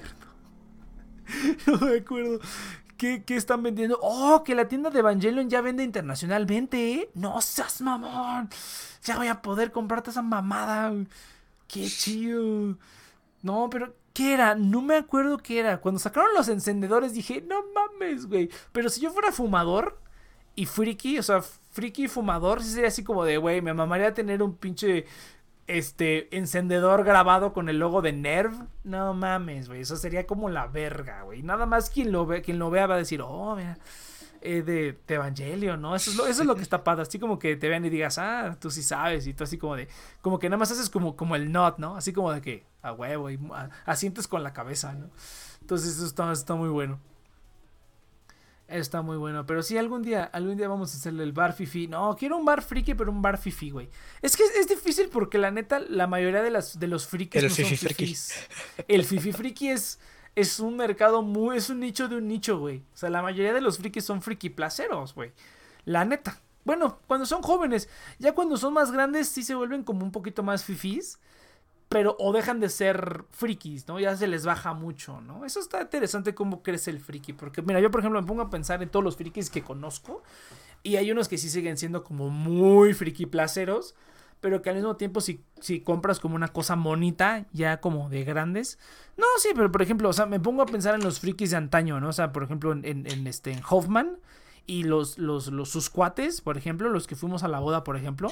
[1.68, 2.40] no me acuerdo.
[2.96, 4.00] ¿Qué, están vendiendo?
[4.02, 7.10] Oh, que la tienda de Evangelion ya vende internacionalmente, ¿eh?
[7.16, 8.50] No seas mamón.
[9.04, 10.94] Ya voy a poder comprarte esa mamada.
[11.72, 12.78] Qué chido.
[13.42, 14.56] No, pero ¿qué era?
[14.56, 15.80] No me acuerdo qué era.
[15.80, 18.50] Cuando sacaron los encendedores dije, no mames, güey.
[18.74, 19.98] Pero si yo fuera fumador
[20.56, 24.14] y friki, o sea, friki y fumador, sí sería así como de, güey, me mamaría
[24.14, 25.06] tener un pinche
[25.68, 28.52] este encendedor grabado con el logo de Nerv.
[28.84, 29.82] No mames, güey.
[29.82, 31.42] Eso sería como la verga, güey.
[31.42, 33.78] Nada más quien lo, ve, quien lo vea va a decir, oh, mira,
[34.42, 35.96] eh, de, de, Evangelio, ¿no?
[35.96, 37.04] Eso es, lo, eso es lo que está padre.
[37.04, 39.28] Así como que te vean y digas, ah, tú sí sabes.
[39.28, 39.88] Y tú así como de,
[40.22, 41.96] como que nada más haces como, como el not, ¿no?
[41.96, 43.40] Así como de que, a huevo, y
[43.86, 45.12] asientes con la cabeza, ¿no?
[45.62, 47.00] Entonces eso está, está muy bueno.
[48.68, 49.46] Está muy bueno.
[49.46, 51.88] Pero sí, algún día, algún día vamos a hacerle el bar fifi.
[51.88, 53.90] No, quiero un bar friki, pero un bar fifi, güey.
[54.22, 57.50] Es que es, difícil porque la neta, la mayoría de, las, de los frikis el
[57.50, 58.34] no fifi son fifis.
[58.88, 60.00] El fifi friki es,
[60.36, 62.84] es un mercado muy, es un nicho de un nicho, güey.
[62.94, 65.32] O sea, la mayoría de los frikis son friki placeros, güey.
[65.86, 66.40] La neta.
[66.64, 67.90] Bueno, cuando son jóvenes.
[68.20, 71.20] Ya cuando son más grandes, sí se vuelven como un poquito más fifis
[71.92, 74.00] pero o dejan de ser frikis, ¿no?
[74.00, 75.44] Ya se les baja mucho, ¿no?
[75.44, 78.50] Eso está interesante cómo crece el friki, porque mira, yo por ejemplo me pongo a
[78.50, 80.24] pensar en todos los frikis que conozco
[80.84, 83.94] y hay unos que sí siguen siendo como muy friki placeros,
[84.42, 88.24] pero que al mismo tiempo si, si compras como una cosa monita, ya como de
[88.24, 88.78] grandes,
[89.18, 91.58] no, sí, pero por ejemplo, o sea, me pongo a pensar en los frikis de
[91.58, 92.10] antaño, ¿no?
[92.10, 94.18] O sea, por ejemplo, en, en, este, en Hoffman
[94.66, 97.96] y los, los, los, sus cuates, por ejemplo, los que fuimos a la boda, por
[97.96, 98.32] ejemplo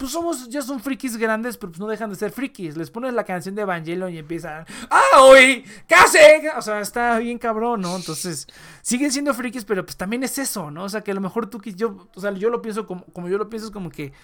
[0.00, 2.74] pues somos, ya son frikis grandes, pero pues no dejan de ser frikis.
[2.74, 5.62] Les pones la canción de Evangelion y empiezan, ¡ah, uy!
[5.86, 6.50] ¿Qué hace?
[6.56, 7.94] O sea, está bien cabrón, ¿no?
[7.94, 8.46] Entonces,
[8.80, 10.84] siguen siendo frikis, pero pues también es eso, ¿no?
[10.84, 13.28] O sea, que a lo mejor tú, yo, o sea, yo lo pienso como, como
[13.28, 14.14] yo lo pienso, es como que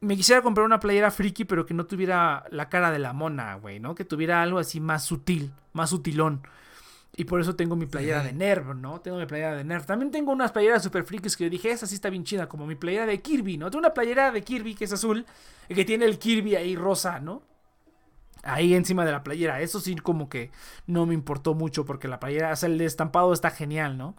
[0.00, 3.54] me quisiera comprar una playera friki, pero que no tuviera la cara de la mona,
[3.56, 3.94] güey, ¿no?
[3.94, 6.42] Que tuviera algo así más sutil, más sutilón.
[7.16, 9.00] Y por eso tengo mi playera de Nerv, ¿no?
[9.00, 9.84] Tengo mi playera de Nerv.
[9.84, 12.66] También tengo unas playeras super frikis que yo dije, esa sí está bien chida, como
[12.66, 13.70] mi playera de Kirby, ¿no?
[13.70, 15.26] Tengo una playera de Kirby que es azul
[15.68, 17.42] y que tiene el Kirby ahí rosa, ¿no?
[18.42, 19.60] Ahí encima de la playera.
[19.60, 20.50] Eso sí como que
[20.86, 24.16] no me importó mucho porque la playera, o sea, el estampado está genial, ¿no?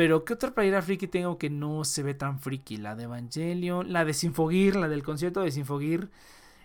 [0.00, 2.78] Pero ¿qué otra playera friki tengo que no se ve tan friki?
[2.78, 6.08] La de Evangelion, la de Sinfogir, la del concierto de Sinfogir.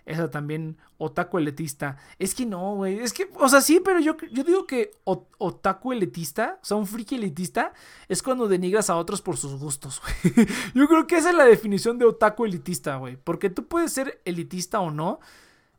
[0.06, 1.98] Esa también, otaku elitista.
[2.18, 2.98] Es que no, güey.
[2.98, 6.86] Es que, o sea, sí, pero yo, yo digo que otaku elitista, o sea, un
[6.86, 7.74] friki elitista,
[8.08, 10.48] es cuando denigras a otros por sus gustos, güey.
[10.72, 13.18] Yo creo que esa es la definición de otaku elitista, güey.
[13.18, 15.20] Porque tú puedes ser elitista o no.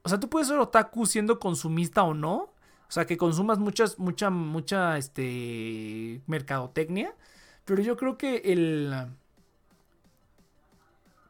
[0.04, 2.36] O sea, tú puedes ser otaku siendo consumista o no.
[2.36, 7.16] O sea, que consumas muchas, mucha, mucha, este, mercadotecnia.
[7.68, 8.94] Pero yo creo que el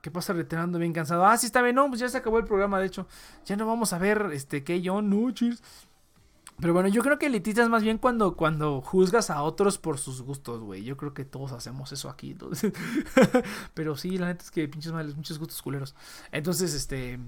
[0.01, 1.25] ¿Qué pasa retirando bien cansado?
[1.25, 3.07] Ah, sí está bien, no, pues ya se acabó el programa, de hecho.
[3.45, 5.33] Ya no vamos a ver este que John no,
[6.61, 9.97] Pero bueno, yo creo que elitista es más bien cuando, cuando juzgas a otros por
[9.97, 10.83] sus gustos, güey.
[10.83, 12.31] Yo creo que todos hacemos eso aquí.
[12.31, 12.71] Entonces.
[13.73, 15.95] Pero sí, la neta es que pinches males, muchos gustos culeros.
[16.31, 17.19] Entonces, este.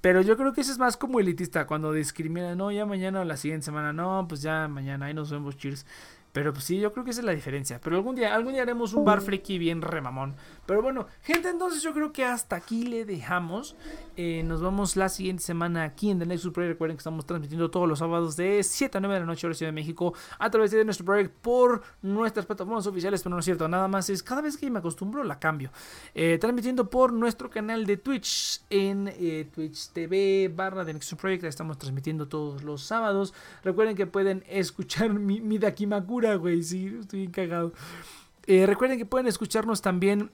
[0.00, 3.24] Pero yo creo que eso es más como elitista, cuando discrimina, no, ya mañana o
[3.24, 5.86] la siguiente semana, no, pues ya mañana, ahí nos vemos, cheers.
[6.36, 7.80] Pero pues sí, yo creo que esa es la diferencia.
[7.82, 10.34] Pero algún día, algún día haremos un bar bien remamón.
[10.66, 13.74] Pero bueno, gente, entonces yo creo que hasta aquí le dejamos.
[14.18, 16.72] Eh, nos vemos la siguiente semana aquí en The Nexus Project.
[16.72, 19.54] Recuerden que estamos transmitiendo todos los sábados de 7 a 9 de la noche, hora
[19.54, 23.22] Ciudad de México, a través de nuestro proyecto por nuestras plataformas oficiales.
[23.22, 25.70] Pero no es cierto, nada más es cada vez que me acostumbro la cambio.
[26.14, 31.44] Eh, transmitiendo por nuestro canal de Twitch en eh, Twitch TV barra The Nexus Project.
[31.44, 33.32] Estamos transmitiendo todos los sábados.
[33.64, 36.62] Recuerden que pueden escuchar mi, mi Dakimakura güey.
[36.62, 37.72] Sí, estoy bien cagado.
[38.46, 40.30] Eh, recuerden que pueden escucharnos también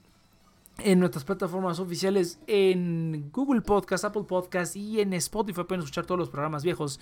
[0.79, 6.17] en nuestras plataformas oficiales en Google Podcast, Apple Podcast y en Spotify pueden escuchar todos
[6.17, 6.99] los programas viejos,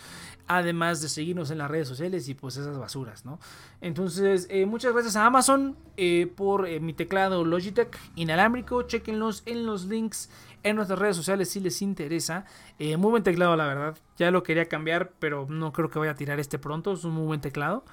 [0.47, 3.39] además de seguirnos en las redes sociales y pues esas basuras, ¿no?
[3.79, 9.85] Entonces, eh, muchas gracias a Amazon eh, por mi teclado Logitech inalámbrico, chequenlos en los
[9.85, 10.29] links
[10.63, 12.45] en nuestras redes sociales si les interesa.
[12.77, 13.97] muy buen teclado, la verdad.
[14.17, 16.93] Ya lo quería cambiar, pero no creo que vaya a tirar este pronto.
[16.93, 17.83] Es un muy buen teclado.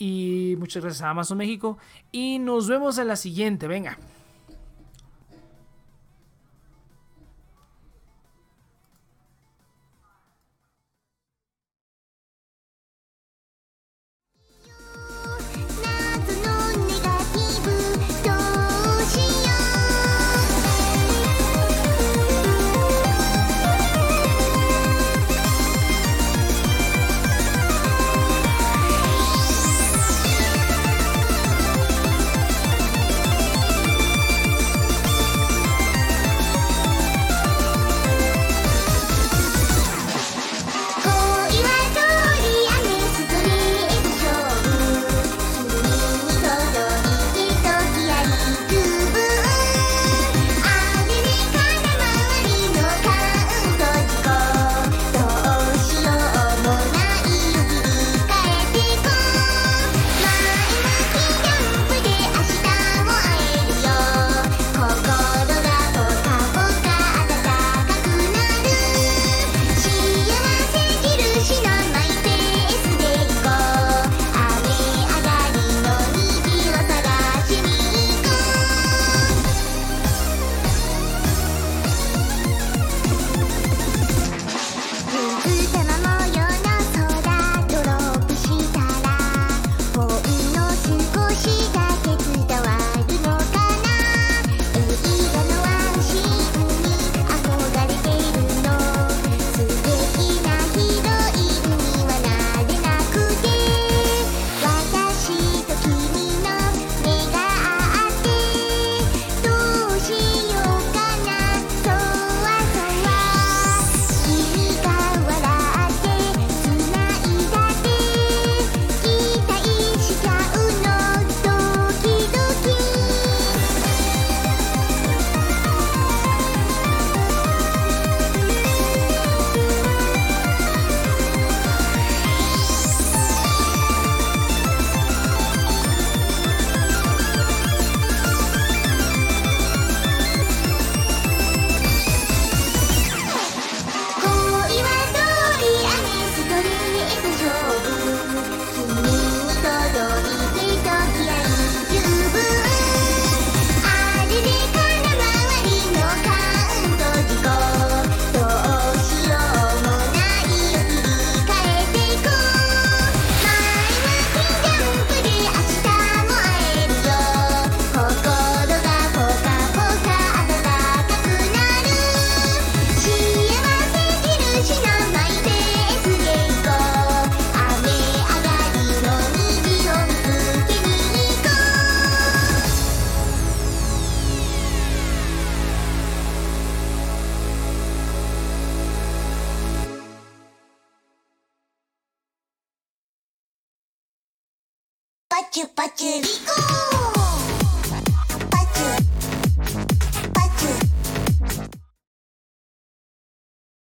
[0.00, 1.76] Y muchas gracias a Amazon México.
[2.10, 3.68] Y nos vemos en la siguiente.
[3.68, 3.98] Venga.